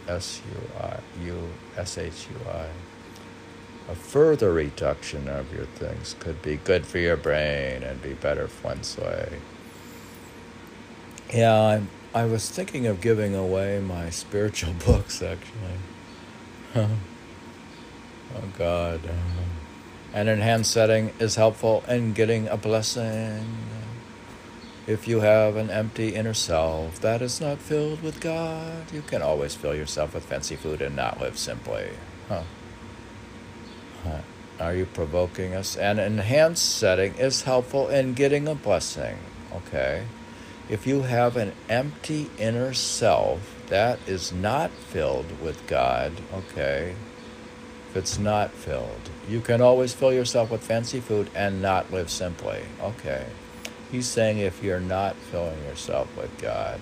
S 0.07 0.41
U 0.51 0.83
I 0.83 0.99
U 1.23 1.49
S 1.77 1.97
H 1.97 2.27
U 2.29 2.49
I. 2.49 2.67
A 3.91 3.95
further 3.95 4.53
reduction 4.53 5.27
of 5.27 5.53
your 5.53 5.65
things 5.65 6.15
could 6.19 6.41
be 6.41 6.57
good 6.57 6.85
for 6.85 6.99
your 6.99 7.17
brain 7.17 7.83
and 7.83 8.01
be 8.01 8.13
better 8.13 8.47
feng 8.47 8.83
shui. 8.83 9.39
Yeah, 11.33 11.53
I 11.53 11.81
I 12.13 12.25
was 12.25 12.49
thinking 12.49 12.87
of 12.87 12.99
giving 12.99 13.35
away 13.35 13.79
my 13.79 14.09
spiritual 14.09 14.73
books 14.85 15.21
actually. 15.21 15.79
oh 16.75 16.89
God. 18.57 19.01
An 20.13 20.27
enhanced 20.27 20.71
setting 20.71 21.13
is 21.19 21.35
helpful 21.35 21.85
in 21.87 22.11
getting 22.11 22.49
a 22.49 22.57
blessing. 22.57 23.45
If 24.91 25.07
you 25.07 25.21
have 25.21 25.55
an 25.55 25.69
empty 25.69 26.15
inner 26.15 26.33
self 26.33 26.99
that 26.99 27.21
is 27.21 27.39
not 27.39 27.59
filled 27.59 28.03
with 28.03 28.19
God, 28.19 28.91
you 28.91 29.01
can 29.01 29.21
always 29.21 29.55
fill 29.55 29.73
yourself 29.73 30.13
with 30.13 30.25
fancy 30.25 30.57
food 30.57 30.81
and 30.81 30.97
not 30.97 31.21
live 31.21 31.37
simply. 31.37 31.91
Huh. 32.27 32.43
huh. 34.03 34.19
Are 34.59 34.75
you 34.75 34.85
provoking 34.85 35.53
us? 35.53 35.77
An 35.77 35.97
enhanced 35.97 36.75
setting 36.75 37.15
is 37.15 37.43
helpful 37.43 37.87
in 37.87 38.15
getting 38.15 38.49
a 38.49 38.53
blessing. 38.53 39.19
Okay. 39.53 40.07
If 40.67 40.85
you 40.85 41.03
have 41.03 41.37
an 41.37 41.53
empty 41.69 42.29
inner 42.37 42.73
self 42.73 43.63
that 43.67 43.97
is 44.05 44.33
not 44.33 44.71
filled 44.71 45.39
with 45.39 45.65
God, 45.67 46.11
okay, 46.33 46.95
if 47.89 47.95
it's 47.95 48.19
not 48.19 48.51
filled, 48.51 49.09
you 49.29 49.39
can 49.39 49.61
always 49.61 49.93
fill 49.93 50.11
yourself 50.11 50.51
with 50.51 50.61
fancy 50.61 50.99
food 50.99 51.29
and 51.33 51.61
not 51.61 51.93
live 51.93 52.09
simply. 52.09 52.63
Okay. 52.81 53.27
He's 53.91 54.07
saying 54.07 54.37
if 54.37 54.63
you're 54.63 54.79
not 54.79 55.15
filling 55.15 55.61
yourself 55.63 56.15
with 56.15 56.35
God, 56.39 56.79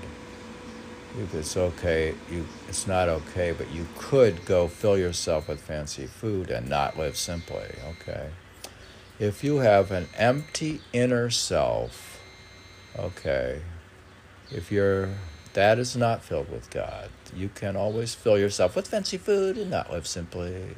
if 1.18 1.34
it's 1.34 1.58
okay. 1.58 2.14
You, 2.30 2.46
it's 2.68 2.88
not 2.88 3.10
okay, 3.10 3.52
but 3.52 3.72
you 3.72 3.88
could 3.98 4.46
go 4.46 4.68
fill 4.68 4.98
yourself 4.98 5.48
with 5.48 5.60
fancy 5.60 6.06
food 6.06 6.50
and 6.50 6.70
not 6.70 6.98
live 6.98 7.18
simply. 7.18 7.66
Okay. 7.88 8.30
If 9.18 9.44
you 9.44 9.58
have 9.58 9.92
an 9.92 10.08
empty 10.16 10.82
inner 10.94 11.30
self, 11.30 12.22
okay, 12.98 13.62
if 14.52 14.72
you're 14.72 15.10
that 15.54 15.80
is 15.80 15.98
not 15.98 16.24
filled 16.24 16.50
with 16.50 16.70
God, 16.70 17.10
you 17.36 17.50
can 17.50 17.76
always 17.76 18.14
fill 18.14 18.38
yourself 18.38 18.76
with 18.76 18.88
fancy 18.88 19.18
food 19.18 19.58
and 19.58 19.70
not 19.72 19.92
live 19.92 20.08
simply. 20.08 20.76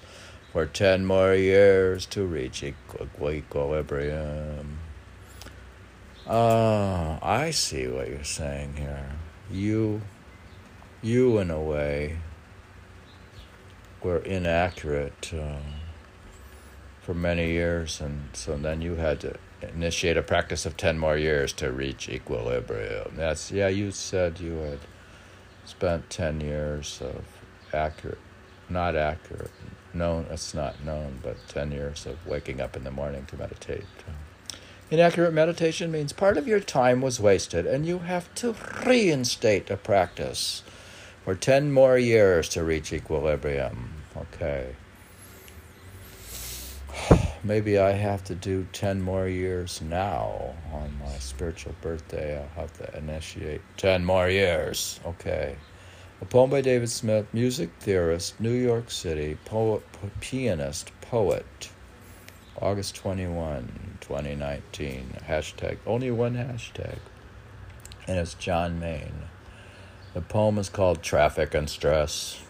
for 0.51 0.65
10 0.65 1.05
more 1.05 1.35
years 1.35 2.07
to 2.07 2.25
reach 2.25 2.63
equilibrium. 2.63 4.79
Ah, 6.27 7.19
I 7.21 7.51
see 7.51 7.87
what 7.87 8.09
you're 8.09 8.23
saying 8.23 8.77
here. 8.77 9.11
You, 9.51 10.01
you 11.01 11.37
in 11.37 11.51
a 11.51 11.61
way, 11.61 12.17
were 14.03 14.19
inaccurate 14.19 15.31
uh, 15.33 15.57
for 17.01 17.13
many 17.13 17.51
years, 17.51 18.01
and 18.01 18.29
so 18.33 18.57
then 18.57 18.81
you 18.81 18.95
had 18.95 19.19
to 19.21 19.35
initiate 19.61 20.17
a 20.17 20.21
practice 20.21 20.65
of 20.65 20.77
10 20.77 20.97
more 20.97 21.17
years 21.17 21.51
to 21.53 21.71
reach 21.71 22.07
equilibrium. 22.07 23.13
That's, 23.15 23.51
yeah, 23.51 23.67
you 23.67 23.91
said 23.91 24.39
you 24.39 24.53
had 24.57 24.79
spent 25.65 26.09
10 26.09 26.41
years 26.41 27.01
of 27.01 27.25
accurate, 27.73 28.19
not 28.69 28.95
accurate, 28.95 29.51
known, 29.93 30.25
it's 30.29 30.53
not 30.53 30.83
known, 30.83 31.19
but 31.21 31.35
10 31.47 31.71
years 31.71 32.05
of 32.05 32.25
waking 32.25 32.61
up 32.61 32.75
in 32.75 32.83
the 32.83 32.91
morning 32.91 33.25
to 33.27 33.37
meditate. 33.37 33.83
Inaccurate 34.91 35.33
meditation 35.33 35.91
means 35.91 36.13
part 36.13 36.35
of 36.37 36.47
your 36.47 36.59
time 36.59 36.99
was 36.99 37.19
wasted 37.19 37.67
and 37.67 37.85
you 37.85 37.99
have 37.99 38.33
to 38.35 38.55
reinstate 38.85 39.69
a 39.69 39.77
practice 39.77 40.63
for 41.23 41.35
10 41.35 41.71
more 41.71 41.97
years 41.97 42.49
to 42.49 42.63
reach 42.63 42.93
equilibrium. 42.93 43.93
Okay. 44.17 44.75
Maybe 47.43 47.77
I 47.79 47.91
have 47.91 48.23
to 48.25 48.35
do 48.35 48.67
10 48.73 49.01
more 49.01 49.27
years 49.27 49.81
now 49.81 50.55
on 50.73 50.91
my 50.99 51.17
spiritual 51.19 51.75
birthday. 51.81 52.39
I'll 52.39 52.61
have 52.61 52.73
to 52.77 52.97
initiate 52.97 53.61
10 53.77 54.03
more 54.05 54.29
years. 54.29 54.99
Okay. 55.05 55.55
A 56.21 56.25
poem 56.25 56.49
by 56.49 56.61
David 56.61 56.89
Smith, 56.89 57.27
music 57.33 57.69
theorist, 57.79 58.39
New 58.41 58.51
York 58.51 58.91
City, 58.91 59.37
poet, 59.45 59.83
pianist, 60.19 60.91
poet. 60.99 61.69
August 62.61 62.95
21, 62.95 63.97
2019. 64.01 65.15
Hashtag, 65.25 65.77
only 65.87 66.11
one 66.11 66.35
hashtag. 66.35 66.97
And 68.05 68.17
it's 68.17 68.33
John 68.33 68.79
Main. 68.81 69.13
The 70.13 70.21
poem 70.21 70.57
is 70.57 70.69
called 70.69 71.03
Traffic 71.03 71.53
and 71.53 71.69
Stress. 71.69 72.41